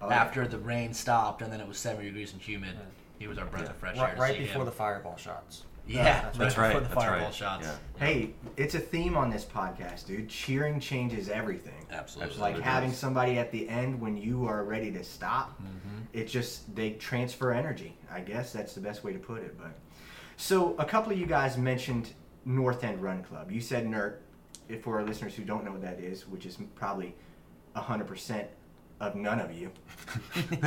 Oh, 0.00 0.08
yeah. 0.08 0.14
After 0.14 0.48
the 0.48 0.58
rain 0.58 0.92
stopped 0.92 1.42
and 1.42 1.52
then 1.52 1.60
it 1.60 1.68
was 1.68 1.78
70 1.78 2.06
degrees 2.06 2.32
and 2.32 2.42
humid, 2.42 2.76
he 3.20 3.28
was 3.28 3.38
our 3.38 3.46
breath 3.46 3.70
of 3.70 3.76
fresh 3.76 3.96
air. 3.96 4.02
Right, 4.02 4.14
to 4.16 4.20
right 4.20 4.38
before 4.38 4.62
him. 4.62 4.66
the 4.66 4.72
fireball 4.72 5.16
shots. 5.16 5.62
Yeah, 5.86 6.22
That's 6.22 6.38
That's 6.38 6.56
right 6.58 6.64
right. 6.64 6.68
before 6.68 6.80
the 6.80 6.94
That's 6.94 7.06
fireball 7.06 7.24
right. 7.26 7.34
shots. 7.34 7.66
Yeah. 7.66 7.76
Hey, 8.06 8.34
it's 8.56 8.74
a 8.74 8.78
theme 8.78 9.16
on 9.16 9.30
this 9.30 9.44
podcast, 9.44 10.06
dude. 10.06 10.28
Cheering 10.28 10.78
changes 10.80 11.28
everything. 11.28 11.74
Absolutely. 11.90 12.38
like 12.38 12.56
it 12.56 12.62
having 12.62 12.92
somebody 12.92 13.36
at 13.38 13.50
the 13.52 13.68
end 13.68 14.00
when 14.00 14.16
you 14.16 14.46
are 14.46 14.64
ready 14.64 14.90
to 14.92 15.04
stop 15.04 15.60
Mm-hmm. 15.60 16.04
it 16.14 16.24
just 16.26 16.74
they 16.74 16.92
transfer 16.92 17.52
energy 17.52 17.94
i 18.10 18.18
guess 18.20 18.50
that's 18.52 18.74
the 18.74 18.80
best 18.80 19.04
way 19.04 19.12
to 19.12 19.18
put 19.18 19.42
it 19.42 19.58
but 19.58 19.72
so 20.38 20.74
a 20.78 20.84
couple 20.86 21.12
of 21.12 21.18
you 21.18 21.26
guys 21.26 21.58
mentioned 21.58 22.10
north 22.46 22.82
end 22.82 23.02
run 23.02 23.22
club 23.22 23.52
you 23.52 23.60
said 23.60 23.86
NERC 23.86 24.14
if 24.70 24.82
for 24.84 24.98
our 24.98 25.04
listeners 25.04 25.34
who 25.34 25.44
don't 25.44 25.64
know 25.66 25.70
what 25.72 25.82
that 25.82 26.00
is 26.00 26.26
which 26.26 26.46
is 26.46 26.56
probably 26.74 27.14
100% 27.76 28.46
of 29.00 29.14
none 29.16 29.38
of 29.38 29.52
you 29.52 29.70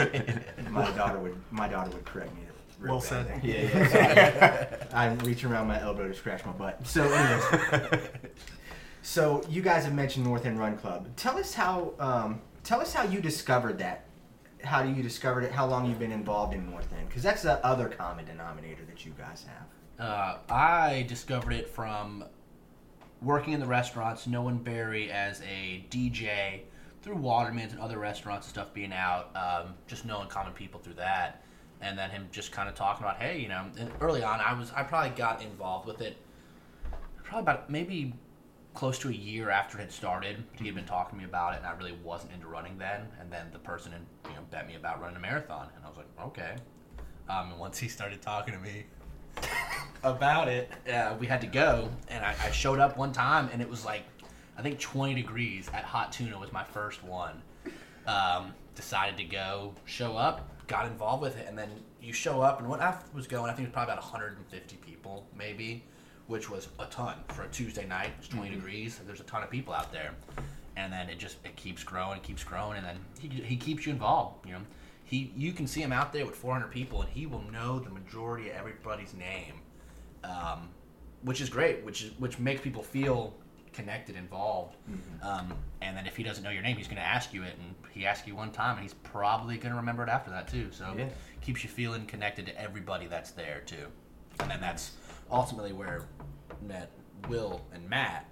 my 0.69 0.89
daughter 0.91 1.17
would 1.19 1.35
my 1.51 1.67
daughter 1.67 1.89
would 1.89 2.05
correct 2.05 2.33
me 2.35 2.41
real 2.43 2.54
Well 2.81 3.01
said. 3.01 3.27
there. 3.27 3.41
yeah 3.43 3.61
yeah 3.73 4.67
sorry. 4.69 4.81
i'm 4.93 5.17
reaching 5.19 5.51
around 5.51 5.67
my 5.67 5.81
elbow 5.81 6.07
to 6.07 6.13
scratch 6.13 6.45
my 6.45 6.51
butt 6.51 6.85
so 6.85 7.03
anyways 7.03 8.09
so 9.01 9.43
you 9.49 9.61
guys 9.61 9.85
have 9.85 9.93
mentioned 9.93 10.25
North 10.25 10.45
End 10.45 10.59
Run 10.59 10.77
Club. 10.77 11.07
Tell 11.15 11.37
us 11.37 11.53
how 11.53 11.93
um, 11.99 12.41
tell 12.63 12.81
us 12.81 12.93
how 12.93 13.03
you 13.03 13.21
discovered 13.21 13.77
that. 13.79 14.05
How 14.63 14.81
do 14.81 14.89
you 14.91 15.03
discovered 15.03 15.43
it? 15.43 15.51
How 15.51 15.67
long 15.67 15.85
you've 15.85 15.99
been 15.99 16.11
involved 16.11 16.55
in 16.55 16.69
North 16.69 16.91
End? 16.97 17.07
Because 17.07 17.21
that's 17.21 17.43
the 17.43 17.63
other 17.63 17.87
common 17.87 18.25
denominator 18.25 18.83
that 18.85 19.05
you 19.05 19.13
guys 19.17 19.45
have. 19.47 20.07
Uh, 20.07 20.37
I 20.49 21.05
discovered 21.07 21.53
it 21.53 21.69
from 21.69 22.25
working 23.21 23.53
in 23.53 23.59
the 23.59 23.65
restaurants, 23.67 24.25
knowing 24.27 24.57
Barry 24.57 25.11
as 25.11 25.41
a 25.41 25.85
DJ 25.91 26.61
through 27.03 27.17
Waterman's 27.17 27.73
and 27.73 27.81
other 27.81 27.99
restaurants 27.99 28.47
and 28.47 28.53
stuff 28.53 28.73
being 28.73 28.91
out, 28.91 29.29
um, 29.35 29.75
just 29.87 30.03
knowing 30.05 30.27
common 30.27 30.53
people 30.53 30.79
through 30.79 30.95
that, 30.95 31.43
and 31.85 31.97
then 31.97 32.09
him 32.09 32.27
just 32.31 32.51
kind 32.51 32.67
of 32.67 32.75
talking 32.75 33.05
about, 33.05 33.21
hey, 33.21 33.39
you 33.39 33.47
know, 33.47 33.65
early 34.01 34.23
on, 34.23 34.39
I 34.39 34.57
was 34.57 34.71
I 34.75 34.83
probably 34.83 35.11
got 35.11 35.41
involved 35.41 35.87
with 35.87 36.01
it 36.01 36.17
probably 37.25 37.41
about 37.41 37.69
maybe 37.69 38.13
close 38.73 38.99
to 38.99 39.09
a 39.09 39.13
year 39.13 39.49
after 39.49 39.77
it 39.77 39.81
had 39.81 39.91
started. 39.91 40.43
He 40.53 40.65
had 40.65 40.75
been 40.75 40.85
talking 40.85 41.17
to 41.17 41.23
me 41.23 41.29
about 41.29 41.53
it, 41.53 41.57
and 41.57 41.65
I 41.65 41.71
really 41.73 41.97
wasn't 42.03 42.33
into 42.33 42.47
running 42.47 42.77
then. 42.77 43.07
And 43.19 43.31
then 43.31 43.47
the 43.51 43.59
person, 43.59 43.91
had 43.91 44.01
you 44.25 44.35
know, 44.35 44.41
bet 44.51 44.67
me 44.67 44.75
about 44.75 45.01
running 45.01 45.17
a 45.17 45.19
marathon, 45.19 45.69
and 45.75 45.85
I 45.85 45.87
was 45.87 45.97
like, 45.97 46.07
okay. 46.21 46.55
Um, 47.29 47.51
and 47.51 47.59
once 47.59 47.79
he 47.79 47.87
started 47.87 48.21
talking 48.21 48.53
to 48.53 48.59
me 48.59 48.85
about 50.03 50.47
it, 50.47 50.71
uh, 50.91 51.15
we 51.19 51.25
had 51.25 51.41
to 51.41 51.47
go, 51.47 51.89
and 52.09 52.23
I, 52.23 52.35
I 52.43 52.51
showed 52.51 52.79
up 52.79 52.97
one 52.97 53.11
time, 53.11 53.49
and 53.51 53.61
it 53.61 53.69
was 53.69 53.85
like, 53.85 54.03
I 54.57 54.61
think 54.61 54.79
20 54.79 55.15
degrees 55.15 55.69
at 55.73 55.83
Hot 55.83 56.11
Tuna 56.11 56.37
was 56.39 56.51
my 56.51 56.63
first 56.63 57.03
one. 57.03 57.41
Um, 58.07 58.53
decided 58.75 59.17
to 59.17 59.23
go, 59.23 59.73
show 59.85 60.15
up, 60.15 60.49
got 60.67 60.87
involved 60.87 61.21
with 61.21 61.37
it, 61.37 61.47
and 61.47 61.57
then 61.57 61.69
you 62.01 62.13
show 62.13 62.41
up, 62.41 62.59
and 62.59 62.69
what 62.69 62.81
I 62.81 62.95
was 63.13 63.27
going, 63.27 63.49
I 63.49 63.53
think 63.53 63.67
it 63.67 63.71
was 63.71 63.73
probably 63.73 63.93
about 63.93 64.03
150 64.03 64.75
people, 64.77 65.25
maybe, 65.37 65.83
which 66.27 66.49
was 66.49 66.69
a 66.79 66.85
ton 66.85 67.15
for 67.29 67.43
a 67.43 67.47
Tuesday 67.47 67.85
night. 67.85 68.11
It's 68.19 68.27
20 68.27 68.49
degrees. 68.49 68.99
There's 69.05 69.19
a 69.19 69.25
ton 69.25 69.43
of 69.43 69.49
people 69.49 69.73
out 69.73 69.91
there, 69.91 70.11
and 70.75 70.91
then 70.91 71.09
it 71.09 71.19
just 71.19 71.37
it 71.43 71.55
keeps 71.55 71.83
growing, 71.83 72.19
keeps 72.21 72.43
growing, 72.43 72.77
and 72.77 72.85
then 72.85 72.97
he, 73.19 73.27
he 73.27 73.55
keeps 73.55 73.85
you 73.85 73.91
involved. 73.91 74.45
You 74.45 74.53
know, 74.53 74.61
he 75.03 75.31
you 75.35 75.53
can 75.53 75.67
see 75.67 75.81
him 75.81 75.91
out 75.91 76.13
there 76.13 76.25
with 76.25 76.35
400 76.35 76.71
people, 76.71 77.01
and 77.01 77.09
he 77.11 77.25
will 77.25 77.43
know 77.51 77.79
the 77.79 77.89
majority 77.89 78.49
of 78.49 78.55
everybody's 78.55 79.13
name, 79.13 79.53
um, 80.23 80.69
which 81.21 81.41
is 81.41 81.49
great, 81.49 81.83
which 81.83 82.03
is 82.03 82.11
which 82.17 82.39
makes 82.39 82.61
people 82.61 82.83
feel 82.83 83.33
connected, 83.75 84.15
involved. 84.15 84.75
Um, 85.21 85.53
and 85.81 85.95
then 85.95 86.07
if 86.07 86.15
he 86.15 86.23
doesn't 86.23 86.43
know 86.43 86.49
your 86.49 86.63
name, 86.63 86.77
he's 86.77 86.87
going 86.87 86.97
to 86.97 87.03
ask 87.05 87.33
you 87.33 87.43
it, 87.43 87.53
and 87.61 87.75
he 87.91 88.05
asks 88.05 88.27
you 88.27 88.35
one 88.35 88.51
time, 88.51 88.75
and 88.77 88.83
he's 88.83 88.93
probably 88.93 89.57
going 89.57 89.71
to 89.71 89.75
remember 89.77 90.03
it 90.03 90.09
after 90.09 90.31
that 90.31 90.47
too. 90.47 90.69
So 90.71 90.93
Yeah. 90.97 91.09
keeps 91.41 91.63
you 91.63 91.69
feeling 91.69 92.05
connected 92.05 92.45
to 92.47 92.59
everybody 92.59 93.07
that's 93.07 93.31
there 93.31 93.61
too. 93.65 93.87
And 94.39 94.49
then 94.49 94.61
that's 94.61 94.93
ultimately 95.29 95.73
where 95.73 96.03
met 96.65 96.91
Will 97.29 97.61
and 97.73 97.87
Matt 97.89 98.25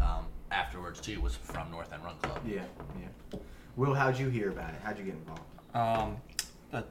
um, 0.00 0.26
afterwards 0.50 1.00
too 1.00 1.20
was 1.20 1.34
from 1.34 1.70
North 1.70 1.92
End 1.92 2.04
Run 2.04 2.16
Club. 2.18 2.40
Yeah, 2.46 2.62
yeah. 3.00 3.38
Will, 3.76 3.94
how'd 3.94 4.18
you 4.18 4.28
hear 4.28 4.50
about 4.50 4.70
it? 4.70 4.80
How'd 4.82 4.98
you 4.98 5.04
get 5.04 5.14
involved? 5.14 5.42
Um, 5.74 6.16
uh, 6.72 6.82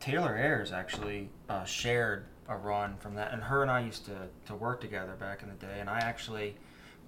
Taylor 0.00 0.34
Ayers 0.36 0.72
actually 0.72 1.28
uh, 1.50 1.64
shared 1.64 2.24
a 2.48 2.56
run 2.56 2.96
from 2.96 3.14
that, 3.14 3.32
and 3.32 3.42
her 3.42 3.62
and 3.62 3.70
I 3.70 3.80
used 3.80 4.06
to, 4.06 4.28
to 4.46 4.54
work 4.54 4.80
together 4.80 5.12
back 5.18 5.42
in 5.42 5.48
the 5.48 5.54
day, 5.54 5.78
and 5.78 5.88
I 5.88 5.98
actually 6.00 6.56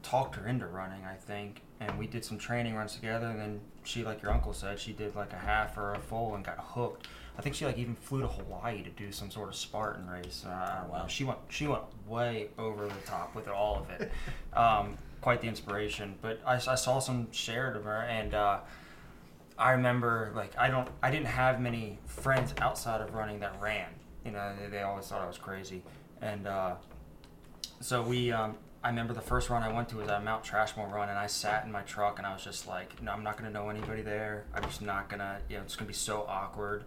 talked 0.02 0.36
her 0.36 0.46
into 0.46 0.66
running, 0.66 1.04
I 1.04 1.14
think, 1.14 1.62
and 1.80 1.98
we 1.98 2.06
did 2.06 2.24
some 2.24 2.38
training 2.38 2.74
runs 2.74 2.94
together, 2.94 3.26
and 3.26 3.40
then 3.40 3.60
she, 3.84 4.04
like 4.04 4.22
your 4.22 4.32
uncle 4.32 4.52
said, 4.52 4.78
she 4.78 4.92
did 4.92 5.14
like 5.16 5.32
a 5.32 5.38
half 5.38 5.76
or 5.76 5.94
a 5.94 5.98
full 5.98 6.34
and 6.34 6.44
got 6.44 6.58
hooked. 6.58 7.08
I 7.36 7.42
think 7.42 7.54
she 7.54 7.64
like 7.64 7.78
even 7.78 7.94
flew 7.96 8.20
to 8.20 8.28
Hawaii 8.28 8.82
to 8.82 8.90
do 8.90 9.10
some 9.10 9.30
sort 9.30 9.48
of 9.48 9.54
Spartan 9.54 10.08
race. 10.08 10.44
Uh, 10.46 10.50
I. 10.50 10.86
Wow. 10.86 11.06
She 11.06 11.24
went 11.24 11.38
she 11.48 11.66
went 11.66 11.82
way 12.06 12.48
over 12.58 12.86
the 12.86 13.00
top 13.06 13.34
with 13.34 13.48
all 13.48 13.78
of 13.78 13.90
it. 14.00 14.12
um, 14.56 14.98
quite 15.20 15.40
the 15.40 15.48
inspiration. 15.48 16.16
But 16.20 16.40
I, 16.44 16.54
I 16.54 16.74
saw 16.74 16.98
some 16.98 17.32
shared 17.32 17.76
of 17.76 17.84
her, 17.84 18.02
and 18.02 18.34
uh, 18.34 18.60
I 19.58 19.72
remember 19.72 20.32
like 20.34 20.52
I 20.58 20.68
don't 20.68 20.88
I 21.02 21.10
didn't 21.10 21.28
have 21.28 21.60
many 21.60 21.98
friends 22.06 22.54
outside 22.60 23.00
of 23.00 23.14
running 23.14 23.40
that 23.40 23.56
ran. 23.60 23.88
You 24.26 24.32
know, 24.32 24.52
they, 24.60 24.68
they 24.68 24.82
always 24.82 25.06
thought 25.06 25.22
I 25.22 25.26
was 25.26 25.38
crazy, 25.38 25.82
and 26.20 26.46
uh, 26.46 26.74
so 27.80 28.02
we. 28.02 28.30
Um, 28.30 28.56
I 28.84 28.88
remember 28.88 29.14
the 29.14 29.20
first 29.20 29.48
run 29.48 29.62
I 29.62 29.72
went 29.72 29.88
to 29.90 29.96
was 29.96 30.08
at 30.08 30.24
Mount 30.24 30.42
Trashmore 30.42 30.90
run, 30.90 31.08
and 31.08 31.18
I 31.18 31.28
sat 31.28 31.64
in 31.64 31.70
my 31.70 31.82
truck 31.82 32.18
and 32.18 32.26
I 32.26 32.32
was 32.32 32.42
just 32.42 32.66
like, 32.66 33.00
no, 33.00 33.12
I'm 33.12 33.22
not 33.22 33.36
gonna 33.36 33.50
know 33.50 33.68
anybody 33.68 34.02
there. 34.02 34.44
I'm 34.54 34.64
just 34.64 34.82
not 34.82 35.08
gonna, 35.08 35.38
you 35.48 35.56
know, 35.56 35.62
it's 35.62 35.76
gonna 35.76 35.86
be 35.86 35.94
so 35.94 36.24
awkward. 36.28 36.84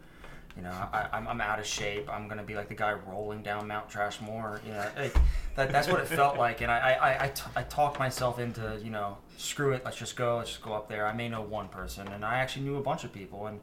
You 0.58 0.64
know, 0.64 0.72
I, 0.72 1.08
I'm, 1.12 1.28
I'm 1.28 1.42
out 1.42 1.60
of 1.60 1.66
shape. 1.66 2.10
I'm 2.10 2.28
gonna 2.28 2.44
be 2.44 2.56
like 2.56 2.70
the 2.70 2.76
guy 2.76 2.94
rolling 2.94 3.44
down 3.44 3.68
Mount 3.68 3.90
Trashmore. 3.90 4.66
You 4.66 4.72
know, 4.72 4.86
like, 4.98 5.14
that, 5.56 5.72
that's 5.72 5.88
what 5.88 6.00
it 6.00 6.08
felt 6.08 6.38
like. 6.38 6.62
And 6.62 6.72
I, 6.72 6.80
I, 6.80 6.92
I, 6.92 7.24
I, 7.26 7.28
t- 7.30 7.52
I 7.56 7.64
talked 7.64 8.00
myself 8.00 8.40
into, 8.40 8.80
you 8.84 8.90
know, 8.90 9.18
screw 9.38 9.74
it. 9.74 9.84
Let's 9.84 9.98
just 9.98 10.16
go. 10.16 10.38
Let's 10.38 10.52
just 10.52 10.62
go 10.62 10.74
up 10.74 10.90
there. 10.90 11.08
I 11.08 11.14
may 11.14 11.28
know 11.30 11.42
one 11.42 11.68
person, 11.68 12.08
and 12.10 12.24
I 12.24 12.40
actually 12.40 12.66
knew 12.66 12.78
a 12.78 12.82
bunch 12.82 13.04
of 13.04 13.12
people. 13.12 13.48
And 13.48 13.60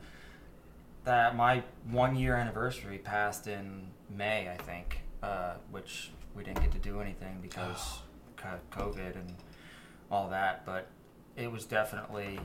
that 1.05 1.35
my 1.37 1.62
one 1.90 2.16
year 2.16 2.37
anniversary 2.37 2.99
passed 2.99 3.47
in 3.47 3.88
May, 4.14 4.49
I 4.49 4.57
think, 4.62 5.01
uh, 5.23 5.55
which 5.71 6.11
we 6.35 6.45
didn't 6.45 6.61
get 6.61 6.73
to 6.73 6.79
do 6.79 7.01
anything 7.01 7.38
because 7.40 8.01
COVID 8.70 9.14
and 9.16 9.35
all 10.11 10.28
that. 10.31 10.64
But 10.66 10.88
it 11.37 11.50
was 11.50 11.64
definitely. 11.64 12.40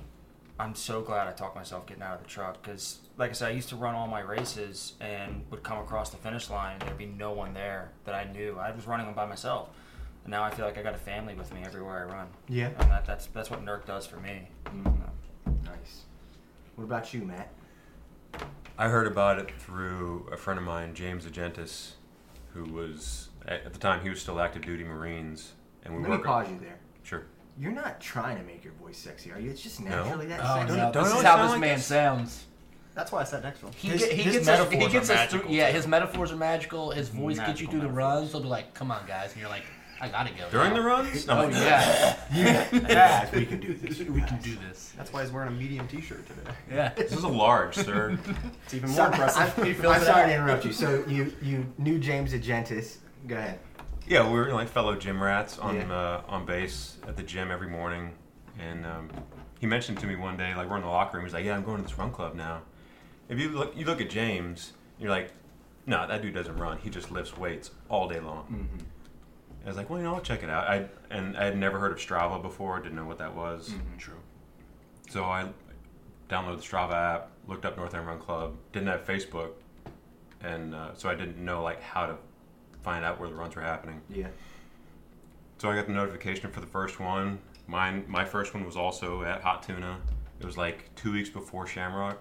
I'm 0.59 0.73
so 0.73 1.01
glad 1.01 1.27
I 1.27 1.33
talked 1.33 1.55
myself 1.55 1.85
getting 1.85 2.01
out 2.01 2.15
of 2.15 2.23
the 2.23 2.27
truck 2.27 2.63
because, 2.63 2.99
like 3.15 3.29
I 3.29 3.33
said, 3.33 3.49
I 3.49 3.51
used 3.51 3.69
to 3.69 3.75
run 3.75 3.93
all 3.93 4.07
my 4.07 4.21
races 4.21 4.93
and 4.99 5.45
would 5.51 5.61
come 5.61 5.77
across 5.77 6.09
the 6.09 6.17
finish 6.17 6.49
line 6.49 6.73
and 6.79 6.81
there'd 6.81 6.97
be 6.97 7.05
no 7.05 7.31
one 7.31 7.53
there 7.53 7.91
that 8.05 8.15
I 8.15 8.23
knew. 8.23 8.57
I 8.57 8.71
was 8.71 8.87
running 8.87 9.05
them 9.05 9.13
by 9.13 9.27
myself, 9.27 9.69
and 10.23 10.31
now 10.31 10.43
I 10.43 10.49
feel 10.49 10.65
like 10.65 10.77
I 10.79 10.81
got 10.81 10.95
a 10.95 10.99
family 10.99 11.35
with 11.35 11.53
me 11.53 11.61
everywhere 11.63 12.07
I 12.09 12.11
run. 12.11 12.27
Yeah. 12.47 12.69
and 12.79 12.89
that, 12.89 13.05
that's 13.05 13.27
that's 13.27 13.51
what 13.51 13.63
NERC 13.63 13.85
does 13.85 14.07
for 14.07 14.17
me. 14.17 14.47
Mm-hmm. 14.65 15.65
Nice. 15.65 16.05
What 16.75 16.85
about 16.85 17.13
you, 17.13 17.21
Matt? 17.21 17.53
I 18.79 18.89
heard 18.89 19.07
about 19.07 19.39
it 19.39 19.51
through 19.59 20.27
a 20.31 20.37
friend 20.37 20.59
of 20.59 20.65
mine, 20.65 20.93
James 20.93 21.25
Agentis, 21.25 21.91
who 22.53 22.63
was 22.65 23.29
at 23.47 23.63
at 23.65 23.73
the 23.73 23.79
time 23.79 24.01
he 24.01 24.09
was 24.09 24.21
still 24.21 24.39
active 24.39 24.63
duty 24.63 24.83
Marines, 24.83 25.53
and 25.87 25.95
we 25.95 26.01
Let 26.03 26.09
me 26.09 26.15
worked. 26.17 26.25
pause 26.27 26.49
you 26.49 26.59
there. 26.59 26.77
Sure. 27.03 27.23
You're 27.59 27.71
not 27.71 27.99
trying 27.99 28.37
to 28.37 28.43
make 28.43 28.63
your 28.63 28.73
voice 28.73 28.97
sexy, 28.97 29.31
are 29.31 29.39
you? 29.39 29.49
It's 29.49 29.61
just 29.61 29.81
No. 29.81 29.89
naturally 30.03 30.27
that 30.27 30.39
Oh 30.43 30.59
sexy. 30.59 30.77
no! 30.77 30.91
don't 30.91 31.03
This 31.05 31.13
is 31.15 31.21
how 31.23 31.41
this 31.41 31.51
like 31.51 31.59
man 31.59 31.75
this? 31.77 31.85
sounds. 31.85 32.43
That's 32.93 33.11
why 33.11 33.21
I 33.21 33.23
sat 33.23 33.43
next 33.43 33.59
to 33.61 33.67
him. 33.67 33.73
He, 33.75 33.87
His- 33.89 34.01
get, 34.01 34.11
he 34.11 34.21
his 34.23 34.33
gets 34.35 34.47
us, 34.47 34.57
he 34.71 34.77
metaphors 34.77 34.91
gets 34.93 35.09
are 35.09 35.13
us 35.13 35.29
through, 35.29 35.39
magical, 35.39 35.55
yeah, 35.55 35.71
his 35.71 35.87
metaphors 35.87 36.31
are 36.31 36.35
magical. 36.35 36.91
His 36.91 37.09
voice 37.09 37.37
gets 37.37 37.59
you 37.61 37.67
Magical 37.67 37.71
through 37.71 37.81
the 37.81 37.89
runs. 37.93 38.31
He'll 38.31 38.41
be 38.41 38.47
like, 38.47 38.73
"Come 38.73 38.91
on, 38.91 39.05
guys," 39.07 39.31
and 39.33 39.41
you're 39.41 39.49
like, 39.51 39.63
"I 40.01 40.07
gotta 40.09 40.31
go." 40.33 40.49
During 40.49 40.69
now." 40.71 40.75
the 40.77 40.81
runs? 40.81 41.25
Oh 41.29 41.47
yeah, 41.49 42.15
Yes, 42.33 43.31
we 43.33 43.45
can 43.45 43.59
do 43.59 43.73
this. 43.75 43.99
we 44.09 44.21
can 44.21 44.39
do 44.41 44.55
this. 44.67 44.93
That's 44.97 45.13
why 45.13 45.21
he's 45.23 45.31
wearing 45.31 45.49
a 45.49 45.51
medium 45.51 45.87
T-shirt 45.87 46.25
today. 46.27 46.51
Yeah. 46.71 46.89
This 46.95 47.11
is 47.13 47.23
a 47.23 47.27
large, 47.27 47.75
sir. 47.75 48.17
It's 48.65 48.73
even 48.73 48.89
more 48.89 48.97
So, 48.97 49.05
impressive. 49.05 49.59
I'm, 49.59 49.91
I'm 49.91 50.01
sorry 50.03 50.29
to 50.29 50.35
interrupt 50.35 50.65
you. 50.65 50.73
So 50.73 51.03
you 51.07 51.31
you 51.41 51.65
knew 51.77 51.99
James 51.99 52.33
Agentis. 52.33 52.97
Go 53.27 53.35
ahead. 53.35 53.59
Yeah, 54.07 54.25
we 54.29 54.39
were 54.39 54.51
like 54.53 54.69
fellow 54.69 54.95
gym 54.95 55.21
rats 55.21 55.59
on 55.59 55.75
Yeah. 55.75 55.91
uh, 55.93 56.21
on 56.27 56.45
base 56.45 56.97
at 57.07 57.17
the 57.17 57.23
gym 57.23 57.51
every 57.51 57.67
morning, 57.67 58.13
and 58.57 58.85
um, 58.85 59.09
he 59.59 59.65
mentioned 59.67 59.99
to 59.99 60.07
me 60.07 60.15
one 60.15 60.37
day, 60.37 60.55
like 60.55 60.69
we're 60.69 60.77
in 60.77 60.81
the 60.83 60.87
locker 60.87 61.17
room, 61.17 61.25
he's 61.25 61.33
like, 61.33 61.43
"Yeah, 61.45 61.55
I'm 61.55 61.63
going 61.63 61.77
to 61.77 61.83
this 61.83 61.97
run 61.97 62.11
club 62.11 62.33
now." 62.35 62.61
If 63.27 63.37
you 63.39 63.49
look, 63.49 63.75
you 63.75 63.85
look 63.85 63.99
at 63.99 64.09
James, 64.09 64.71
you're 64.97 65.09
like, 65.09 65.31
"No, 65.85 66.07
that 66.07 66.21
dude 66.21 66.33
doesn't 66.33 66.55
run. 66.57 66.77
He 66.77 66.89
just 66.89 67.11
lifts 67.11 67.35
weights 67.37 67.71
all 67.89 68.07
day 68.07 68.19
long." 68.21 68.43
Mm-hmm. 68.45 68.85
I 69.65 69.67
was 69.67 69.75
like, 69.75 69.89
"Well, 69.89 69.99
you 69.99 70.05
know, 70.05 70.15
I'll 70.15 70.21
check 70.21 70.41
it 70.41 70.49
out." 70.49 70.69
I 70.69 70.85
and 71.09 71.35
I 71.37 71.43
had 71.45 71.57
never 71.57 71.77
heard 71.77 71.91
of 71.91 71.97
Strava 71.97 72.41
before, 72.41 72.79
didn't 72.79 72.95
know 72.95 73.05
what 73.05 73.17
that 73.17 73.35
was. 73.35 73.73
True. 73.97 74.13
So 75.09 75.25
I 75.25 75.49
downloaded 76.29 76.57
the 76.57 76.63
Strava 76.63 76.93
app, 76.93 77.29
looked 77.47 77.65
up 77.65 77.75
North 77.77 77.93
End 77.93 78.07
Run 78.07 78.19
Club, 78.19 78.55
didn't 78.71 78.87
have 78.87 79.05
Facebook, 79.05 79.51
and 80.41 80.73
uh, 80.73 80.93
so 80.93 81.09
I 81.09 81.15
didn't 81.15 81.37
know 81.43 81.61
like 81.61 81.81
how 81.81 82.05
to 82.05 82.15
find 82.87 83.03
out 83.03 83.19
where 83.19 83.27
the 83.27 83.35
runs 83.35 83.53
were 83.53 83.61
happening. 83.61 83.99
Yeah. 84.09 84.27
So 85.57 85.69
I 85.69 85.75
got 85.75 85.87
the 85.87 85.91
notification 85.91 86.49
for 86.49 86.61
the 86.61 86.67
first 86.67 87.01
one. 87.01 87.37
Mine, 87.67 88.05
my 88.07 88.23
first 88.23 88.53
one 88.53 88.65
was 88.65 88.77
also 88.77 89.23
at 89.23 89.41
Hot 89.41 89.61
Tuna. 89.61 89.97
It 90.39 90.45
was 90.45 90.55
like 90.55 90.95
two 90.95 91.11
weeks 91.11 91.29
before 91.29 91.67
Shamrock, 91.67 92.17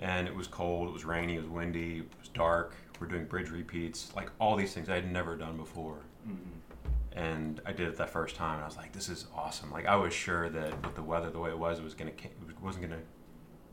and 0.00 0.26
it 0.26 0.34
was 0.34 0.48
cold. 0.48 0.88
It 0.88 0.92
was 0.92 1.04
rainy. 1.04 1.36
It 1.36 1.42
was 1.42 1.48
windy. 1.48 1.98
It 1.98 2.18
was 2.18 2.28
dark. 2.30 2.74
We're 2.98 3.06
doing 3.06 3.24
bridge 3.26 3.50
repeats, 3.50 4.10
like 4.16 4.30
all 4.40 4.56
these 4.56 4.74
things 4.74 4.88
I 4.88 4.96
had 4.96 5.12
never 5.12 5.36
done 5.36 5.56
before. 5.56 5.98
Mm-hmm. 6.28 7.18
And 7.20 7.60
I 7.64 7.70
did 7.70 7.86
it 7.86 7.96
that 7.98 8.10
first 8.10 8.34
time, 8.34 8.54
and 8.54 8.64
I 8.64 8.66
was 8.66 8.76
like, 8.76 8.92
"This 8.92 9.08
is 9.08 9.26
awesome!" 9.32 9.70
Like 9.70 9.86
I 9.86 9.94
was 9.94 10.12
sure 10.12 10.48
that 10.48 10.84
with 10.84 10.96
the 10.96 11.04
weather 11.04 11.30
the 11.30 11.38
way 11.38 11.50
it 11.50 11.58
was, 11.58 11.78
it 11.78 11.84
was 11.84 11.94
gonna, 11.94 12.10
it 12.10 12.60
wasn't 12.60 12.88
gonna, 12.88 13.02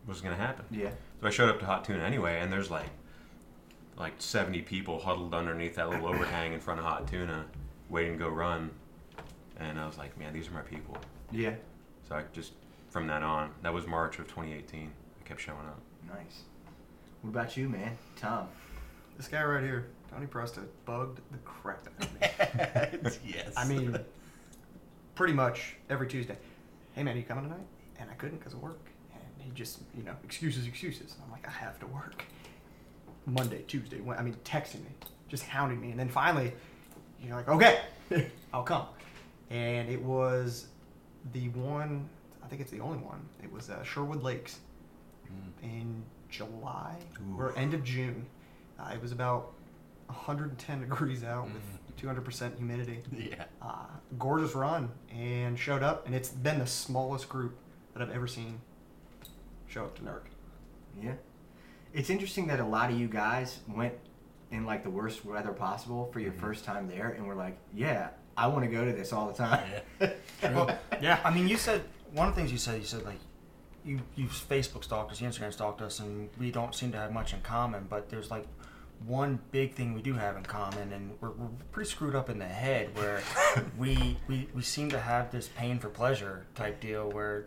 wasn't 0.05 0.25
gonna 0.25 0.35
happen. 0.35 0.65
Yeah. 0.69 0.91
So 1.19 1.25
I 1.25 1.31
showed 1.31 1.49
up 1.49 1.59
to 1.61 1.65
Hot 1.65 1.83
Tuna 1.83 2.03
anyway, 2.03 2.39
and 2.41 2.53
there's 2.53 2.69
like 2.69 2.91
like 3.99 4.13
70 4.17 4.61
people 4.61 4.97
huddled 4.97 5.33
underneath 5.33 5.75
that 5.75 5.89
little 5.89 6.07
overhang 6.07 6.53
in 6.53 6.59
front 6.59 6.79
of 6.79 6.85
Hot 6.85 7.07
Tuna, 7.07 7.45
waiting 7.89 8.13
to 8.13 8.19
go 8.19 8.29
run. 8.29 8.71
And 9.59 9.77
I 9.77 9.85
was 9.85 9.97
like, 9.97 10.17
man, 10.17 10.33
these 10.33 10.47
are 10.47 10.53
my 10.53 10.61
people. 10.61 10.97
Yeah. 11.31 11.55
So 12.07 12.15
I 12.15 12.23
just 12.31 12.53
from 12.89 13.07
that 13.07 13.21
on, 13.21 13.51
that 13.61 13.73
was 13.73 13.85
March 13.85 14.17
of 14.17 14.27
2018. 14.27 14.89
I 15.19 15.27
kept 15.27 15.41
showing 15.41 15.59
up. 15.59 15.79
Nice. 16.07 16.43
What 17.21 17.31
about 17.31 17.57
you, 17.57 17.69
man? 17.69 17.97
Tom. 18.15 18.47
This 19.17 19.27
guy 19.27 19.43
right 19.43 19.61
here, 19.61 19.87
Tony 20.09 20.25
Presta, 20.25 20.65
bugged 20.85 21.19
the 21.31 21.37
crap 21.39 21.87
out 21.99 22.05
of 22.05 23.03
me. 23.03 23.19
yes. 23.33 23.53
I 23.57 23.67
mean, 23.67 23.99
pretty 25.13 25.33
much 25.33 25.75
every 25.89 26.07
Tuesday. 26.07 26.37
Hey 26.93 27.03
man, 27.03 27.15
are 27.15 27.19
you 27.19 27.25
coming 27.25 27.43
tonight? 27.43 27.67
And 27.99 28.09
I 28.09 28.13
couldn't 28.13 28.37
because 28.37 28.53
of 28.53 28.61
work. 28.61 28.79
And 29.13 29.21
he 29.43 29.51
just, 29.51 29.79
you 29.95 30.03
know, 30.03 30.15
excuses, 30.23 30.65
excuses. 30.65 31.13
And 31.15 31.23
I'm 31.25 31.31
like, 31.31 31.45
I 31.45 31.51
have 31.51 31.77
to 31.81 31.87
work. 31.87 32.23
Monday, 33.33 33.63
Tuesday, 33.67 33.99
Wed- 34.01 34.17
I 34.17 34.23
mean, 34.23 34.35
texting 34.43 34.81
me, 34.81 34.89
just 35.27 35.43
hounding 35.43 35.79
me, 35.79 35.91
and 35.91 35.99
then 35.99 36.09
finally, 36.09 36.53
you're 37.21 37.35
like, 37.35 37.47
okay, 37.49 37.79
I'll 38.53 38.63
come. 38.63 38.85
And 39.49 39.89
it 39.89 40.01
was 40.01 40.67
the 41.33 41.49
one, 41.49 42.07
I 42.43 42.47
think 42.47 42.61
it's 42.61 42.71
the 42.71 42.79
only 42.79 42.97
one. 42.99 43.21
It 43.43 43.51
was 43.51 43.69
uh, 43.69 43.83
Sherwood 43.83 44.23
Lakes 44.23 44.59
in 45.63 46.03
July 46.29 46.95
or 47.37 47.57
end 47.57 47.73
of 47.73 47.83
June. 47.83 48.25
Uh, 48.79 48.91
it 48.93 49.01
was 49.01 49.11
about 49.11 49.51
110 50.07 50.81
degrees 50.81 51.23
out 51.23 51.47
with 51.53 51.61
200% 52.01 52.57
humidity 52.57 52.99
yeah. 53.15 53.43
uh, 53.61 53.85
gorgeous 54.17 54.55
run 54.55 54.89
and 55.13 55.59
showed 55.59 55.83
up 55.83 56.05
and 56.07 56.15
it's 56.15 56.29
been 56.29 56.57
the 56.59 56.65
smallest 56.65 57.27
group 57.29 57.55
that 57.93 58.01
i've 58.01 58.09
ever 58.09 58.25
seen 58.25 58.59
show 59.67 59.83
up 59.83 59.95
to 59.95 60.01
nerc 60.01 60.21
Yeah. 60.99 61.11
It's 61.93 62.09
interesting 62.09 62.47
that 62.47 62.59
a 62.59 62.65
lot 62.65 62.91
of 62.91 62.99
you 62.99 63.07
guys 63.07 63.59
went 63.67 63.93
in 64.51 64.65
like 64.65 64.83
the 64.83 64.89
worst 64.89 65.25
weather 65.25 65.51
possible 65.51 66.09
for 66.11 66.19
your 66.19 66.31
mm-hmm. 66.31 66.41
first 66.41 66.65
time 66.65 66.87
there, 66.87 67.09
and 67.09 67.27
we're 67.27 67.35
like, 67.35 67.57
yeah, 67.73 68.09
I 68.37 68.47
want 68.47 68.63
to 68.65 68.71
go 68.71 68.85
to 68.85 68.91
this 68.91 69.11
all 69.11 69.27
the 69.27 69.33
time. 69.33 69.63
Yeah. 69.99 70.11
True. 70.41 70.67
Yeah, 71.01 71.19
I 71.23 71.33
mean, 71.33 71.47
you 71.47 71.57
said 71.57 71.83
one 72.13 72.27
of 72.27 72.35
the 72.35 72.41
things 72.41 72.51
you 72.51 72.57
said. 72.57 72.79
You 72.79 72.85
said 72.85 73.03
like 73.03 73.19
you 73.83 73.99
you 74.15 74.27
Facebook 74.27 74.83
stalked 74.83 75.11
us, 75.11 75.21
you 75.21 75.27
Instagram 75.27 75.53
stalked 75.53 75.81
us, 75.81 75.99
and 75.99 76.29
we 76.39 76.51
don't 76.51 76.73
seem 76.73 76.91
to 76.91 76.97
have 76.97 77.11
much 77.11 77.33
in 77.33 77.41
common. 77.41 77.85
But 77.89 78.09
there's 78.09 78.31
like 78.31 78.45
one 79.05 79.39
big 79.51 79.73
thing 79.73 79.93
we 79.93 80.01
do 80.01 80.13
have 80.13 80.35
in 80.35 80.43
common, 80.43 80.91
and 80.93 81.11
we're, 81.21 81.31
we're 81.31 81.47
pretty 81.71 81.89
screwed 81.89 82.15
up 82.15 82.29
in 82.29 82.39
the 82.39 82.45
head 82.45 82.89
where 82.97 83.21
we, 83.77 84.17
we 84.27 84.47
we 84.53 84.61
seem 84.61 84.89
to 84.89 84.99
have 84.99 85.31
this 85.31 85.49
pain 85.55 85.79
for 85.79 85.89
pleasure 85.89 86.45
type 86.55 86.79
deal 86.79 87.09
where 87.11 87.45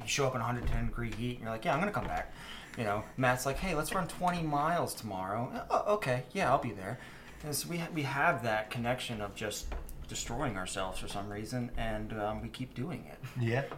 you 0.00 0.06
show 0.08 0.26
up 0.26 0.34
in 0.34 0.40
110 0.40 0.86
degree 0.86 1.10
heat 1.12 1.34
and 1.36 1.42
you're 1.42 1.50
like, 1.50 1.64
yeah, 1.64 1.74
I'm 1.74 1.80
gonna 1.80 1.92
come 1.92 2.06
back. 2.06 2.32
You 2.76 2.84
know, 2.84 3.04
Matt's 3.16 3.46
like, 3.46 3.58
hey, 3.58 3.74
let's 3.74 3.94
run 3.94 4.08
20 4.08 4.42
miles 4.42 4.94
tomorrow. 4.94 5.64
Oh, 5.70 5.94
okay, 5.94 6.24
yeah, 6.32 6.50
I'll 6.50 6.58
be 6.58 6.72
there. 6.72 6.98
And 7.44 7.54
so 7.54 7.68
we 7.68 7.78
ha- 7.78 7.88
we 7.94 8.02
have 8.02 8.42
that 8.42 8.70
connection 8.70 9.20
of 9.20 9.34
just 9.34 9.66
destroying 10.08 10.56
ourselves 10.56 10.98
for 10.98 11.08
some 11.08 11.28
reason, 11.30 11.70
and 11.76 12.12
um, 12.20 12.42
we 12.42 12.48
keep 12.48 12.74
doing 12.74 13.04
it. 13.10 13.18
Yeah. 13.40 13.64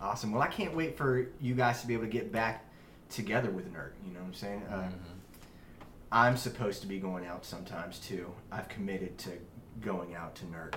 Awesome. 0.00 0.30
Well, 0.30 0.42
I 0.42 0.46
can't 0.46 0.76
wait 0.76 0.96
for 0.96 1.26
you 1.40 1.56
guys 1.56 1.80
to 1.80 1.88
be 1.88 1.94
able 1.94 2.04
to 2.04 2.08
get 2.08 2.30
back 2.30 2.64
together 3.10 3.50
with 3.50 3.66
NERC. 3.74 3.90
You 4.06 4.12
know 4.14 4.20
what 4.20 4.26
I'm 4.26 4.34
saying? 4.34 4.62
Uh, 4.70 4.90
I'm 6.12 6.36
supposed 6.36 6.82
to 6.82 6.86
be 6.86 7.00
going 7.00 7.26
out 7.26 7.44
sometimes 7.44 7.98
too. 7.98 8.32
I've 8.52 8.68
committed 8.68 9.18
to 9.18 9.30
going 9.80 10.14
out 10.14 10.36
to 10.36 10.44
NERC 10.44 10.74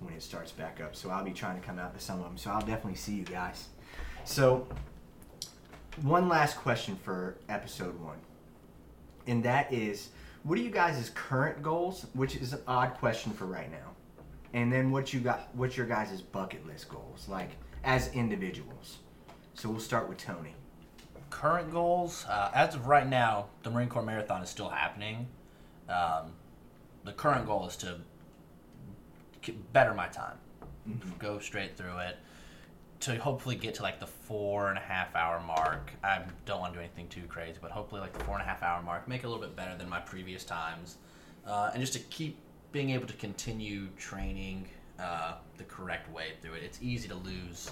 when 0.00 0.12
it 0.12 0.22
starts 0.22 0.52
back 0.52 0.82
up. 0.82 0.94
So 0.94 1.08
I'll 1.08 1.24
be 1.24 1.32
trying 1.32 1.58
to 1.58 1.66
come 1.66 1.78
out 1.78 1.94
to 1.94 2.00
some 2.00 2.18
of 2.18 2.24
them. 2.26 2.36
So 2.36 2.50
I'll 2.50 2.60
definitely 2.60 2.96
see 2.96 3.14
you 3.14 3.24
guys. 3.24 3.68
So, 4.24 4.68
one 6.02 6.28
last 6.28 6.56
question 6.56 6.96
for 6.96 7.36
episode 7.48 7.98
one. 8.00 8.18
And 9.26 9.42
that 9.44 9.72
is 9.72 10.10
what 10.42 10.58
are 10.58 10.62
you 10.62 10.70
guys' 10.70 11.10
current 11.14 11.62
goals? 11.62 12.06
Which 12.14 12.36
is 12.36 12.52
an 12.52 12.60
odd 12.66 12.94
question 12.94 13.32
for 13.32 13.46
right 13.46 13.70
now. 13.70 13.92
And 14.54 14.72
then 14.72 14.90
what 14.90 15.12
you 15.12 15.20
got 15.20 15.54
what's 15.54 15.76
your 15.76 15.86
guys' 15.86 16.22
bucket 16.22 16.66
list 16.66 16.88
goals? 16.88 17.28
Like 17.28 17.50
as 17.84 18.12
individuals. 18.12 18.98
So 19.54 19.68
we'll 19.68 19.80
start 19.80 20.08
with 20.08 20.18
Tony. 20.18 20.54
Current 21.30 21.70
goals, 21.70 22.24
uh, 22.28 22.50
as 22.54 22.74
of 22.74 22.86
right 22.86 23.06
now, 23.06 23.46
the 23.62 23.70
Marine 23.70 23.88
Corps 23.88 24.02
Marathon 24.02 24.42
is 24.42 24.48
still 24.48 24.68
happening. 24.68 25.26
Um, 25.88 26.32
the 27.04 27.12
current 27.12 27.46
goal 27.46 27.66
is 27.66 27.76
to 27.78 27.98
better 29.72 29.94
my 29.94 30.08
time, 30.08 30.36
go 31.18 31.38
straight 31.38 31.76
through 31.76 31.98
it, 31.98 32.16
to 33.00 33.16
hopefully 33.16 33.54
get 33.54 33.74
to 33.74 33.82
like 33.82 34.00
the 34.00 34.06
four 34.06 34.68
and 34.68 34.78
a 34.78 34.80
half 34.80 35.14
hour 35.14 35.40
mark. 35.40 35.92
I 36.02 36.22
don't 36.46 36.60
want 36.60 36.72
to 36.72 36.78
do 36.78 36.82
anything 36.82 37.08
too 37.08 37.26
crazy, 37.28 37.58
but 37.60 37.70
hopefully 37.70 38.00
like 38.00 38.12
the 38.12 38.24
four 38.24 38.34
and 38.34 38.42
a 38.42 38.46
half 38.46 38.62
hour 38.62 38.82
mark, 38.82 39.06
make 39.06 39.22
it 39.22 39.26
a 39.26 39.28
little 39.28 39.42
bit 39.42 39.54
better 39.54 39.76
than 39.76 39.88
my 39.88 40.00
previous 40.00 40.44
times, 40.44 40.96
uh, 41.46 41.70
and 41.72 41.80
just 41.80 41.92
to 41.92 42.00
keep 42.00 42.36
being 42.72 42.90
able 42.90 43.06
to 43.06 43.14
continue 43.14 43.88
training 43.96 44.68
uh, 44.98 45.34
the 45.56 45.64
correct 45.64 46.12
way 46.12 46.32
through 46.42 46.54
it. 46.54 46.62
It's 46.64 46.80
easy 46.82 47.08
to 47.08 47.14
lose 47.14 47.70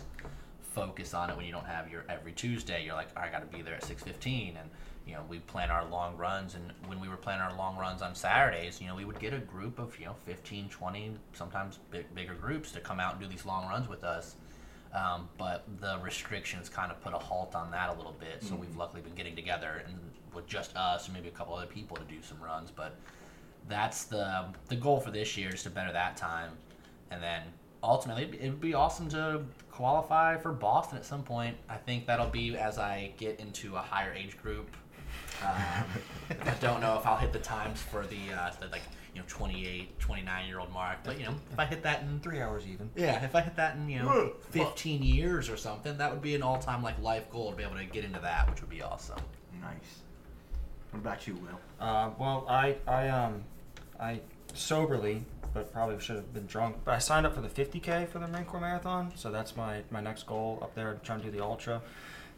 focus 0.77 1.15
on 1.15 1.31
it 1.31 1.37
when 1.37 1.47
you 1.47 1.53
don't 1.53 1.67
have 1.67 1.91
your 1.91 2.05
every 2.09 2.33
Tuesday. 2.33 2.85
You're 2.85 2.95
like, 2.95 3.09
I 3.17 3.29
got 3.29 3.41
to 3.41 3.57
be 3.57 3.63
there 3.63 3.75
at 3.75 3.83
six 3.83 4.03
fifteen, 4.03 4.57
and 4.61 4.71
you 5.07 5.15
know 5.15 5.23
we 5.29 5.41
plan 5.41 5.71
our 5.71 5.85
long 5.87 6.17
runs. 6.17 6.55
And 6.55 6.73
when 6.87 7.01
we 7.01 7.09
were 7.09 7.17
planning 7.17 7.43
our 7.43 7.57
long 7.57 7.77
runs 7.77 8.01
on 8.01 8.15
Saturdays, 8.15 8.81
you 8.81 8.87
know 8.87 8.95
we 8.95 9.05
would 9.05 9.19
get 9.19 9.35
a 9.35 9.39
group 9.39 9.79
of 9.81 9.99
you 9.99 10.07
know 10.07 10.15
15, 10.25 10.69
20, 10.69 11.17
sometimes 11.33 11.81
big, 11.91 12.15
bigger 12.15 12.35
groups 12.35 12.71
to 12.73 12.81
come 12.81 13.01
out 13.01 13.15
and 13.15 13.23
do 13.23 13.27
these 13.27 13.45
long 13.45 13.67
runs 13.69 13.89
with 13.89 14.05
us. 14.05 14.37
Um, 14.95 15.29
but 15.37 15.65
the 15.81 15.99
restrictions 16.03 16.69
kind 16.69 16.91
of 16.91 17.01
put 17.03 17.13
a 17.13 17.19
halt 17.19 17.55
on 17.55 17.71
that 17.73 17.91
a 17.91 17.93
little 17.95 18.15
bit. 18.19 18.43
So 18.43 18.55
we've 18.55 18.75
luckily 18.77 19.03
been 19.03 19.15
getting 19.15 19.37
together 19.37 19.83
and 19.87 19.95
with 20.35 20.47
just 20.47 20.75
us 20.77 21.07
and 21.07 21.15
maybe 21.15 21.29
a 21.29 21.33
couple 21.33 21.55
other 21.55 21.67
people 21.67 21.97
to 21.97 22.05
do 22.05 22.23
some 22.23 22.41
runs. 22.43 22.71
But 22.71 22.95
that's 23.69 24.05
the 24.05 24.47
the 24.69 24.77
goal 24.77 25.01
for 25.01 25.11
this 25.11 25.37
year 25.37 25.53
is 25.55 25.63
to 25.65 25.71
better 25.71 25.93
that 25.93 26.17
time, 26.17 26.53
and 27.11 27.23
then 27.23 27.43
ultimately 27.83 28.23
it'd 28.25 28.33
be- 28.33 28.41
it 28.47 28.51
would 28.51 28.61
be 28.61 28.75
awesome 28.75 29.09
to 29.11 29.43
qualify 29.71 30.37
for 30.39 30.53
Boston 30.53 30.97
at 30.99 31.05
some 31.05 31.23
point. 31.23 31.57
I 31.69 31.77
think 31.77 32.07
that'll 32.07 32.29
be 32.29 32.57
as 32.57 32.79
I 32.79 33.13
get 33.17 33.39
into 33.41 33.77
a 33.77 33.81
higher 33.81 34.13
age 34.13 34.37
group. 34.39 34.69
Um, 35.43 35.85
I 36.47 36.55
don't 36.61 36.81
know 36.81 36.97
if 36.99 37.07
I'll 37.07 37.17
hit 37.19 37.33
the 37.33 37.39
times 37.39 37.83
for 37.83 38.07
the, 38.07 38.33
uh, 38.35 38.51
the 38.61 38.69
like 38.69 38.83
you 39.17 39.23
know 39.23 39.27
28, 39.29 39.99
29 39.99 40.47
year 40.47 40.59
old 40.61 40.71
mark, 40.75 40.99
but 41.03 41.19
you 41.19 41.25
know 41.25 41.35
if 41.51 41.59
I 41.59 41.65
hit 41.65 41.83
that 41.85 42.03
in 42.03 42.21
Three 42.21 42.43
hours 42.43 42.65
even. 42.71 42.91
yeah, 42.95 43.25
if 43.25 43.35
I 43.35 43.41
hit 43.41 43.57
that 43.57 43.77
in 43.77 43.89
you 43.89 44.01
know 44.01 44.33
15 44.51 45.03
years 45.03 45.49
or 45.49 45.57
something, 45.57 45.97
that 45.97 46.13
would 46.13 46.21
be 46.21 46.35
an 46.35 46.43
all 46.43 46.59
time 46.59 46.83
like 46.83 47.01
life 47.01 47.31
goal 47.31 47.51
to 47.51 47.57
be 47.57 47.63
able 47.63 47.77
to 47.77 47.85
get 47.87 48.05
into 48.05 48.21
that, 48.21 48.49
which 48.51 48.61
would 48.61 48.69
be 48.69 48.83
awesome. 48.83 49.19
Nice. 49.59 50.03
What 50.91 51.01
about 51.01 51.27
you, 51.27 51.35
Will? 51.37 51.59
Uh, 51.81 52.11
well, 52.19 52.45
I 52.47 52.77
I 52.87 53.09
um 53.09 53.43
I 53.99 54.21
soberly, 54.53 55.25
but 55.55 55.73
probably 55.73 55.99
should 55.99 56.17
have 56.17 56.35
been 56.35 56.47
drunk. 56.47 56.77
But 56.85 56.93
I 56.93 56.99
signed 56.99 57.25
up 57.25 57.35
for 57.35 57.41
the 57.41 57.49
50k 57.49 58.09
for 58.09 58.19
the 58.19 58.29
Marine 58.29 58.45
Corps 58.45 58.61
Marathon, 58.61 59.13
so 59.17 59.31
that's 59.31 59.57
my 59.57 59.81
my 59.91 60.03
next 60.03 60.27
goal 60.27 60.59
up 60.61 60.75
there, 60.75 60.99
trying 61.03 61.21
to 61.21 61.25
do 61.25 61.31
the 61.31 61.43
ultra. 61.43 61.81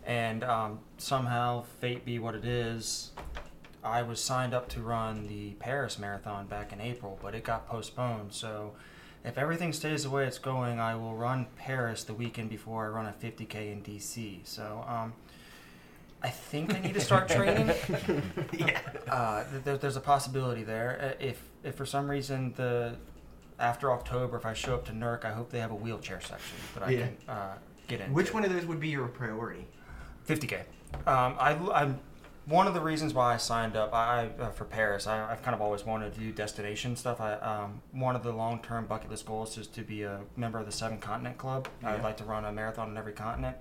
And 0.07 0.45
um, 0.45 0.79
somehow, 0.97 1.65
fate 1.81 2.05
be 2.05 2.19
what 2.21 2.35
it 2.37 2.45
is, 2.45 3.11
I 3.85 4.03
was 4.03 4.21
signed 4.21 4.55
up 4.55 4.69
to 4.71 4.81
run 4.81 5.27
the 5.29 5.51
Paris 5.55 5.99
Marathon 5.99 6.47
back 6.47 6.73
in 6.73 6.81
April, 6.81 7.19
but 7.23 7.35
it 7.35 7.45
got 7.45 7.69
postponed. 7.69 8.33
So. 8.33 8.75
If 9.25 9.37
everything 9.37 9.73
stays 9.73 10.05
the 10.05 10.11
way 10.11 10.27
it's 10.27 10.39
going, 10.39 10.79
I 10.79 10.95
will 10.95 11.13
run 11.15 11.49
Paris 11.57 12.05
the 12.05 12.15
weekend 12.15 12.49
before 12.51 12.87
I 12.87 12.89
run 12.89 13.07
a 13.07 13.13
50k 13.13 13.73
in 13.73 13.83
DC. 13.83 14.47
So, 14.47 14.85
um, 14.87 15.13
I 16.23 16.29
think 16.31 16.73
I 16.73 16.79
need 16.79 16.95
to 16.95 17.01
start 17.01 17.29
training. 17.29 17.67
yeah. 18.57 18.81
Uh, 19.09 19.43
there, 19.65 19.77
there's 19.77 19.97
a 19.97 20.01
possibility 20.01 20.63
there. 20.63 21.17
Uh, 21.21 21.25
If 21.25 21.43
if 21.65 21.75
for 21.75 21.85
some 21.85 22.09
reason 22.09 22.55
the 22.57 22.95
after 23.59 23.91
October, 23.91 24.37
if 24.37 24.47
I 24.47 24.55
show 24.55 24.75
up 24.75 24.85
to 24.87 24.93
NERC, 24.93 25.25
I 25.25 25.33
hope 25.33 25.51
they 25.51 25.59
have 25.59 25.73
a 25.73 25.77
wheelchair 25.77 26.21
section 26.21 26.57
that 26.75 26.85
I 26.85 26.91
Yeah. 26.91 26.99
can 27.07 27.17
uh, 27.29 27.55
get 27.89 28.01
in. 28.01 28.13
Which 28.15 28.33
one 28.33 28.45
of 28.45 28.53
those 28.53 28.67
would 28.67 28.81
be 28.81 28.89
your 28.89 29.09
priority? 29.09 29.67
50k. 30.29 30.61
Um, 31.07 31.37
I, 31.41 31.59
I'm 31.75 31.99
one 32.49 32.67
of 32.67 32.75
the 32.75 32.81
reasons 32.81 33.13
why 33.13 33.35
I 33.35 33.37
signed 33.37 33.77
up. 33.77 33.93
I 33.93 34.31
uh, 34.41 34.51
for 34.51 34.65
Paris. 34.65 35.07
I, 35.07 35.31
I've 35.31 35.43
kind 35.43 35.55
of 35.55 35.61
always 35.61 35.85
wanted 35.85 36.15
to 36.15 36.21
do 36.21 36.33
destination 36.33 36.97
stuff. 36.97 37.21
I 37.21 37.35
um, 37.35 37.83
one 37.93 38.17
of 38.17 38.23
the 38.23 38.33
long 38.33 38.61
term 38.63 38.87
bucket 38.87 39.11
list 39.11 39.27
goals 39.27 39.59
is 39.59 39.67
to 39.69 39.83
be 39.83 40.03
a 40.03 40.21
member 40.37 40.59
of 40.59 40.67
the 40.67 40.73
Seven 40.73 40.99
Continent 40.99 41.39
Club. 41.39 41.69
Yeah. 41.83 41.93
I'd 41.95 42.03
like 42.03 42.17
to 42.19 42.25
run 42.25 42.45
a 42.45 42.53
marathon 42.53 42.91
in 42.91 42.97
every 42.97 43.13
continent, 43.13 43.57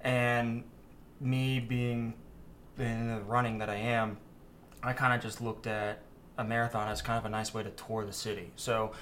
and 0.00 0.64
me 1.20 1.60
being 1.60 2.14
in 2.78 3.08
the 3.08 3.20
running 3.22 3.58
that 3.58 3.70
I 3.70 3.76
am, 3.76 4.18
I 4.82 4.92
kind 4.92 5.14
of 5.14 5.22
just 5.22 5.40
looked 5.40 5.66
at 5.66 6.02
a 6.36 6.44
marathon 6.44 6.88
as 6.88 7.00
kind 7.00 7.18
of 7.18 7.24
a 7.24 7.30
nice 7.30 7.54
way 7.54 7.62
to 7.62 7.70
tour 7.70 8.04
the 8.04 8.12
city. 8.12 8.52
So 8.56 8.92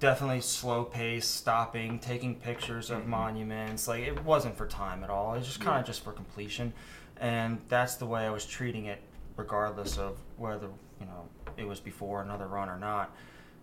definitely 0.00 0.40
slow 0.40 0.84
pace, 0.84 1.26
stopping, 1.26 1.98
taking 1.98 2.34
pictures 2.34 2.90
of 2.90 3.06
monuments. 3.06 3.88
Like 3.88 4.02
it 4.02 4.24
wasn't 4.24 4.56
for 4.56 4.66
time 4.66 5.04
at 5.04 5.10
all. 5.10 5.34
It 5.34 5.38
was 5.38 5.46
just 5.46 5.60
kind 5.60 5.80
of 5.80 5.86
just 5.86 6.02
for 6.02 6.12
completion, 6.12 6.72
and 7.20 7.60
that's 7.68 7.96
the 7.96 8.06
way 8.06 8.26
I 8.26 8.30
was 8.30 8.44
treating 8.46 8.86
it, 8.86 9.00
regardless 9.36 9.98
of 9.98 10.18
whether 10.36 10.68
you 11.00 11.06
know 11.06 11.28
it 11.56 11.66
was 11.66 11.80
before 11.80 12.22
another 12.22 12.46
run 12.46 12.68
or 12.68 12.78
not. 12.78 13.14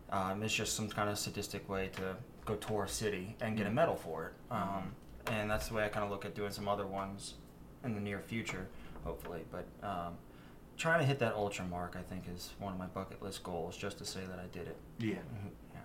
Um, 0.09 0.43
it's 0.43 0.53
just 0.53 0.75
some 0.75 0.89
kind 0.89 1.09
of 1.09 1.17
sadistic 1.17 1.67
way 1.69 1.89
to 1.95 2.15
go 2.45 2.55
tour 2.55 2.83
a 2.83 2.87
city 2.89 3.35
and 3.41 3.55
get 3.55 3.65
a 3.67 3.71
medal 3.71 3.95
for 3.95 4.27
it. 4.27 4.33
Um, 4.53 4.91
and 5.27 5.49
that's 5.49 5.69
the 5.69 5.75
way 5.75 5.85
I 5.85 5.87
kind 5.87 6.03
of 6.03 6.11
look 6.11 6.25
at 6.25 6.35
doing 6.35 6.51
some 6.51 6.67
other 6.67 6.85
ones 6.85 7.35
in 7.85 7.93
the 7.95 8.01
near 8.01 8.19
future, 8.19 8.67
hopefully. 9.05 9.41
But 9.51 9.65
um, 9.87 10.15
trying 10.77 10.99
to 10.99 11.05
hit 11.05 11.17
that 11.19 11.33
ultra 11.35 11.63
mark, 11.65 11.95
I 11.97 12.01
think, 12.01 12.25
is 12.33 12.49
one 12.59 12.73
of 12.73 12.79
my 12.79 12.87
bucket 12.87 13.21
list 13.23 13.41
goals, 13.43 13.77
just 13.77 13.99
to 13.99 14.05
say 14.05 14.19
that 14.27 14.37
I 14.39 14.47
did 14.51 14.67
it. 14.67 14.75
Yeah. 14.99 15.13
Mhm, 15.15 15.51
Yeah. 15.73 15.79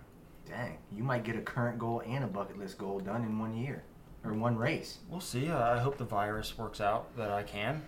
Dang. 0.57 0.77
You 0.91 1.03
might 1.03 1.23
get 1.23 1.37
a 1.37 1.41
current 1.41 1.79
goal 1.79 2.01
and 2.05 2.23
a 2.23 2.27
bucket 2.27 2.57
list 2.57 2.77
goal 2.77 2.99
done 2.99 3.23
in 3.23 3.39
one 3.39 3.55
year 3.55 3.83
or 4.27 4.33
one 4.33 4.57
race. 4.57 4.97
We'll 5.09 5.19
see. 5.19 5.49
Uh, 5.49 5.75
I 5.75 5.79
hope 5.79 5.97
the 5.97 6.05
virus 6.05 6.57
works 6.57 6.81
out 6.81 7.15
that 7.17 7.31
I 7.31 7.43
can. 7.43 7.81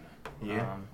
Yeah. 0.43 0.73
Um, 0.73 0.87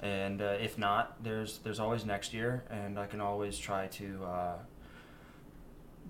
and 0.00 0.42
uh, 0.42 0.56
if 0.60 0.78
not, 0.78 1.22
there's 1.22 1.58
there's 1.58 1.80
always 1.80 2.04
next 2.04 2.34
year, 2.34 2.64
and 2.70 2.98
I 2.98 3.06
can 3.06 3.20
always 3.20 3.58
try 3.58 3.86
to 3.88 4.24
uh, 4.24 4.54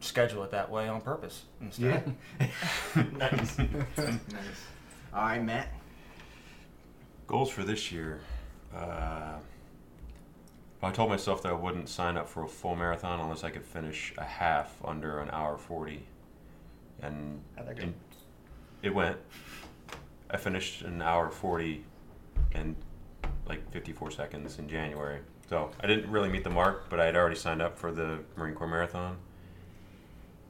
schedule 0.01 0.43
it 0.45 0.51
that 0.51 0.71
way 0.71 0.89
on 0.89 1.01
purpose 1.01 1.45
instead. 1.61 2.15
nice. 2.97 3.59
nice. 3.59 3.59
All 5.15 5.23
right, 5.23 5.43
Matt. 5.43 5.73
Goals 7.27 7.51
for 7.51 7.63
this 7.63 7.91
year. 7.93 8.21
Uh, 8.75 9.35
I 10.83 10.91
told 10.93 11.09
myself 11.09 11.43
that 11.43 11.49
I 11.51 11.55
wouldn't 11.55 11.89
sign 11.89 12.17
up 12.17 12.29
for 12.29 12.45
a 12.45 12.49
full 12.49 12.77
marathon 12.77 13.19
unless 13.21 13.43
I 13.45 13.51
could 13.51 13.65
finish 13.65 14.13
a 14.19 14.25
half 14.25 14.77
under 14.85 15.21
an 15.21 15.31
hour 15.31 15.57
40. 15.57 16.07
And, 17.03 17.41
How'd 17.57 17.69
that 17.69 17.77
go? 17.77 17.83
and 17.85 17.95
it 18.87 18.95
went. 18.95 19.19
I 20.31 20.37
finished 20.37 20.83
an 20.83 21.03
hour 21.03 21.31
40 21.31 21.85
and 22.53 22.77
like 23.49 23.71
54 23.71 24.11
seconds 24.11 24.59
in 24.59 24.69
January. 24.69 25.21
So 25.49 25.71
I 25.81 25.87
didn't 25.87 26.11
really 26.11 26.29
meet 26.29 26.45
the 26.45 26.51
mark, 26.51 26.89
but 26.89 26.99
I 26.99 27.07
had 27.07 27.17
already 27.17 27.37
signed 27.37 27.63
up 27.63 27.79
for 27.79 27.93
the 27.93 28.21
Marine 28.37 28.55
Corps 28.55 28.67
Marathon. 28.67 29.19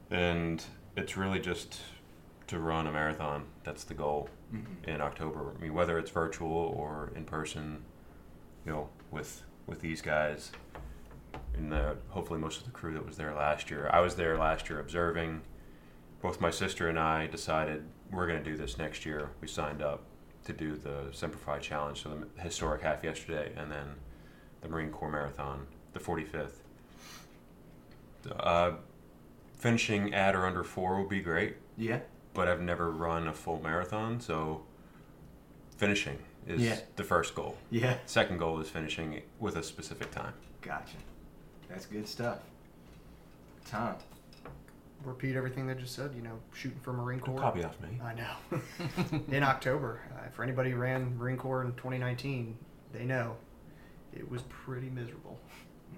And 0.09 0.63
it's 0.95 1.17
really 1.17 1.39
just 1.39 1.79
to 2.47 2.59
run 2.59 2.87
a 2.87 2.91
marathon. 2.91 3.45
That's 3.63 3.83
the 3.83 3.93
goal 3.93 4.29
mm-hmm. 4.53 4.89
in 4.89 5.01
October. 5.01 5.53
I 5.55 5.61
mean, 5.61 5.73
whether 5.73 5.99
it's 5.99 6.09
virtual 6.09 6.49
or 6.49 7.11
in 7.15 7.25
person, 7.25 7.83
you 8.65 8.71
know, 8.71 8.89
with 9.11 9.43
with 9.67 9.81
these 9.81 10.01
guys, 10.01 10.51
and 11.55 11.71
the 11.71 11.97
hopefully 12.09 12.39
most 12.39 12.59
of 12.59 12.65
the 12.65 12.71
crew 12.71 12.93
that 12.93 13.05
was 13.05 13.17
there 13.17 13.33
last 13.35 13.69
year. 13.69 13.89
I 13.91 13.99
was 13.99 14.15
there 14.15 14.37
last 14.37 14.69
year 14.69 14.79
observing. 14.79 15.41
Both 16.21 16.39
my 16.39 16.49
sister 16.49 16.87
and 16.87 16.97
I 16.97 17.27
decided 17.27 17.83
we're 18.11 18.27
going 18.27 18.43
to 18.43 18.49
do 18.49 18.55
this 18.57 18.77
next 18.77 19.05
year. 19.05 19.29
We 19.41 19.47
signed 19.47 19.81
up 19.81 20.01
to 20.45 20.53
do 20.53 20.75
the 20.75 21.09
Semper 21.11 21.37
Fi 21.37 21.59
Challenge, 21.59 22.01
so 22.01 22.09
the 22.35 22.41
historic 22.41 22.81
half 22.81 23.03
yesterday, 23.03 23.51
and 23.57 23.71
then 23.71 23.95
the 24.61 24.69
Marine 24.69 24.89
Corps 24.91 25.11
Marathon, 25.11 25.67
the 25.93 25.99
45th. 25.99 26.51
Uh, 28.39 28.71
finishing 29.57 30.13
at 30.13 30.35
or 30.35 30.45
under 30.45 30.63
four 30.63 30.99
would 30.99 31.09
be 31.09 31.21
great, 31.21 31.55
Yeah. 31.77 31.99
but 32.33 32.47
I've 32.47 32.61
never 32.61 32.91
run 32.91 33.27
a 33.27 33.33
full 33.33 33.61
marathon, 33.61 34.19
so 34.19 34.63
finishing 35.77 36.17
is 36.45 36.61
Yeah. 36.61 36.79
the 36.95 37.03
first 37.03 37.35
goal. 37.35 37.57
Yeah. 37.69 37.97
Second 38.05 38.37
goal 38.37 38.59
is 38.59 38.69
finishing 38.69 39.21
with 39.39 39.55
a 39.55 39.63
specific 39.63 40.11
time. 40.11 40.33
Gotcha. 40.61 40.97
That's 41.69 41.85
good 41.85 42.07
stuff. 42.07 42.39
Tom. 43.69 43.95
Repeat 45.03 45.35
everything 45.35 45.67
they 45.67 45.75
just 45.75 45.95
said. 45.95 46.11
You 46.15 46.21
know, 46.21 46.39
shooting 46.53 46.79
for 46.81 46.91
Marine 46.93 47.19
Don't 47.19 47.35
Corps. 47.35 47.41
copy 47.41 47.63
off 47.63 47.79
me. 47.81 47.99
I 48.03 48.13
know. 48.13 49.21
in 49.31 49.43
October, 49.43 50.01
uh, 50.15 50.29
for 50.31 50.43
anybody 50.43 50.71
who 50.71 50.77
ran 50.77 51.17
Marine 51.17 51.37
Corps 51.37 51.63
in 51.63 51.71
2019, 51.73 52.57
they 52.93 53.05
know 53.05 53.35
it 54.13 54.29
was 54.29 54.41
pretty 54.43 54.89
miserable 54.89 55.39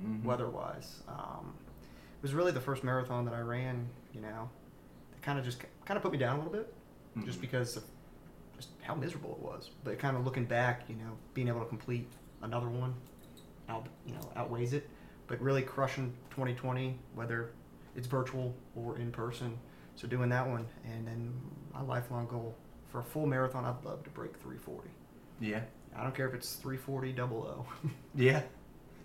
Mhm. 0.03 0.23
weather-wise. 0.23 1.01
Um, 1.07 1.53
it 2.17 2.21
was 2.21 2.33
really 2.33 2.51
the 2.51 2.61
first 2.61 2.83
marathon 2.83 3.25
that 3.25 3.33
I 3.33 3.39
ran. 3.41 3.89
You 4.13 4.21
know, 4.21 4.49
it 5.15 5.21
kind 5.21 5.39
of 5.39 5.45
just 5.45 5.59
kind 5.85 5.97
of 5.97 6.03
put 6.03 6.11
me 6.11 6.17
down 6.17 6.35
a 6.35 6.43
little 6.43 6.53
bit, 6.53 6.73
just 7.25 7.37
Mhm. 7.39 7.41
because 7.41 7.77
of 7.77 7.83
just 8.57 8.69
how 8.81 8.93
miserable 8.93 9.31
it 9.31 9.39
was. 9.39 9.71
But 9.83 9.97
kind 9.97 10.15
of 10.17 10.25
looking 10.25 10.45
back, 10.45 10.87
you 10.89 10.95
know, 10.95 11.17
being 11.33 11.47
able 11.47 11.61
to 11.61 11.65
complete 11.65 12.07
another 12.41 12.67
one, 12.69 12.93
out 13.69 13.87
you 14.05 14.13
know 14.13 14.29
outweighs 14.35 14.73
it. 14.73 14.87
But 15.27 15.39
really 15.41 15.61
crushing 15.63 16.13
2020, 16.31 16.99
whether 17.15 17.51
it's 17.99 18.07
virtual 18.07 18.55
or 18.75 18.97
in 18.97 19.11
person. 19.11 19.59
So 19.95 20.07
doing 20.07 20.29
that 20.29 20.47
one, 20.47 20.65
and 20.85 21.05
then 21.05 21.33
my 21.73 21.81
lifelong 21.81 22.27
goal 22.27 22.55
for 22.89 22.99
a 22.99 23.03
full 23.03 23.25
marathon, 23.25 23.65
I'd 23.65 23.83
love 23.85 24.03
to 24.05 24.09
break 24.09 24.31
340. 24.37 24.89
Yeah. 25.41 25.59
I 25.95 26.03
don't 26.03 26.15
care 26.15 26.27
if 26.27 26.33
it's 26.33 26.55
340 26.55 27.11
double 27.11 27.43
O. 27.43 27.65
Yeah. 28.15 28.41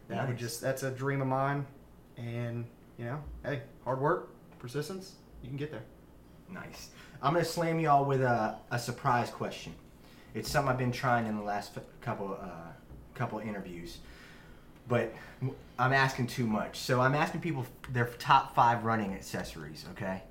That 0.08 0.28
would 0.28 0.36
just 0.36 0.60
that's 0.60 0.82
a 0.82 0.90
dream 0.90 1.22
of 1.22 1.28
mine, 1.28 1.66
and 2.18 2.66
you 2.98 3.06
know, 3.06 3.22
hey, 3.42 3.62
hard 3.84 4.00
work, 4.00 4.28
persistence, 4.58 5.14
you 5.42 5.48
can 5.48 5.56
get 5.56 5.70
there. 5.70 5.82
Nice. 6.50 6.90
I'm 7.22 7.32
gonna 7.32 7.44
slam 7.44 7.80
y'all 7.80 8.04
with 8.04 8.20
a, 8.20 8.58
a 8.70 8.78
surprise 8.78 9.30
question. 9.30 9.72
It's 10.34 10.50
something 10.50 10.70
I've 10.70 10.78
been 10.78 10.92
trying 10.92 11.26
in 11.26 11.36
the 11.36 11.42
last 11.42 11.72
couple 12.02 12.38
uh, 12.38 12.72
couple 13.14 13.38
interviews, 13.38 13.98
but 14.88 15.12
I'm 15.78 15.92
asking 15.92 16.28
too 16.28 16.46
much. 16.46 16.78
So 16.78 17.00
I'm 17.00 17.14
asking 17.14 17.40
people 17.40 17.66
their 17.90 18.06
top 18.18 18.54
five 18.54 18.84
running 18.84 19.12
accessories. 19.14 19.84
Okay, 19.92 20.22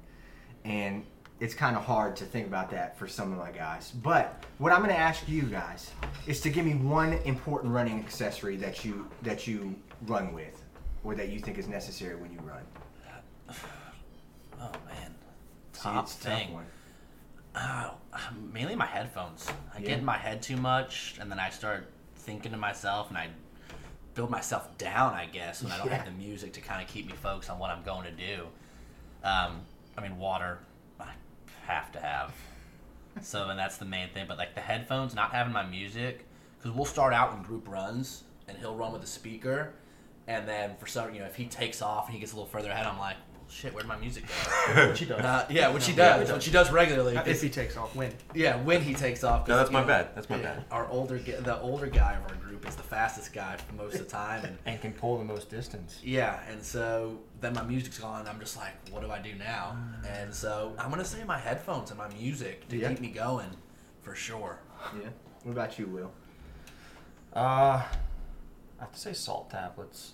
and 0.65 1.05
it's 1.39 1.53
kind 1.53 1.75
of 1.75 1.83
hard 1.83 2.15
to 2.17 2.25
think 2.25 2.47
about 2.47 2.69
that 2.71 2.97
for 2.97 3.07
some 3.07 3.31
of 3.31 3.37
my 3.37 3.51
guys. 3.51 3.91
But 3.91 4.43
what 4.59 4.71
I'm 4.71 4.81
gonna 4.81 4.93
ask 4.93 5.27
you 5.27 5.43
guys 5.43 5.91
is 6.27 6.39
to 6.41 6.49
give 6.49 6.65
me 6.65 6.75
one 6.75 7.13
important 7.25 7.73
running 7.73 7.99
accessory 7.99 8.55
that 8.57 8.85
you 8.85 9.09
that 9.23 9.47
you 9.47 9.75
run 10.05 10.33
with, 10.33 10.61
or 11.03 11.15
that 11.15 11.29
you 11.29 11.39
think 11.39 11.57
is 11.57 11.67
necessary 11.67 12.15
when 12.15 12.31
you 12.31 12.39
run. 12.39 12.63
Oh 14.59 14.71
man, 14.87 15.13
top 15.73 16.05
tough 16.05 16.11
thing. 16.13 16.57
Oh, 17.55 17.95
mainly 18.51 18.75
my 18.75 18.85
headphones. 18.85 19.47
I 19.75 19.79
Yeah. 19.79 19.87
get 19.89 19.99
in 19.99 20.05
my 20.05 20.17
head 20.17 20.41
too 20.41 20.57
much, 20.57 21.17
and 21.19 21.29
then 21.29 21.39
I 21.39 21.49
start 21.49 21.91
thinking 22.15 22.51
to 22.51 22.57
myself, 22.57 23.09
and 23.09 23.17
I 23.17 23.27
build 24.15 24.29
myself 24.29 24.77
down. 24.77 25.13
I 25.13 25.25
guess 25.25 25.63
when 25.63 25.71
I 25.71 25.77
don't 25.77 25.91
have 25.91 26.05
the 26.05 26.11
music 26.11 26.53
to 26.53 26.61
kind 26.61 26.81
of 26.81 26.87
keep 26.87 27.07
me 27.07 27.13
focused 27.13 27.49
on 27.49 27.59
what 27.59 27.69
I'm 27.69 27.83
going 27.83 28.05
to 28.05 28.11
do. 28.11 28.43
Um, 29.23 29.61
I 29.97 30.01
mean, 30.01 30.17
water, 30.17 30.59
I 30.99 31.09
have 31.65 31.91
to 31.93 31.99
have. 31.99 32.33
So, 33.21 33.49
and 33.49 33.59
that's 33.59 33.77
the 33.77 33.85
main 33.85 34.09
thing. 34.09 34.25
But 34.27 34.37
like 34.37 34.55
the 34.55 34.61
headphones, 34.61 35.13
not 35.15 35.31
having 35.31 35.53
my 35.53 35.65
music, 35.65 36.25
because 36.57 36.75
we'll 36.75 36.85
start 36.85 37.13
out 37.13 37.35
in 37.35 37.43
group 37.43 37.67
runs, 37.67 38.23
and 38.47 38.57
he'll 38.57 38.75
run 38.75 38.91
with 38.91 39.03
a 39.03 39.07
speaker, 39.07 39.73
and 40.27 40.47
then 40.47 40.75
for 40.77 40.87
some, 40.87 41.13
you 41.13 41.19
know, 41.19 41.25
if 41.25 41.35
he 41.35 41.45
takes 41.45 41.81
off 41.81 42.05
and 42.05 42.13
he 42.13 42.19
gets 42.19 42.33
a 42.33 42.35
little 42.35 42.49
further 42.49 42.69
ahead, 42.69 42.85
I'm 42.85 42.97
like, 42.97 43.17
shit, 43.49 43.73
where'd 43.73 43.87
my 43.87 43.95
music 43.97 44.23
go? 44.75 44.87
Which 44.89 44.99
he 44.99 45.05
does. 45.05 45.19
Uh, 45.21 45.45
yeah, 45.49 45.69
which 45.69 45.85
he 45.87 45.93
Yeah, 45.93 46.17
does, 46.17 46.31
which 46.31 46.45
he 46.45 46.51
does 46.51 46.71
regularly. 46.71 47.15
if 47.25 47.41
he 47.41 47.49
takes 47.49 47.77
off, 47.77 47.95
win. 47.95 48.11
Yeah, 48.33 48.55
when 48.63 48.81
he 48.81 48.93
takes 48.93 49.23
off. 49.23 49.41
'cause, 49.41 49.49
No, 49.49 49.57
that's 49.57 49.69
you 49.69 49.73
my 49.73 49.81
know, 49.81 49.87
bad. 49.87 50.15
That's 50.15 50.29
my 50.29 50.37
yeah, 50.37 50.41
bad. 50.55 50.65
Our 50.71 50.87
older, 50.87 51.17
the 51.19 51.59
older 51.61 51.87
guy 51.87 52.13
of 52.15 52.23
our 52.29 52.35
group 52.37 52.67
is 52.67 52.75
the 52.75 52.83
fastest 52.83 53.33
guy 53.33 53.57
most 53.77 53.93
of 53.95 53.99
the 54.01 54.05
time, 54.05 54.43
and 54.45 54.57
and 54.65 54.81
can 54.81 54.93
pull 54.93 55.17
the 55.17 55.23
most 55.25 55.49
distance. 55.49 55.99
yeah, 56.03 56.39
and 56.49 56.63
so 56.63 57.19
then 57.41 57.53
my 57.53 57.63
music's 57.63 57.99
gone. 57.99 58.21
and 58.21 58.29
I'm 58.29 58.39
just 58.39 58.55
like, 58.57 58.73
what 58.91 59.01
do 59.01 59.11
I 59.11 59.19
do 59.19 59.33
now? 59.35 59.77
And 60.07 60.33
so 60.33 60.73
I'm 60.79 60.89
gonna 60.89 61.03
say 61.05 61.23
my 61.23 61.37
headphones 61.39 61.89
and 61.91 61.97
my 61.97 62.07
music 62.09 62.67
to 62.69 62.77
Yeah. 62.77 62.89
keep 62.89 63.01
me 63.01 63.09
going, 63.09 63.49
for 64.01 64.15
sure. 64.15 64.59
Yeah. 65.01 65.09
What 65.43 65.51
about 65.51 65.77
you, 65.77 65.87
Will? 65.87 66.11
Uh, 67.35 67.39
I 68.79 68.79
have 68.79 68.91
to 68.93 68.99
say 68.99 69.13
salt 69.13 69.49
tablets. 69.49 70.13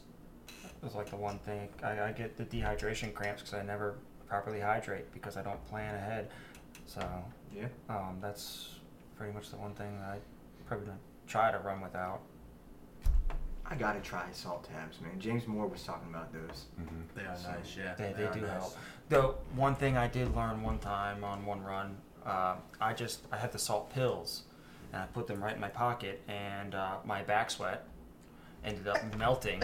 Is 0.85 0.95
like 0.95 1.09
the 1.09 1.17
one 1.17 1.39
thing 1.39 1.67
I, 1.83 1.99
I 2.03 2.11
get 2.13 2.37
the 2.37 2.45
dehydration 2.45 3.13
cramps 3.13 3.41
because 3.41 3.53
I 3.53 3.63
never 3.63 3.95
properly 4.27 4.61
hydrate 4.61 5.11
because 5.13 5.35
I 5.35 5.41
don't 5.41 5.63
plan 5.67 5.93
ahead. 5.95 6.29
So 6.85 7.01
Yeah. 7.53 7.65
um, 7.89 8.17
that's 8.21 8.75
pretty 9.17 9.33
much 9.33 9.49
the 9.49 9.57
one 9.57 9.73
thing 9.73 9.97
that 9.99 10.09
I 10.09 10.17
probably 10.67 10.85
gonna 10.87 10.97
try 11.27 11.51
to 11.51 11.59
run 11.59 11.81
without. 11.81 12.21
I 13.65 13.75
gotta 13.75 13.99
try 13.99 14.23
salt 14.31 14.63
tabs, 14.71 14.99
man. 15.01 15.19
James 15.19 15.45
Moore 15.47 15.67
was 15.67 15.83
talking 15.83 16.09
about 16.09 16.31
those. 16.33 16.65
hmm 16.77 17.01
They 17.13 17.23
are 17.23 17.35
So, 17.35 17.51
nice, 17.51 17.75
yeah. 17.77 17.93
They, 17.95 18.13
they 18.13 18.23
are 18.25 18.33
do 18.33 18.41
nice. 18.41 18.51
help. 18.51 18.77
Though 19.09 19.35
one 19.55 19.75
thing 19.75 19.97
I 19.97 20.07
did 20.07 20.33
learn 20.35 20.63
one 20.63 20.79
time 20.79 21.23
on 21.23 21.45
one 21.45 21.61
run, 21.61 21.97
uh, 22.25 22.55
I 22.79 22.93
just 22.93 23.21
I 23.31 23.37
had 23.37 23.51
the 23.51 23.59
salt 23.59 23.91
pills, 23.93 24.43
and 24.93 25.01
I 25.03 25.05
put 25.07 25.27
them 25.27 25.43
right 25.43 25.53
in 25.53 25.59
my 25.61 25.67
pocket, 25.69 26.21
and 26.27 26.73
uh, 26.73 26.97
my 27.05 27.21
back 27.21 27.51
sweat 27.51 27.85
ended 28.63 28.87
up 28.87 28.97
melting, 29.17 29.61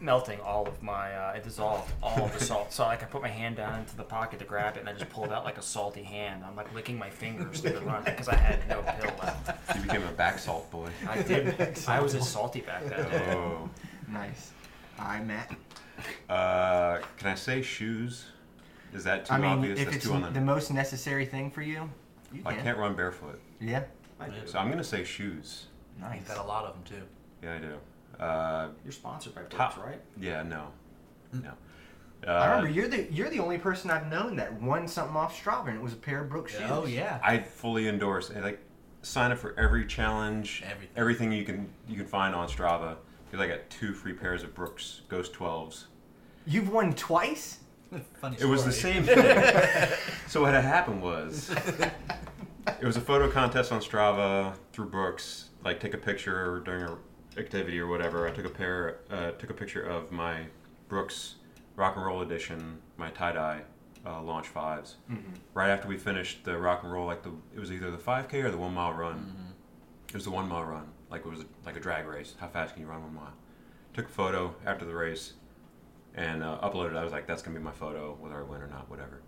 melting 0.00 0.40
all 0.40 0.66
of 0.66 0.82
my. 0.82 1.12
Uh, 1.12 1.32
it 1.34 1.44
dissolved 1.44 1.92
all 2.02 2.24
of 2.24 2.32
the 2.38 2.44
salt. 2.44 2.72
So 2.72 2.84
like 2.84 3.02
I 3.02 3.06
put 3.06 3.22
my 3.22 3.28
hand 3.28 3.56
down 3.56 3.78
into 3.80 3.96
the 3.96 4.02
pocket 4.04 4.38
to 4.40 4.44
grab 4.44 4.76
it, 4.76 4.80
and 4.80 4.88
I 4.88 4.92
just 4.92 5.10
pulled 5.10 5.32
out 5.32 5.44
like 5.44 5.58
a 5.58 5.62
salty 5.62 6.02
hand. 6.02 6.44
I'm 6.46 6.56
like 6.56 6.72
licking 6.74 6.98
my 6.98 7.10
fingers 7.10 7.60
through 7.60 7.72
the 7.72 7.80
run 7.80 8.04
because 8.04 8.28
I 8.28 8.36
had 8.36 8.68
no 8.68 8.82
pill 8.82 9.12
left. 9.22 9.76
You 9.76 9.82
became 9.82 10.02
a 10.02 10.12
back 10.12 10.38
salt 10.38 10.70
boy. 10.70 10.88
I 11.08 11.22
did. 11.22 11.78
I 11.88 12.00
was 12.00 12.14
a 12.14 12.22
salty 12.22 12.60
back 12.60 12.84
then. 12.86 13.06
Oh. 13.36 13.68
Nice. 14.08 14.52
All 14.98 15.06
right, 15.06 15.24
Matt. 15.24 15.54
Uh, 16.28 17.00
can 17.16 17.28
I 17.28 17.34
say 17.34 17.62
shoes? 17.62 18.26
Is 18.94 19.04
that 19.04 19.26
too 19.26 19.34
I 19.34 19.38
mean, 19.38 19.50
obvious? 19.50 19.78
if 19.78 19.84
That's 19.86 19.96
it's 19.96 20.06
too 20.06 20.12
on 20.14 20.22
the 20.22 20.30
the. 20.30 20.40
most 20.40 20.72
necessary 20.72 21.26
thing 21.26 21.50
for 21.50 21.60
you, 21.62 21.90
you 22.32 22.40
I 22.46 22.54
can. 22.54 22.62
can't 22.62 22.78
run 22.78 22.94
barefoot, 22.94 23.40
Yeah. 23.60 23.84
I 24.20 24.28
do. 24.28 24.34
so 24.46 24.58
I'm 24.58 24.70
gonna 24.70 24.82
say 24.82 25.04
shoes. 25.04 25.66
Nice. 26.00 26.26
Got 26.26 26.38
a 26.38 26.48
lot 26.48 26.64
of 26.64 26.72
them 26.74 26.82
too. 26.84 27.04
Yeah, 27.46 27.54
I 27.56 27.58
do. 27.58 27.74
Uh, 28.18 28.68
You're 28.84 28.92
sponsored 28.92 29.34
by 29.34 29.42
Brooks, 29.42 29.54
Top- 29.56 29.84
right? 29.84 30.00
yeah, 30.20 30.42
no, 30.42 30.68
no. 31.32 31.50
Uh, 32.26 32.30
I 32.32 32.46
remember 32.56 32.70
you're 32.70 32.88
the 32.88 33.06
you're 33.12 33.30
the 33.30 33.38
only 33.38 33.58
person 33.58 33.92
I've 33.92 34.08
known 34.08 34.34
that 34.36 34.60
won 34.60 34.88
something 34.88 35.16
off 35.16 35.40
Strava, 35.40 35.68
and 35.68 35.76
it 35.76 35.82
was 35.82 35.92
a 35.92 35.96
pair 35.96 36.22
of 36.22 36.28
Brooks 36.28 36.50
shoes. 36.52 36.62
Oh 36.68 36.84
yeah. 36.84 37.20
I 37.22 37.38
fully 37.38 37.86
endorse 37.86 38.30
and 38.30 38.42
like 38.42 38.58
sign 39.02 39.30
up 39.30 39.38
for 39.38 39.56
every 39.56 39.86
challenge, 39.86 40.64
Everything. 40.68 40.96
everything 40.96 41.30
you 41.32 41.44
can 41.44 41.68
you 41.86 41.96
can 41.96 42.06
find 42.06 42.34
on 42.34 42.48
Strava. 42.48 42.96
Because 43.30 43.44
I 43.44 43.48
got 43.48 43.70
two 43.70 43.92
free 43.92 44.14
pairs 44.14 44.42
of 44.42 44.52
Brooks 44.54 45.02
Ghost 45.08 45.32
12s. 45.34 45.84
You've 46.44 46.70
won 46.72 46.92
twice. 46.94 47.58
Funny 48.20 48.36
It 48.40 48.46
was 48.46 48.64
the 48.64 48.72
same 48.72 49.04
thing. 49.04 49.16
so 50.26 50.40
what 50.42 50.54
had 50.54 50.64
happened 50.64 51.00
was, 51.02 51.50
it 52.80 52.84
was 52.84 52.96
a 52.96 53.00
photo 53.00 53.30
contest 53.30 53.70
on 53.70 53.80
Strava 53.80 54.54
through 54.72 54.86
Brooks. 54.88 55.50
Like 55.64 55.78
take 55.78 55.94
a 55.94 55.98
picture 55.98 56.60
during 56.64 56.82
a 56.84 56.96
activity 57.38 57.78
or 57.78 57.86
whatever. 57.86 58.26
I 58.26 58.30
took 58.32 58.44
a 58.44 58.50
pair, 58.50 58.98
uh, 59.10 59.30
took 59.32 59.50
a 59.50 59.54
picture 59.54 59.82
of 59.82 60.10
my 60.10 60.46
Brooks 60.88 61.36
Rock 61.76 61.96
and 61.96 62.04
Roll 62.04 62.22
Edition, 62.22 62.78
my 62.96 63.10
tie 63.10 63.32
dye 63.32 63.62
uh, 64.06 64.22
launch 64.22 64.52
5s 64.52 64.94
Right 65.54 65.70
after 65.70 65.88
we 65.88 65.96
finished 65.96 66.44
the 66.44 66.56
rock 66.56 66.82
and 66.82 66.92
roll, 66.92 67.06
like 67.06 67.22
the 67.22 67.32
it 67.54 67.60
was 67.60 67.72
either 67.72 67.90
the 67.90 67.98
5K 67.98 68.44
or 68.44 68.50
the 68.50 68.56
one 68.58 68.74
mile 68.74 68.92
run. 68.92 69.34
It 70.08 70.14
was 70.14 70.24
the 70.24 70.30
one 70.30 70.48
mile 70.48 70.64
run, 70.64 70.86
like 71.10 71.24
it 71.24 71.28
was 71.28 71.44
like 71.66 71.76
a 71.76 71.80
drag 71.80 72.06
race. 72.06 72.34
How 72.38 72.48
fast 72.48 72.74
can 72.74 72.82
you 72.82 72.88
run 72.88 73.02
one 73.02 73.14
mile? 73.14 73.34
Took 73.94 74.06
a 74.06 74.10
photo 74.12 74.54
after 74.64 74.84
the 74.84 74.94
race 74.94 75.34
and 76.14 76.42
uh, 76.42 76.58
uploaded. 76.62 76.92
it. 76.92 76.96
I 76.96 77.04
was 77.04 77.12
like, 77.12 77.26
that's 77.26 77.42
gonna 77.42 77.58
be 77.58 77.64
my 77.64 77.72
photo, 77.72 78.16
whether 78.20 78.36
I 78.36 78.42
win 78.42 78.62
or 78.62 78.66
not, 78.68 78.88
whatever. 78.88 79.20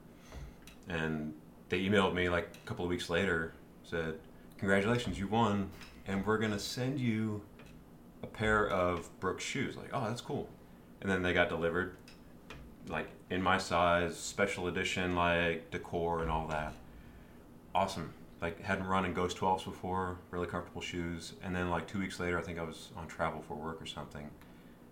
And 0.89 1.35
they 1.69 1.81
emailed 1.81 2.15
me 2.15 2.29
like 2.29 2.49
a 2.65 2.67
couple 2.67 2.85
of 2.85 2.89
weeks 2.89 3.11
later, 3.11 3.53
said, 3.85 4.19
"Congratulations, 4.59 5.19
you 5.19 5.27
won, 5.27 5.71
and 6.07 6.25
we're 6.25 6.39
gonna 6.39 6.59
send 6.59 6.99
you 6.99 7.43
a 8.23 8.27
pair 8.27 8.69
of 8.69 9.09
Brooks 9.21 9.45
shoes." 9.45 9.77
Like, 9.77 9.91
oh, 9.93 10.05
that's 10.07 10.21
cool. 10.21 10.49
And 11.01 11.11
then 11.11 11.23
they 11.23 11.33
got 11.33 11.49
delivered, 11.49 11.97
like 12.89 13.09
in 13.31 13.43
my 13.43 13.59
size, 13.59 14.17
special 14.17 14.69
edition, 14.69 15.15
like 15.15 15.71
decor 15.71 16.23
and 16.23 16.31
all 16.31 16.47
that. 16.49 16.75
Awesome. 17.75 18.13
Like 18.43 18.61
hadn't 18.63 18.87
run 18.87 19.05
in 19.05 19.13
Ghost 19.15 19.37
12s 19.37 19.65
before, 19.65 20.19
really 20.31 20.47
comfortable 20.47 20.81
shoes. 20.81 21.35
And 21.43 21.55
then 21.55 21.71
like 21.71 21.87
two 21.87 21.99
weeks 21.99 22.19
later, 22.19 22.39
I 22.39 22.43
think 22.43 22.59
I 22.59 22.63
was 22.63 22.91
on 22.97 23.07
travel 23.07 23.43
for 23.43 23.55
work 23.55 23.81
or 23.81 23.87
something, 23.87 24.29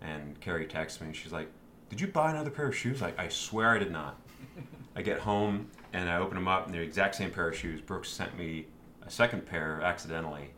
and 0.01 0.39
Carrie 0.39 0.65
texts 0.65 1.01
me. 1.01 1.07
and 1.07 1.15
She's 1.15 1.31
like, 1.31 1.49
"Did 1.89 1.99
you 2.01 2.07
buy 2.07 2.31
another 2.31 2.51
pair 2.51 2.67
of 2.67 2.75
shoes?" 2.75 3.01
Like, 3.01 3.19
I 3.19 3.27
swear 3.29 3.69
I 3.69 3.79
did 3.79 3.91
not. 3.91 4.19
I 4.95 5.01
get 5.01 5.19
home 5.19 5.69
and 5.93 6.09
I 6.09 6.17
open 6.17 6.35
them 6.35 6.47
up, 6.47 6.65
and 6.65 6.73
they're 6.73 6.81
the 6.81 6.87
exact 6.87 7.15
same 7.15 7.31
pair 7.31 7.49
of 7.49 7.55
shoes. 7.55 7.81
Brooks 7.81 8.09
sent 8.09 8.37
me 8.37 8.67
a 9.03 9.09
a 9.09 9.11
second 9.11 9.43
pair 9.43 9.81
accidentally, 9.81 10.51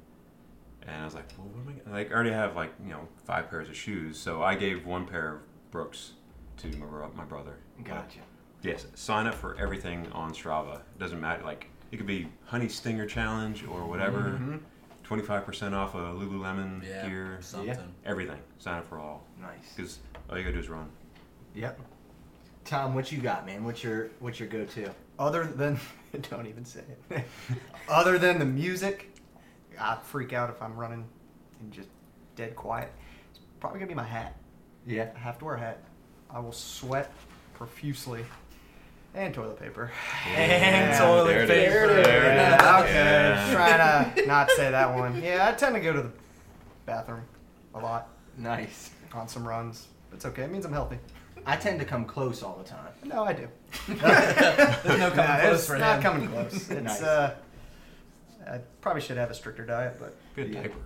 and 0.88 1.02
I 1.02 1.06
was 1.06 1.14
like, 1.16 1.26
well, 1.38 1.48
what 1.48 1.62
am 1.62 1.70
I? 1.70 1.84
gonna-" 1.84 1.96
Like, 1.98 2.12
I 2.12 2.14
already 2.14 2.32
have 2.32 2.56
like 2.56 2.72
you 2.84 2.92
know 2.92 3.08
five 3.26 3.50
pairs 3.50 3.70
of 3.70 3.76
shoes, 3.76 4.18
so 4.20 4.42
I 4.42 4.56
gave 4.56 4.86
one 4.86 5.06
pair 5.06 5.36
of 5.36 5.72
Brooks 5.72 6.14
to 6.58 6.68
my, 6.78 6.86
bro- 6.86 7.12
my 7.16 7.24
brother. 7.26 7.58
Gotcha. 7.84 8.20
Yes, 8.64 8.86
sign 8.94 9.26
up 9.28 9.34
for 9.36 9.56
everything 9.58 10.08
on 10.12 10.34
Strava. 10.34 10.76
It 10.76 11.00
doesn't 11.00 11.20
matter. 11.20 11.44
Like 11.44 11.68
it 11.92 11.98
could 11.98 12.06
be 12.08 12.28
Honey 12.46 12.68
Stinger 12.70 13.06
Challenge 13.06 13.64
or 13.68 13.86
whatever. 13.86 14.20
Mm-hmm. 14.20 14.58
Twenty 15.04 15.24
five 15.24 15.46
percent 15.46 15.74
off 15.76 15.94
of 15.96 16.18
Lululemon 16.20 16.88
Yeah, 16.88 17.08
gear. 17.08 17.38
something. 17.42 17.94
Everything. 18.06 18.38
Sign 18.60 18.78
up 18.80 18.86
for 18.88 19.00
all. 19.00 19.24
Nice. 19.42 19.74
Because 19.76 20.00
all 20.30 20.38
you 20.38 20.44
gotta 20.44 20.54
do 20.54 20.60
is 20.60 20.70
run. 20.70 20.90
Yep. 21.56 21.80
Tom, 22.64 22.94
what 22.94 23.12
you 23.12 23.18
got, 23.20 23.46
man? 23.46 23.64
What's 23.64 23.84
your 23.84 24.10
what's 24.20 24.40
your 24.40 24.48
go-to? 24.48 24.90
Other 25.20 25.46
than, 25.46 25.80
don't 26.30 26.48
even 26.48 26.64
say 26.64 26.82
it. 27.10 27.24
Other 27.90 28.18
than 28.18 28.40
the 28.40 28.46
music, 28.46 29.11
I 29.80 29.98
freak 30.04 30.34
out 30.34 30.50
if 30.50 30.62
I'm 30.62 30.76
running 30.76 31.06
and 31.60 31.72
just 31.72 31.90
dead 32.36 32.56
quiet. 32.56 32.92
It's 33.32 33.40
probably 33.60 33.80
gonna 33.80 33.90
be 33.90 33.96
my 33.96 34.04
hat. 34.04 34.36
Yeah. 34.86 35.10
I 35.16 35.20
have 35.20 35.38
to 35.40 35.46
wear 35.46 35.56
a 35.56 35.60
hat. 35.60 35.80
I 36.30 36.40
will 36.40 36.52
sweat 36.52 37.12
profusely. 37.54 38.26
And 39.14 39.34
toilet 39.34 39.60
paper. 39.60 39.92
And 40.36 40.98
toilet 40.98 41.28
there 41.28 41.44
it 41.44 41.50
paper. 41.50 42.00
is. 42.00 42.06
There 42.06 42.32
it 42.32 42.38
is. 42.54 42.62
Okay. 42.62 42.94
Yeah. 42.94 43.54
Trying 43.54 44.16
to 44.16 44.26
not 44.26 44.50
say 44.52 44.72
that 44.72 44.96
one. 44.98 45.22
Yeah, 45.22 45.50
I 45.50 45.52
tend 45.58 45.76
to 45.76 45.82
go 45.82 45.92
to 45.92 46.02
the 46.04 46.12
bathroom 46.86 47.24
a 47.76 47.80
lot 47.80 48.08
Nice. 48.38 48.92
on 49.14 49.28
some 49.28 49.46
runs. 49.46 49.88
It's 50.14 50.26
okay. 50.26 50.44
It 50.44 50.52
means 50.52 50.66
I'm 50.66 50.72
healthy. 50.72 50.98
I 51.46 51.58
tend 51.58 51.80
to 51.80 51.86
come 51.86 52.06
close 52.06 52.42
all 52.44 52.56
the 52.56 52.64
time. 52.70 52.88
No, 53.04 53.24
I 53.24 53.34
do. 53.34 53.48
There's 53.88 54.00
no 55.00 55.10
coming 55.10 55.16
Nah, 55.18 55.40
close 55.42 55.58
it's 55.60 55.68
for 55.68 55.78
not 55.78 55.98
him. 55.98 56.04
coming 56.04 56.28
close. 56.30 56.54
It's 56.72 56.82
Nice. 56.82 57.02
uh, 57.02 57.36
I 58.48 58.60
probably 58.82 59.02
should 59.02 59.18
have 59.18 59.30
a 59.32 59.34
stricter 59.34 59.66
diet, 59.66 59.98
but 60.00 60.16
Good 60.36 60.50
Yeah. 60.54 60.62
diaper. 60.64 60.78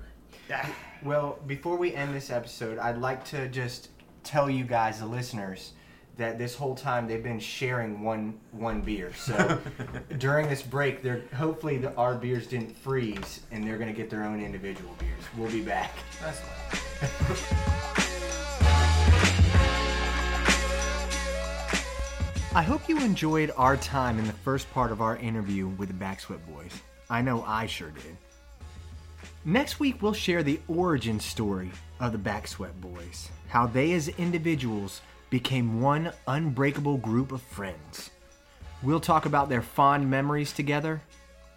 yeah. 0.49 0.67
Well, 1.03 1.39
before 1.47 1.77
we 1.77 1.93
end 1.93 2.13
this 2.15 2.29
episode, 2.29 2.77
I'd 2.79 2.97
like 2.97 3.23
to 3.25 3.47
just 3.47 3.89
tell 4.23 4.49
you 4.49 4.63
guys, 4.63 4.99
the 4.99 5.05
listeners, 5.05 5.73
that 6.17 6.37
this 6.37 6.55
whole 6.55 6.75
time 6.75 7.07
they've 7.07 7.21
been 7.23 7.39
sharing 7.39 8.01
one 8.01 8.39
one 8.51 8.81
beer. 8.81 9.11
So 9.15 9.59
during 10.17 10.47
this 10.49 10.61
break, 10.61 11.01
they're 11.03 11.23
hopefully 11.35 11.77
the, 11.77 11.93
our 11.95 12.15
beers 12.15 12.47
didn't 12.47 12.75
freeze, 12.77 13.41
and 13.51 13.65
they're 13.67 13.77
gonna 13.77 13.91
get 13.93 14.09
their 14.09 14.23
own 14.23 14.41
individual 14.41 14.95
beers. 14.99 15.23
We'll 15.37 15.51
be 15.51 15.61
back. 15.61 15.91
That's 16.21 16.39
fine. 16.39 17.61
I 22.57 22.61
hope 22.61 22.87
you 22.87 22.97
enjoyed 22.99 23.51
our 23.57 23.75
time 23.75 24.17
in 24.17 24.25
the 24.25 24.31
first 24.33 24.71
part 24.71 24.93
of 24.93 25.01
our 25.01 25.17
interview 25.17 25.67
with 25.67 25.89
the 25.89 26.05
Backsweat 26.05 26.39
Boys. 26.47 26.71
I 27.09 27.21
know 27.21 27.43
I 27.43 27.65
sure 27.67 27.91
did. 27.91 28.17
Next 29.43 29.79
week, 29.79 30.01
we'll 30.01 30.13
share 30.13 30.43
the 30.43 30.59
origin 30.67 31.19
story 31.19 31.71
of 31.99 32.11
the 32.11 32.17
Backsweat 32.17 32.73
Boys, 32.81 33.29
how 33.47 33.67
they 33.67 33.93
as 33.93 34.09
individuals 34.09 35.01
became 35.29 35.81
one 35.81 36.11
unbreakable 36.27 36.97
group 36.97 37.31
of 37.31 37.41
friends. 37.41 38.09
We'll 38.83 38.99
talk 38.99 39.25
about 39.25 39.49
their 39.49 39.61
fond 39.61 40.09
memories 40.09 40.51
together 40.51 41.01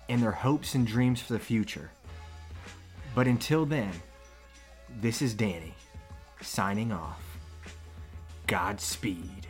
and 0.09 0.23
their 0.23 0.33
hopes 0.33 0.75
and 0.75 0.87
dreams 0.87 1.21
for 1.21 1.33
the 1.33 1.39
future. 1.39 1.91
But 3.15 3.27
until 3.27 3.67
then, 3.67 3.91
this 5.01 5.21
is 5.21 5.35
Danny, 5.35 5.75
signing 6.41 6.93
off. 6.93 7.23
Godspeed. 8.47 9.48